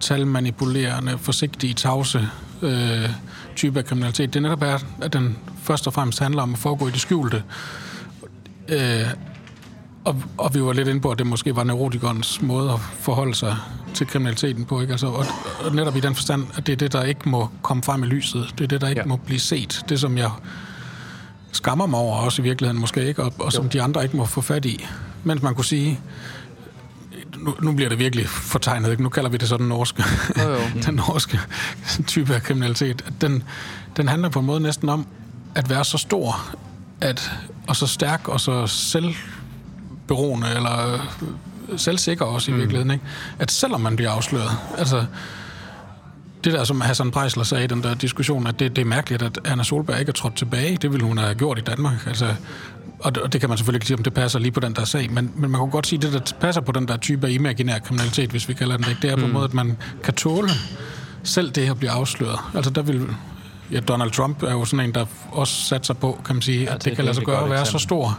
talmanipulerende, 0.00 1.18
forsigtige, 1.18 1.74
tavse 1.74 2.28
øh, 2.62 3.10
type 3.56 3.78
af 3.78 3.84
kriminalitet, 3.84 4.34
det 4.34 4.40
er 4.40 4.42
netop 4.42 4.62
er, 4.62 4.78
at 5.02 5.12
den 5.12 5.36
først 5.62 5.86
og 5.86 5.92
fremmest 5.92 6.18
handler 6.18 6.42
om 6.42 6.52
at 6.52 6.58
foregå 6.58 6.88
i 6.88 6.90
det 6.90 7.00
skjulte. 7.00 7.42
Øh, 8.68 9.06
og, 10.04 10.22
og 10.38 10.54
vi 10.54 10.62
var 10.62 10.72
lidt 10.72 10.88
inde 10.88 11.00
på, 11.00 11.10
at 11.10 11.18
det 11.18 11.26
måske 11.26 11.56
var 11.56 11.64
neurotikernes 11.64 12.42
måde 12.42 12.72
at 12.72 12.80
forholde 12.80 13.34
sig 13.34 13.56
til 13.96 14.06
kriminaliteten 14.06 14.64
på. 14.64 14.80
Ikke? 14.80 14.90
Altså, 14.92 15.06
og, 15.06 15.26
og 15.64 15.74
netop 15.74 15.96
i 15.96 16.00
den 16.00 16.14
forstand, 16.14 16.46
at 16.56 16.66
det 16.66 16.72
er 16.72 16.76
det, 16.76 16.92
der 16.92 17.02
ikke 17.02 17.28
må 17.28 17.48
komme 17.62 17.82
frem 17.82 18.02
i 18.02 18.06
lyset. 18.06 18.54
Det 18.58 18.64
er 18.64 18.68
det, 18.68 18.80
der 18.80 18.88
ikke 18.88 19.00
Ja. 19.00 19.06
må 19.06 19.16
blive 19.16 19.40
set. 19.40 19.84
Det, 19.88 20.00
som 20.00 20.18
jeg 20.18 20.30
skammer 21.52 21.86
mig 21.86 21.98
over 22.00 22.16
også 22.16 22.42
i 22.42 22.44
virkeligheden 22.44 22.80
måske 22.80 23.04
ikke, 23.08 23.22
og, 23.22 23.32
og 23.38 23.52
som 23.52 23.68
de 23.68 23.82
andre 23.82 24.02
ikke 24.04 24.16
må 24.16 24.24
få 24.24 24.40
fat 24.40 24.64
i. 24.64 24.86
Mens 25.24 25.42
man 25.42 25.54
kunne 25.54 25.64
sige, 25.64 26.00
nu, 27.36 27.54
nu 27.62 27.72
bliver 27.72 27.88
det 27.88 27.98
virkelig 27.98 28.28
fortegnet, 28.28 28.90
ikke? 28.90 29.02
nu 29.02 29.08
kalder 29.08 29.30
vi 29.30 29.36
det 29.36 29.48
så 29.48 29.56
den 29.56 29.68
norske, 29.68 30.04
Jo, 30.42 30.50
jo. 30.50 30.58
den 30.86 30.94
norske 30.94 31.40
type 32.06 32.34
af 32.34 32.42
kriminalitet. 32.42 33.04
Den, 33.20 33.42
den 33.96 34.08
handler 34.08 34.28
på 34.28 34.38
en 34.38 34.46
måde 34.46 34.60
næsten 34.60 34.88
om 34.88 35.06
at 35.54 35.70
være 35.70 35.84
så 35.84 35.98
stor, 35.98 36.56
at, 37.00 37.32
og 37.68 37.76
så 37.76 37.86
stærk 37.86 38.28
og 38.28 38.40
så 38.40 38.66
selvberoende, 38.66 40.48
eller 40.56 40.98
selvsikker 41.76 42.24
også 42.24 42.50
i 42.50 42.54
mm. 42.54 42.60
virkeligheden, 42.60 42.90
ikke? 42.90 43.04
at 43.38 43.50
selvom 43.50 43.80
man 43.80 43.96
bliver 43.96 44.10
afsløret, 44.10 44.50
altså 44.78 45.04
det 46.44 46.52
der, 46.52 46.64
som 46.64 46.80
Hassan 46.80 47.10
Preisler 47.10 47.44
sagde 47.44 47.64
i 47.64 47.66
den 47.66 47.82
der 47.82 47.94
diskussion, 47.94 48.46
at 48.46 48.58
det, 48.58 48.76
det 48.76 48.82
er 48.82 48.86
mærkeligt, 48.86 49.22
at 49.22 49.38
Anna 49.44 49.62
Solberg 49.62 50.00
ikke 50.00 50.10
er 50.10 50.12
trådt 50.12 50.36
tilbage. 50.36 50.76
Det 50.76 50.92
ville 50.92 51.06
hun 51.06 51.18
have 51.18 51.34
gjort 51.34 51.58
i 51.58 51.60
Danmark. 51.60 52.06
Altså, 52.06 52.34
og 52.98 53.14
det, 53.14 53.22
og 53.22 53.32
det 53.32 53.40
kan 53.40 53.48
man 53.48 53.58
selvfølgelig 53.58 53.76
ikke 53.76 53.86
sige, 53.86 53.96
om 53.96 54.02
det 54.02 54.14
passer 54.14 54.38
lige 54.38 54.52
på 54.52 54.60
den 54.60 54.74
der 54.74 54.84
sag, 54.84 55.10
men, 55.10 55.32
men 55.36 55.50
man 55.50 55.58
kunne 55.60 55.70
godt 55.70 55.86
sige, 55.86 55.96
at 55.96 56.12
det, 56.12 56.12
der 56.12 56.36
passer 56.40 56.60
på 56.60 56.72
den 56.72 56.88
der 56.88 56.96
type 56.96 57.26
af 57.26 57.30
imaginær 57.30 57.78
kriminalitet, 57.78 58.30
hvis 58.30 58.48
vi 58.48 58.54
kalder 58.54 58.76
den 58.76 58.86
det, 58.86 58.96
det 59.02 59.10
er 59.10 59.16
på 59.16 59.24
en 59.24 59.32
måde, 59.32 59.44
at 59.44 59.54
man 59.54 59.76
kan 60.04 60.14
tåle 60.14 60.48
selv 61.22 61.50
det 61.50 61.70
at 61.70 61.78
blive 61.78 61.90
afsløret. 61.90 62.38
Altså 62.54 62.70
der 62.70 62.82
vil... 62.82 63.06
Ja, 63.70 63.80
Donald 63.80 64.10
Trump 64.10 64.42
er 64.42 64.52
jo 64.52 64.64
sådan 64.64 64.86
en, 64.86 64.94
der 64.94 65.06
også 65.32 65.54
satser 65.54 65.94
på, 65.94 66.20
kan 66.24 66.34
man 66.34 66.42
sige, 66.42 66.64
ja, 66.64 66.74
at 66.74 66.74
det 66.74 66.84
det, 66.84 66.96
kan 66.96 67.04
lade 67.04 67.14
sig 67.14 67.24
gøre 67.24 67.36
at 67.36 67.40
godt 67.40 67.50
være 67.50 67.58
så 67.66 67.76
eksempel. 67.76 67.80
stor, 67.80 68.18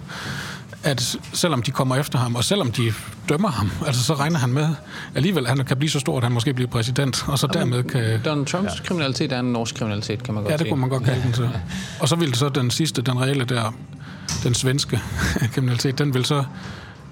at 0.84 1.18
selvom 1.34 1.62
de 1.62 1.72
kommer 1.72 1.96
efter 1.96 2.20
ham, 2.20 2.36
og 2.36 2.44
selvom 2.44 2.72
de 2.72 2.94
dømmer 3.30 3.50
ham, 3.50 3.72
altså 3.86 4.04
så 4.04 4.14
regner 4.14 4.38
han 4.38 4.50
med, 4.54 4.68
alligevel 5.16 5.48
at 5.48 5.58
han 5.58 5.66
kan 5.66 5.78
blive 5.78 5.90
så 5.90 6.00
stor, 6.00 6.18
at 6.18 6.24
han 6.24 6.32
måske 6.32 6.54
bliver 6.54 6.70
præsident, 6.70 7.24
og 7.28 7.40
så 7.40 7.48
dermed 7.48 7.84
kan... 7.84 8.22
Donald 8.26 8.46
Trumps 8.46 8.74
ja. 8.80 8.84
kriminalitet 8.84 9.32
er 9.32 9.40
en 9.40 9.46
norsk 9.46 9.76
kriminalitet, 9.76 10.24
kan 10.24 10.34
man 10.34 10.44
godt 10.44 10.52
Ja, 10.52 10.58
det 10.58 10.62
sige. 10.62 10.70
kunne 10.70 10.82
man 10.82 10.90
godt 10.90 11.04
kalde 11.04 11.24
den 11.24 11.34
så. 11.34 11.50
Og 12.00 12.10
så 12.10 12.16
ville 12.16 12.36
så 12.36 12.50
den 12.50 12.72
sidste, 12.72 13.02
den 13.02 13.22
reelle 13.22 13.46
der, 13.46 13.74
den 14.44 14.54
svenske 14.54 15.00
kriminalitet, 15.54 15.98
den 15.98 16.14
vil 16.14 16.26
så, 16.26 16.44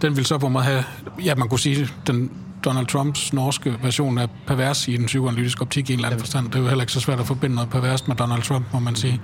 den 0.01 0.17
vil 0.17 0.25
så 0.25 0.37
på 0.37 0.47
en 0.47 0.53
måde 0.53 0.63
have, 0.63 0.83
ja, 1.23 1.35
man 1.35 1.49
kunne 1.49 1.59
sige, 1.59 1.89
den 2.07 2.31
Donald 2.65 2.87
Trumps 2.87 3.33
norske 3.33 3.77
version 3.83 4.17
er 4.17 4.27
pervers 4.47 4.87
i 4.87 4.97
den 4.97 5.05
psykoanalytiske 5.05 5.61
optik 5.61 5.89
i 5.89 5.93
en 5.93 5.99
eller 5.99 6.07
anden 6.07 6.19
forstand. 6.19 6.45
Det 6.47 6.55
er 6.55 6.59
jo 6.59 6.67
heller 6.67 6.83
ikke 6.83 6.93
så 6.93 6.99
svært 6.99 7.19
at 7.19 7.27
forbinde 7.27 7.55
noget 7.55 7.69
pervers 7.69 8.07
med 8.07 8.15
Donald 8.15 8.41
Trump, 8.41 8.65
må 8.73 8.79
man 8.79 8.95
sige. 8.95 9.21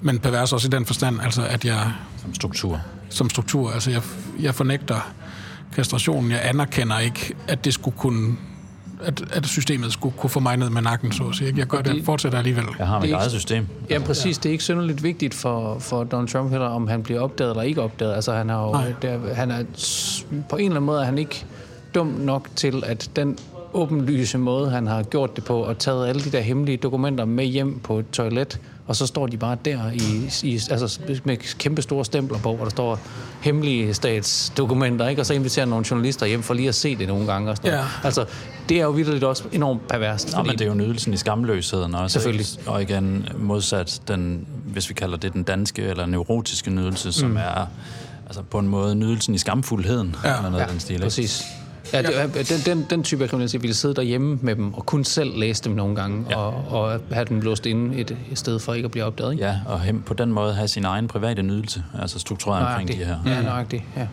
Men 0.00 0.18
pervers 0.18 0.52
også 0.52 0.68
i 0.68 0.70
den 0.70 0.86
forstand, 0.86 1.20
altså 1.20 1.46
at 1.46 1.64
jeg 1.64 1.92
som 2.22 2.34
struktur. 2.34 2.80
Som 3.08 3.30
struktur, 3.30 3.70
altså 3.70 3.90
jeg, 3.90 4.02
jeg 4.40 4.54
fornægter 4.54 5.12
kastrationen. 5.74 6.30
Jeg 6.30 6.40
anerkender 6.42 6.98
ikke, 6.98 7.34
at 7.48 7.64
det 7.64 7.74
skulle 7.74 7.96
kunne 7.96 8.36
at, 9.02 9.24
at 9.32 9.46
systemet 9.46 9.92
skulle 9.92 10.16
kunne 10.16 10.30
få 10.30 10.40
mig 10.40 10.56
ned 10.56 10.70
med 10.70 10.82
nakken, 10.82 11.12
så 11.12 11.24
at 11.24 11.34
sige. 11.34 11.48
ikke? 11.48 11.58
Jeg 11.60 11.66
gør 11.66 11.82
det, 11.82 12.04
fortsætter 12.04 12.38
alligevel. 12.38 12.64
Jeg 12.78 12.86
har 12.86 13.00
mit 13.00 13.08
Det 13.08 13.14
er 13.14 13.18
eget 13.18 13.30
system. 13.30 13.66
Ja, 13.90 13.98
præcis. 13.98 14.38
Det 14.38 14.48
er 14.48 14.52
ikke 14.52 14.64
synderligt 14.64 15.02
vigtigt 15.02 15.34
for, 15.34 15.78
for 15.78 16.04
Donald 16.04 16.28
Trump 16.28 16.50
heller, 16.50 16.66
om 16.66 16.88
han 16.88 17.02
bliver 17.02 17.20
opdaget 17.20 17.50
eller 17.50 17.62
ikke 17.62 17.82
opdaget. 17.82 18.14
Altså, 18.14 18.32
han, 18.32 18.48
har 18.48 18.62
jo, 18.62 18.76
der, 19.02 19.34
han 19.34 19.50
er 19.50 19.64
på 20.48 20.56
en 20.56 20.64
eller 20.64 20.76
anden 20.76 20.86
måde 20.86 21.00
er 21.00 21.04
han 21.04 21.18
ikke 21.18 21.44
dum 21.94 22.06
nok 22.06 22.48
til, 22.56 22.82
at 22.86 23.10
den 23.16 23.38
åbenlyse 23.72 24.38
måde, 24.38 24.70
han 24.70 24.86
har 24.86 25.02
gjort 25.02 25.36
det 25.36 25.44
på, 25.44 25.58
og 25.58 25.78
taget 25.78 26.08
alle 26.08 26.20
de 26.24 26.30
der 26.30 26.40
hemmelige 26.40 26.76
dokumenter 26.76 27.24
med 27.24 27.44
hjem 27.44 27.78
på 27.78 27.98
et 27.98 28.10
toilet, 28.10 28.60
og 28.86 28.96
så 28.96 29.06
står 29.06 29.26
de 29.26 29.36
bare 29.36 29.56
der 29.64 29.90
i, 29.92 30.30
i, 30.48 30.60
altså 30.70 31.00
med 31.24 31.36
kæmpe 31.58 31.82
store 31.82 32.04
stempler 32.04 32.38
på, 32.38 32.56
hvor 32.56 32.64
der 32.64 32.70
står 32.70 33.00
hemmelige 33.40 33.94
statsdokumenter, 33.94 35.08
ikke? 35.08 35.22
og 35.22 35.26
så 35.26 35.34
inviterer 35.34 35.66
nogle 35.66 35.84
journalister 35.90 36.26
hjem 36.26 36.42
for 36.42 36.54
lige 36.54 36.68
at 36.68 36.74
se 36.74 36.96
det 36.96 37.08
nogle 37.08 37.26
gange. 37.26 37.50
Og 37.50 37.56
sådan 37.56 37.70
Ja. 37.70 37.84
Altså, 38.04 38.24
det 38.68 38.76
er 38.78 38.82
jo 38.82 38.90
vildt 38.90 39.24
også 39.24 39.44
enormt 39.52 39.88
perverst. 39.88 40.36
Nå, 40.36 40.42
men 40.42 40.52
det 40.52 40.60
er 40.60 40.66
jo 40.66 40.74
nydelsen 40.74 41.12
i 41.12 41.16
skamløsheden 41.16 41.94
også. 41.94 42.12
Selvfølgelig. 42.12 42.46
Og 42.66 42.82
igen 42.82 43.28
modsat 43.38 44.00
den, 44.08 44.46
hvis 44.64 44.88
vi 44.88 44.94
kalder 44.94 45.16
det 45.16 45.32
den 45.32 45.42
danske 45.42 45.82
eller 45.82 46.06
neurotiske 46.06 46.70
nydelse, 46.70 47.12
som 47.12 47.30
mm. 47.30 47.36
er 47.36 47.66
altså 48.26 48.42
på 48.42 48.58
en 48.58 48.68
måde 48.68 48.94
nydelsen 48.94 49.34
i 49.34 49.38
skamfuldheden, 49.38 50.16
Ja. 50.24 50.36
eller 50.36 50.50
noget 50.50 50.62
af 50.64 50.68
den 50.70 50.80
stil. 50.80 50.94
Ikke? 50.94 51.02
Præcis. 51.04 51.44
Ja, 51.92 52.02
det, 52.02 52.20
er- 52.20 52.26
den, 52.26 52.60
den, 52.78 52.86
den 52.90 53.02
type 53.02 53.24
af 53.24 53.30
kriminalitet 53.30 53.62
ville 53.62 53.74
sidde 53.74 53.94
derhjemme 53.94 54.38
med 54.42 54.56
dem, 54.56 54.74
og 54.74 54.86
kun 54.86 55.04
selv 55.04 55.38
læse 55.38 55.64
dem 55.64 55.72
nogle 55.72 55.96
gange, 55.96 56.24
ja. 56.30 56.36
og, 56.36 56.64
og 56.82 57.00
have 57.12 57.24
dem 57.24 57.40
låst 57.40 57.66
inde 57.66 57.96
et, 57.96 58.16
et 58.30 58.38
sted 58.38 58.58
for 58.58 58.74
ikke 58.74 58.84
at 58.86 58.90
blive 58.90 59.04
opdaget. 59.04 59.32
Ikke? 59.32 59.44
Ja, 59.44 59.60
og 59.66 59.80
hem, 59.80 60.02
på 60.02 60.14
den 60.14 60.32
måde 60.32 60.54
have 60.54 60.68
sin 60.68 60.84
egen 60.84 61.08
private 61.08 61.42
nydelse, 61.42 61.82
altså 62.00 62.18
struktureret 62.18 62.66
omkring 62.68 62.88
de 62.88 62.94
her. 62.94 63.16
Ja, 63.26 63.42
nøjagtigt. 63.42 63.82
Ja. 63.96 64.06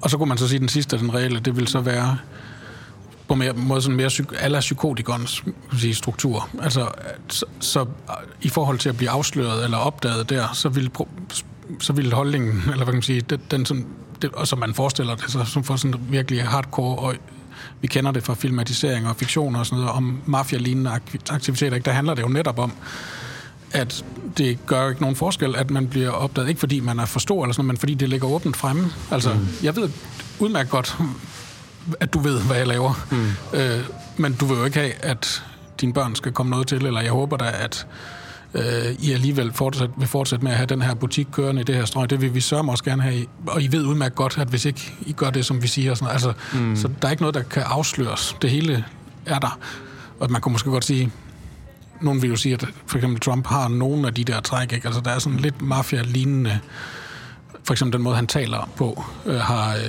Og 0.00 0.10
så 0.10 0.18
kunne 0.18 0.28
man 0.28 0.38
så 0.38 0.48
sige, 0.48 0.56
at 0.56 0.60
den 0.60 0.68
sidste, 0.68 0.98
den 0.98 1.14
reelle, 1.14 1.40
det 1.40 1.56
vil 1.56 1.66
så 1.68 1.80
være 1.80 2.16
på 3.28 3.34
mere, 3.34 3.52
måde 3.52 3.82
sådan 3.82 3.96
mere 3.96 4.08
psyk, 4.08 4.26
kan 4.26 4.50
man 5.18 5.26
sige, 5.78 5.94
struktur. 5.94 6.48
Altså, 6.62 6.80
at 6.84 7.18
så, 7.28 7.44
så 7.60 7.86
i 8.42 8.48
forhold 8.48 8.78
til 8.78 8.88
at 8.88 8.96
blive 8.96 9.10
afsløret 9.10 9.64
eller 9.64 9.76
opdaget 9.76 10.30
der, 10.30 10.48
så 10.54 10.68
vil, 10.68 10.90
pro- 10.98 11.08
så 11.80 11.92
vil 11.92 12.12
holdningen, 12.12 12.62
eller 12.64 12.76
hvad 12.76 12.86
kan 12.86 12.94
man 12.94 13.02
sige, 13.02 13.20
den, 13.20 13.40
den 13.50 13.66
sådan, 13.66 13.86
det, 14.22 14.32
og 14.32 14.48
som 14.48 14.58
man 14.58 14.74
forestiller 14.74 15.14
det, 15.14 15.30
så 15.30 15.44
som 15.44 15.64
for 15.64 15.76
sådan 15.76 15.94
virkelig 16.08 16.44
hardcore, 16.44 16.98
og 16.98 17.14
vi 17.80 17.86
kender 17.86 18.10
det 18.10 18.22
fra 18.22 18.34
filmatisering 18.34 19.08
og 19.08 19.16
fiktion 19.16 19.56
og 19.56 19.66
sådan 19.66 19.78
noget, 19.78 19.96
om 19.96 20.20
mafia-lignende 20.26 20.90
ak- 20.90 21.34
aktiviteter, 21.34 21.76
ikke? 21.76 21.84
der 21.84 21.92
handler 21.92 22.14
det 22.14 22.22
jo 22.22 22.28
netop 22.28 22.58
om, 22.58 22.72
at 23.72 24.04
det 24.38 24.58
gør 24.66 24.88
ikke 24.88 25.00
nogen 25.00 25.16
forskel, 25.16 25.56
at 25.56 25.70
man 25.70 25.88
bliver 25.88 26.10
opdaget, 26.10 26.48
ikke 26.48 26.60
fordi 26.60 26.80
man 26.80 26.98
er 26.98 27.04
for 27.04 27.20
stor 27.20 27.44
eller 27.44 27.52
sådan 27.52 27.64
noget, 27.64 27.74
men 27.74 27.78
fordi 27.78 27.94
det 27.94 28.08
ligger 28.08 28.28
åbent 28.28 28.56
fremme. 28.56 28.90
Altså, 29.10 29.34
mm. 29.34 29.48
jeg 29.62 29.76
ved 29.76 29.90
udmærket 30.38 30.70
godt, 30.70 30.96
at 32.00 32.12
du 32.12 32.18
ved, 32.18 32.40
hvad 32.40 32.56
jeg 32.56 32.66
laver, 32.66 33.06
mm. 33.10 33.58
øh, 33.58 33.80
men 34.16 34.32
du 34.32 34.46
vil 34.46 34.58
jo 34.58 34.64
ikke 34.64 34.78
have, 34.78 34.92
at 34.92 35.42
dine 35.80 35.92
børn 35.92 36.14
skal 36.14 36.32
komme 36.32 36.50
noget 36.50 36.66
til, 36.66 36.86
eller 36.86 37.00
jeg 37.00 37.12
håber 37.12 37.36
da, 37.36 37.50
at 37.58 37.86
øh, 38.54 38.64
I 38.98 39.12
alligevel 39.12 39.52
fortsat, 39.52 39.90
vil 39.96 40.08
fortsætte 40.08 40.44
med 40.44 40.52
at 40.52 40.56
have 40.56 40.66
den 40.66 40.82
her 40.82 40.94
butik 40.94 41.26
kørende 41.32 41.60
i 41.60 41.64
det 41.64 41.74
her 41.74 41.84
strøg. 41.84 42.10
Det 42.10 42.20
vil 42.20 42.34
vi 42.34 42.40
sørge 42.40 42.70
også 42.70 42.84
gerne 42.84 43.02
have. 43.02 43.26
Og 43.46 43.62
I 43.62 43.72
ved 43.72 43.84
udmærket 43.84 44.14
godt, 44.14 44.38
at 44.38 44.48
hvis 44.48 44.64
ikke 44.64 44.94
I 45.00 45.12
gør 45.12 45.30
det, 45.30 45.46
som 45.46 45.62
vi 45.62 45.66
siger, 45.66 45.94
sådan, 45.94 46.12
altså, 46.12 46.32
mm. 46.54 46.76
så 46.76 46.88
der 47.02 47.08
er 47.08 47.12
ikke 47.12 47.22
noget, 47.22 47.34
der 47.34 47.42
kan 47.42 47.62
afsløres. 47.66 48.36
Det 48.42 48.50
hele 48.50 48.84
er 49.26 49.38
der. 49.38 49.58
Og 50.20 50.30
man 50.30 50.40
kunne 50.40 50.52
måske 50.52 50.70
godt 50.70 50.84
sige, 50.84 51.10
nogen 52.00 52.22
vil 52.22 52.30
jo 52.30 52.36
sige, 52.36 52.52
at 52.54 52.66
for 52.86 52.98
eksempel 52.98 53.20
Trump 53.20 53.46
har 53.46 53.68
nogle 53.68 54.06
af 54.06 54.14
de 54.14 54.24
der 54.24 54.40
træk, 54.40 54.72
ikke? 54.72 54.86
Altså, 54.86 55.00
der 55.00 55.10
er 55.10 55.18
sådan 55.18 55.38
lidt 55.38 55.62
mafia-lignende 55.62 56.60
for 57.64 57.72
eksempel 57.72 57.92
den 57.92 58.02
måde, 58.02 58.16
han 58.16 58.26
taler 58.26 58.70
på, 58.76 59.04
øh, 59.26 59.40
har 59.40 59.74
øh, 59.74 59.82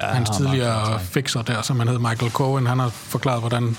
ja, 0.00 0.06
hans 0.06 0.28
har 0.28 0.36
tidligere 0.36 1.00
fixer 1.00 1.42
der, 1.42 1.62
som 1.62 1.78
han 1.78 1.88
hed 1.88 1.98
Michael 1.98 2.32
Cohen, 2.32 2.66
han 2.66 2.78
har 2.78 2.88
forklaret, 2.88 3.40
hvordan, 3.40 3.76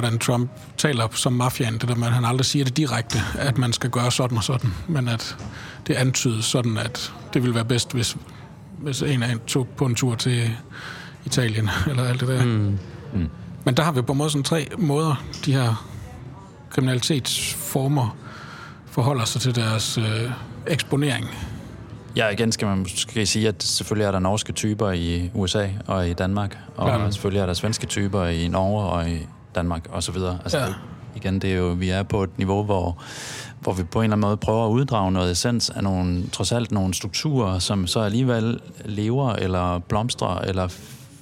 hvordan 0.00 0.18
Trump 0.18 0.50
taler 0.76 1.08
som 1.12 1.32
mafiaen, 1.32 1.74
det 1.78 1.88
der 1.88 1.94
med, 1.94 2.06
at 2.06 2.12
han 2.12 2.24
aldrig 2.24 2.44
siger 2.44 2.64
det 2.64 2.76
direkte, 2.76 3.18
at 3.38 3.58
man 3.58 3.72
skal 3.72 3.90
gøre 3.90 4.10
sådan 4.12 4.38
og 4.38 4.44
sådan, 4.44 4.70
men 4.88 5.08
at 5.08 5.36
det 5.86 5.94
antydes 5.94 6.44
sådan, 6.44 6.78
at 6.78 7.12
det 7.34 7.42
ville 7.42 7.54
være 7.54 7.64
bedst, 7.64 7.92
hvis, 7.92 8.16
hvis 8.78 9.02
en 9.02 9.22
af 9.22 9.32
en 9.32 9.38
tog 9.46 9.68
på 9.76 9.86
en 9.86 9.94
tur 9.94 10.14
til 10.14 10.50
Italien, 11.24 11.70
eller 11.90 12.04
alt 12.04 12.20
det 12.20 12.28
der. 12.28 12.44
Mm. 12.44 12.78
Mm. 13.14 13.28
Men 13.64 13.74
der 13.76 13.82
har 13.82 13.92
vi 13.92 14.02
på 14.02 14.12
en 14.12 14.18
måde 14.18 14.30
sådan 14.30 14.42
tre 14.42 14.68
måder, 14.78 15.24
de 15.44 15.52
her 15.52 15.86
kriminalitetsformer 16.70 18.16
forholder 18.86 19.24
sig 19.24 19.40
til 19.40 19.54
deres 19.54 19.98
øh, 19.98 20.30
eksponering. 20.66 21.26
Ja, 22.16 22.28
igen 22.28 22.52
skal 22.52 22.68
man 22.68 22.78
måske 22.78 23.26
sige, 23.26 23.48
at 23.48 23.62
selvfølgelig 23.62 24.06
er 24.06 24.10
der 24.10 24.18
norske 24.18 24.52
typer 24.52 24.90
i 24.90 25.30
USA 25.34 25.68
og 25.86 26.08
i 26.08 26.12
Danmark, 26.12 26.58
og 26.76 26.88
Ja. 26.88 27.10
selvfølgelig 27.10 27.40
er 27.40 27.46
der 27.46 27.54
svenske 27.54 27.86
typer 27.86 28.24
i 28.26 28.48
Norge 28.48 28.84
og 28.84 29.10
i 29.10 29.26
Danmark 29.56 29.86
og 29.90 30.02
så 30.02 30.12
videre. 30.12 30.38
Altså, 30.42 30.58
Ja. 30.58 30.66
igen, 31.16 31.38
det 31.38 31.52
er 31.52 31.56
jo, 31.56 31.66
vi 31.68 31.88
er 31.90 32.02
på 32.02 32.22
et 32.22 32.38
niveau, 32.38 32.62
hvor, 32.64 32.98
hvor 33.60 33.72
vi 33.72 33.82
på 33.82 33.98
en 33.98 34.04
eller 34.04 34.16
anden 34.16 34.28
måde 34.28 34.36
prøver 34.36 34.66
at 34.66 34.70
uddrage 34.70 35.12
noget 35.12 35.30
essens 35.30 35.70
af 35.70 35.82
nogle, 35.82 36.28
trods 36.32 36.52
alt 36.52 36.72
nogle 36.72 36.94
strukturer, 36.94 37.58
som 37.58 37.86
så 37.86 38.00
alligevel 38.00 38.60
lever 38.84 39.32
eller 39.32 39.78
blomstrer 39.78 40.38
eller 40.38 40.68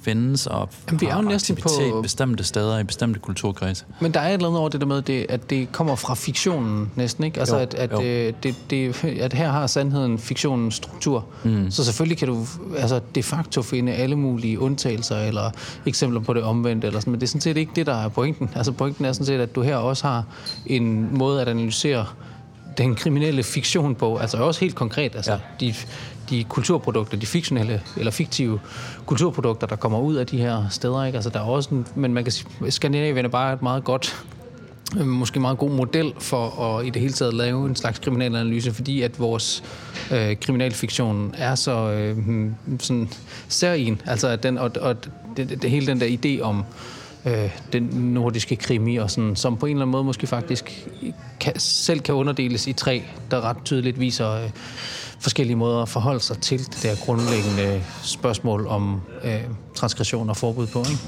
findes 0.05 0.47
og 0.47 0.69
Jamen, 0.87 1.01
vi 1.01 1.05
er 1.05 1.15
jo 1.15 1.21
næsten 1.21 1.55
på- 1.55 1.99
bestemte 2.01 2.43
steder 2.43 2.79
i 2.79 2.83
bestemte 2.83 3.19
kulturkredse. 3.19 3.85
Men 4.01 4.13
der 4.13 4.19
er 4.19 4.27
et 4.29 4.33
eller 4.33 4.47
andet 4.47 4.59
over 4.59 4.69
det 4.69 4.81
der 4.81 4.87
med, 4.87 5.01
det, 5.01 5.25
at 5.29 5.49
det 5.49 5.71
kommer 5.71 5.95
fra 5.95 6.15
fiktionen 6.15 6.91
næsten, 6.95 7.23
ikke? 7.23 7.39
Altså, 7.39 7.55
Jo, 7.55 7.61
at, 7.61 7.73
at, 7.73 7.91
jo. 7.91 8.01
øh, 8.01 8.33
det, 8.43 8.55
det, 8.69 9.03
at 9.21 9.33
her 9.33 9.51
har 9.51 9.67
sandheden 9.67 10.19
fiktionens 10.19 10.75
struktur. 10.75 11.25
Mm. 11.43 11.71
Så 11.71 11.83
selvfølgelig 11.85 12.17
kan 12.17 12.27
du 12.27 12.45
altså, 12.77 12.99
de 13.15 13.23
facto 13.23 13.61
finde 13.61 13.93
alle 13.93 14.15
mulige 14.15 14.59
undtagelser 14.59 15.17
eller 15.17 15.51
eksempler 15.85 16.19
på 16.21 16.33
det 16.33 16.43
omvendte, 16.43 16.87
eller 16.87 16.99
sådan, 16.99 17.11
men 17.11 17.19
det 17.21 17.25
er 17.27 17.29
sådan 17.29 17.41
set 17.41 17.57
ikke 17.57 17.71
det, 17.75 17.85
der 17.85 17.95
er 17.95 18.09
pointen. 18.09 18.49
Altså 18.55 18.71
pointen 18.71 19.05
er 19.05 19.11
sådan 19.13 19.25
set, 19.25 19.39
at 19.39 19.55
du 19.55 19.61
her 19.61 19.75
også 19.75 20.07
har 20.07 20.23
en 20.65 21.17
måde 21.17 21.41
at 21.41 21.47
analysere 21.47 22.05
den 22.77 22.95
kriminelle 22.95 23.43
fiktion 23.43 23.95
på, 23.95 24.17
altså 24.17 24.37
også 24.37 24.59
helt 24.59 24.75
konkret, 24.75 25.15
altså 25.15 25.31
ja. 25.31 25.37
de, 25.59 25.73
de 26.29 26.43
kulturprodukter, 26.43 27.17
de 27.17 27.25
fiktionelle 27.25 27.81
eller 27.97 28.11
fiktive 28.11 28.59
kulturprodukter, 29.05 29.67
der 29.67 29.75
kommer 29.75 29.99
ud 29.99 30.15
af 30.15 30.27
de 30.27 30.37
her 30.37 30.63
steder, 30.69 31.05
ikke? 31.05 31.15
Altså 31.15 31.29
der 31.29 31.39
er 31.39 31.43
også 31.43 31.75
en, 31.75 31.87
men 31.95 32.13
man 32.13 32.23
kan 32.23 32.31
sige, 32.31 32.47
Skandinavien 32.69 33.25
er 33.25 33.29
bare 33.29 33.53
et 33.53 33.61
meget 33.61 33.83
godt 33.83 34.25
øh, 34.99 35.07
måske 35.07 35.39
meget 35.39 35.57
god 35.57 35.71
model 35.71 36.13
for 36.19 36.61
at 36.61 36.85
i 36.85 36.89
det 36.89 37.01
hele 37.01 37.13
taget 37.13 37.33
lave 37.33 37.69
en 37.69 37.75
slags 37.75 37.99
kriminalanalyse, 37.99 38.73
fordi 38.73 39.01
at 39.01 39.19
vores 39.19 39.63
øh, 40.11 40.35
kriminalfiktion 40.35 41.35
er 41.37 41.55
så 41.55 41.91
øh, 41.91 42.17
hmm, 42.17 42.55
sådan 42.79 43.09
særlig, 43.47 43.97
altså 44.05 44.27
at 44.27 44.43
den, 44.43 44.57
og, 44.57 44.71
og 44.81 44.95
det, 45.37 45.49
det, 45.49 45.61
det, 45.61 45.69
hele 45.69 45.87
den 45.87 45.99
der 45.99 46.07
idé 46.07 46.41
om 46.41 46.63
øh, 47.25 47.57
den 47.73 47.83
nordiske 47.83 48.55
krimi, 48.55 48.95
og 48.95 49.11
sådan, 49.11 49.35
som 49.35 49.57
på 49.57 49.65
en 49.65 49.71
eller 49.71 49.81
anden 49.81 49.91
måde 49.91 50.03
måske 50.03 50.27
faktisk 50.27 50.87
kan, 51.39 51.59
selv 51.59 51.99
kan 51.99 52.15
underdeles 52.15 52.67
i 52.67 52.73
tre, 52.73 53.03
der 53.31 53.41
ret 53.41 53.57
tydeligt 53.65 53.99
viser 53.99 54.31
øh, 54.31 54.49
forskellige 55.19 55.55
måder 55.55 55.81
at 55.81 55.89
forholde 55.89 56.19
sig 56.19 56.37
til 56.37 56.59
det 56.59 56.79
der 56.83 57.05
grundlæggende 57.05 57.75
øh, 57.75 57.81
spørgsmål 58.03 58.67
om 58.67 59.01
øh, 59.23 59.41
transgression 59.75 60.29
og 60.29 60.37
forbud 60.37 60.67
på. 60.67 60.79
Ikke? 60.79 61.01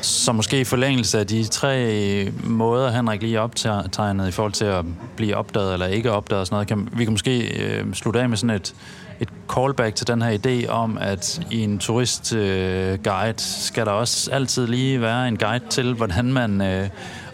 Så 0.00 0.32
måske 0.32 0.60
i 0.60 0.64
forlængelse 0.64 1.18
af 1.18 1.26
de 1.26 1.44
tre 1.44 1.84
øh, 1.84 2.50
måder, 2.50 2.90
Henrik 2.90 3.22
lige 3.22 3.40
optegnede 3.40 4.28
i 4.28 4.32
forhold 4.32 4.52
til 4.52 4.64
at 4.64 4.84
blive 5.16 5.36
opdaget 5.36 5.72
eller 5.72 5.86
ikke 5.86 6.12
opdaget 6.12 6.40
og 6.40 6.46
sådan 6.46 6.54
noget, 6.54 6.68
kan, 6.68 6.88
vi 6.98 7.04
kan 7.04 7.12
måske 7.12 7.62
øh, 7.62 7.92
slutte 7.94 8.20
af 8.20 8.28
med 8.28 8.36
sådan 8.36 8.56
et, 8.56 8.74
et 9.20 9.28
callback 9.54 9.94
til 9.94 10.06
den 10.06 10.22
her 10.22 10.38
idé 10.38 10.68
om, 10.68 10.98
at 11.00 11.40
i 11.50 11.60
en 11.60 11.78
turistguide 11.78 12.98
guide 13.04 13.34
skal 13.38 13.86
der 13.86 13.92
også 13.92 14.30
altid 14.30 14.66
lige 14.66 15.00
være 15.00 15.28
en 15.28 15.36
guide 15.36 15.64
til, 15.70 15.94
hvordan 15.94 16.32
man 16.32 16.60
øh, 16.60 16.88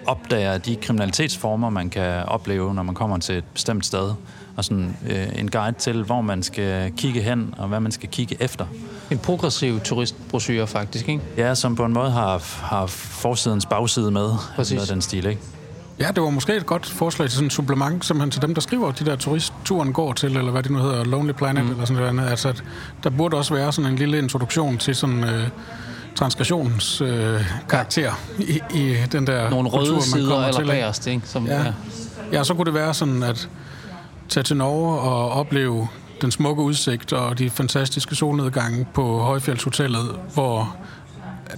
opdager 0.07 0.59
de 0.59 0.77
kriminalitetsformer, 0.77 1.71
man 1.71 1.91
kan 1.91 2.25
opleve, 2.25 2.75
når 2.75 2.83
man 2.83 2.95
kommer 2.95 3.19
til 3.19 3.37
et 3.37 3.45
bestemt 3.45 3.87
sted. 3.87 4.13
Og 4.57 4.65
sådan 4.65 4.97
øh, 5.11 5.39
en 5.39 5.51
guide 5.51 5.79
til, 5.79 6.03
hvor 6.03 6.21
man 6.21 6.43
skal 6.43 6.93
kigge 6.97 7.21
hen, 7.21 7.55
og 7.59 7.69
hvad 7.69 7.81
man 7.81 7.93
skal 7.93 8.09
kigge 8.09 8.37
efter. 8.41 8.67
En 9.11 9.19
progressiv 9.19 9.81
turistbrochure 9.81 10.67
faktisk, 10.67 11.09
ikke? 11.09 11.23
Ja, 11.37 11.55
som 11.55 11.77
på 11.77 11.85
en 11.85 11.93
måde 11.93 12.11
har, 12.11 12.43
har 12.63 12.87
forsidens 12.87 13.67
bagside 13.67 14.11
med. 14.11 14.31
Præcis. 14.57 14.81
Af 14.81 14.87
den 14.87 15.03
stil, 15.03 15.27
ikke? 15.27 15.41
Ja, 16.01 16.09
det 16.15 16.23
var 16.23 16.31
måske 16.31 16.57
et 16.57 16.67
godt 16.67 16.87
forslag 16.87 17.29
til 17.29 17.37
sådan 17.37 17.47
en 17.47 17.51
supplement, 17.51 18.05
simpelthen 18.05 18.31
til 18.31 18.43
dem, 18.43 18.55
der 18.55 18.61
skriver 18.61 18.93
de 18.93 19.05
der 19.05 19.17
turistturen 19.17 19.93
går 19.93 20.13
til, 20.13 20.37
eller 20.37 20.53
hvad 20.53 20.63
det 20.63 20.71
nu 20.71 20.79
hedder, 20.79 21.05
Lonely 21.05 21.33
Planet, 21.33 21.65
mm. 21.65 21.71
eller 21.71 21.85
sådan 21.85 22.15
noget. 22.15 22.31
Altså, 22.31 22.49
at 22.49 22.65
der 23.05 23.11
burde 23.11 23.37
også 23.37 23.55
være 23.55 23.73
sådan 23.73 23.91
en 23.91 23.97
lille 23.97 24.19
introduktion 24.19 24.79
til 24.79 24.95
sådan 24.97 25.25
øh, 25.25 25.49
transgressionens 26.15 27.01
øh, 27.01 27.41
karakter 27.69 28.13
i, 28.39 28.61
i 28.75 28.97
den 29.13 29.27
der 29.27 29.51
Nogle 29.51 29.69
røde 29.69 29.79
kultur, 29.79 29.95
man 29.95 30.03
sider 30.03 30.31
kommer 30.31 30.49
eller 30.49 30.61
til, 30.61 30.67
bagerst, 30.67 31.07
ikke? 31.07 31.29
Som, 31.29 31.47
Ja. 31.47 31.63
ja. 31.63 31.73
ja, 32.33 32.45
så 32.45 32.55
kunne 32.55 32.65
det 32.65 32.75
være 32.75 32.95
sådan, 32.95 33.23
at 33.23 33.49
tage 34.29 34.45
til 34.45 34.57
Norge 34.57 35.01
og 35.01 35.31
opleve 35.31 35.89
den 36.23 36.31
smukke 36.31 36.63
udsigt 36.63 37.13
og 37.13 37.39
de 37.39 37.51
fantastiske 37.51 38.15
solnedgange 38.15 38.87
på 38.95 39.19
Højfjeldshotellet, 39.19 40.17
hvor 40.35 40.77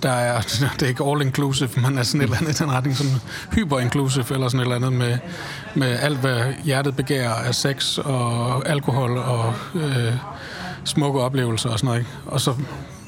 der 0.03 0.11
er, 0.11 0.41
det 0.79 0.83
er 0.83 0.87
ikke 0.87 1.05
all 1.05 1.23
inclusive, 1.23 1.71
men 1.77 1.99
er 1.99 2.03
sådan 2.03 2.21
et 2.21 2.25
eller 2.25 2.37
andet 2.37 2.61
i 2.61 2.63
den 2.63 2.73
retning, 2.73 2.97
sådan 2.97 3.13
hyper 3.53 3.79
inclusive 3.79 4.27
eller 4.31 4.49
sådan 4.49 4.61
et 4.61 4.65
eller 4.65 4.77
andet 4.77 4.93
med, 4.93 5.19
med 5.75 5.99
alt, 6.01 6.19
hvad 6.19 6.53
hjertet 6.65 6.97
begærer 6.97 7.35
af 7.35 7.55
sex 7.55 7.99
og 7.99 8.69
alkohol 8.69 9.19
og 9.19 9.55
øh, 9.75 10.13
smukke 10.85 11.21
oplevelser 11.21 11.71
og 11.71 11.79
sådan 11.79 11.87
noget. 11.87 12.01
Ikke? 12.01 12.11
Og 12.27 12.41
så 12.41 12.55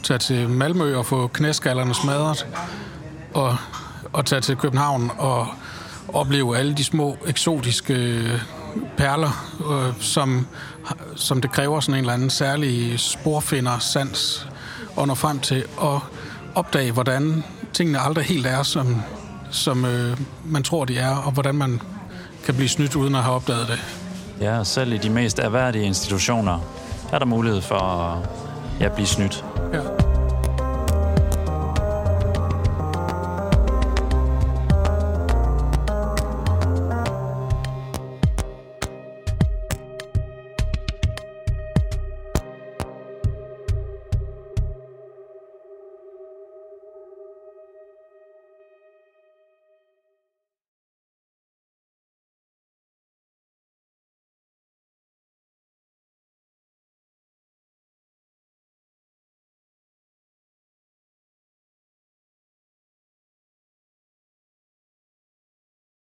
tage 0.03 0.19
til 0.19 0.49
Malmø 0.49 0.97
og 0.97 1.07
få 1.07 1.27
knæskallerne 1.27 1.95
smadret 1.95 2.47
og, 3.35 3.57
og 4.13 4.27
tage 4.27 4.41
til 4.41 4.57
København 4.57 5.11
og 5.19 5.47
opleve 6.09 6.59
alle 6.59 6.75
de 6.75 6.85
små 6.85 7.17
eksotiske 7.27 7.95
øh, 7.95 8.41
perler, 8.97 9.57
øh, 9.71 10.03
som, 10.03 10.47
som 11.17 11.41
det 11.41 11.53
kræver 11.53 11.81
sådan 11.81 11.95
en 11.95 12.01
eller 12.01 12.13
anden 12.13 12.31
særlig 12.31 13.01
sporfinder 13.01 13.79
sans 13.79 14.49
og 14.97 15.07
nå 15.07 15.15
frem 15.15 15.41
til 15.41 15.65
og 15.77 16.01
opdage, 16.57 16.93
hvordan 16.93 17.45
tingene 17.73 17.99
aldrig 17.99 18.25
helt 18.25 18.47
er, 18.47 18.63
som, 18.63 19.03
som 19.51 19.85
øh, 19.85 20.19
man 20.45 20.63
tror, 20.63 20.85
de 20.85 20.99
er, 20.99 21.17
og 21.17 21.33
hvordan 21.33 21.55
man 21.55 21.81
kan 22.45 22.55
blive 22.55 22.69
snydt 22.69 22.97
uden 22.97 23.15
at 23.15 23.23
have 23.23 23.35
opdaget 23.35 23.69
det. 23.69 23.79
Ja, 24.41 24.65
selv 24.65 24.93
i 24.93 24.99
de 24.99 25.11
mest 25.11 25.39
erhverdige 25.39 25.85
institutioner 25.85 26.59
er 27.13 27.19
der 27.19 27.27
mulighed 27.27 27.61
for 27.61 27.79
at 27.79 28.29
ja, 28.81 28.89
blive 28.89 29.07
snydt. 29.07 29.45
Ja. 29.73 30.06